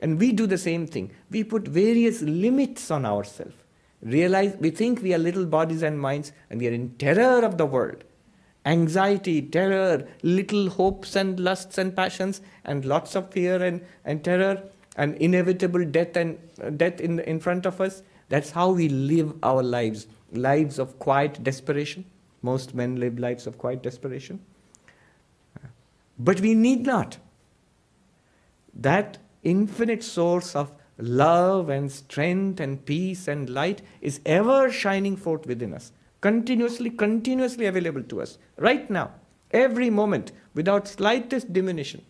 And 0.00 0.20
we 0.20 0.30
do 0.32 0.46
the 0.46 0.58
same 0.58 0.86
thing. 0.86 1.10
We 1.30 1.42
put 1.42 1.66
various 1.66 2.20
limits 2.20 2.90
on 2.90 3.06
ourselves. 3.06 3.54
Realize 4.02 4.54
we 4.60 4.70
think 4.70 5.02
we 5.02 5.14
are 5.14 5.18
little 5.18 5.46
bodies 5.46 5.82
and 5.82 5.98
minds 5.98 6.32
and 6.50 6.60
we 6.60 6.68
are 6.68 6.72
in 6.72 6.90
terror 6.96 7.44
of 7.44 7.56
the 7.56 7.64
world. 7.64 8.04
Anxiety, 8.66 9.40
terror, 9.40 10.06
little 10.22 10.68
hopes 10.68 11.16
and 11.16 11.40
lusts 11.40 11.78
and 11.78 11.96
passions, 11.96 12.42
and 12.64 12.84
lots 12.84 13.14
of 13.14 13.30
fear 13.30 13.62
and, 13.62 13.80
and 14.04 14.22
terror 14.22 14.64
and 14.96 15.14
inevitable 15.16 15.84
death 15.84 16.16
and 16.16 16.38
uh, 16.62 16.70
death 16.70 17.00
in, 17.00 17.20
in 17.20 17.38
front 17.38 17.66
of 17.66 17.80
us. 17.80 18.02
That's 18.28 18.50
how 18.50 18.70
we 18.70 18.88
live 18.88 19.34
our 19.42 19.62
lives, 19.62 20.06
lives 20.32 20.78
of 20.78 20.98
quiet 20.98 21.42
desperation. 21.44 22.04
Most 22.42 22.74
men 22.74 22.96
live 22.96 23.18
lives 23.18 23.46
of 23.46 23.58
quiet 23.58 23.82
desperation. 23.82 24.40
But 26.18 26.40
we 26.40 26.54
need 26.54 26.86
not. 26.86 27.18
That 28.74 29.18
infinite 29.42 30.02
source 30.02 30.56
of 30.56 30.72
love 30.98 31.68
and 31.68 31.92
strength 31.92 32.58
and 32.58 32.84
peace 32.84 33.28
and 33.28 33.50
light 33.50 33.82
is 34.00 34.20
ever 34.24 34.70
shining 34.70 35.16
forth 35.16 35.46
within 35.46 35.74
us, 35.74 35.92
continuously, 36.20 36.90
continuously 36.90 37.66
available 37.66 38.02
to 38.02 38.22
us, 38.22 38.38
right 38.56 38.88
now, 38.90 39.10
every 39.50 39.90
moment, 39.90 40.32
without 40.54 40.88
slightest 40.88 41.52
diminution. 41.52 42.02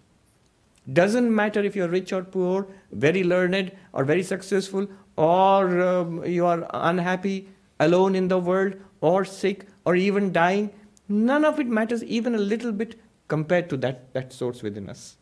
Doesn't 0.93 1.35
matter 1.35 1.61
if 1.63 1.75
you're 1.75 1.89
rich 1.89 2.13
or 2.13 2.23
poor, 2.23 2.69
very 2.93 3.25
learned 3.25 3.73
or 3.93 4.05
very 4.05 4.23
successful, 4.23 4.87
or 5.17 5.81
um, 5.83 6.25
you 6.25 6.47
are 6.47 6.69
unhappy, 6.73 7.49
alone 7.81 8.15
in 8.15 8.29
the 8.29 8.39
world, 8.39 8.75
or 9.01 9.25
sick, 9.25 9.67
or 9.85 9.97
even 9.97 10.33
dying. 10.33 10.71
None 11.09 11.45
of 11.45 11.59
it 11.59 11.67
matters 11.67 12.05
even 12.05 12.35
a 12.35 12.39
little 12.39 12.73
bit 12.73 12.99
compared 13.29 13.69
to 13.71 13.77
that, 13.79 14.13
that 14.15 14.33
source 14.33 14.63
within 14.63 14.89
us. 14.89 15.17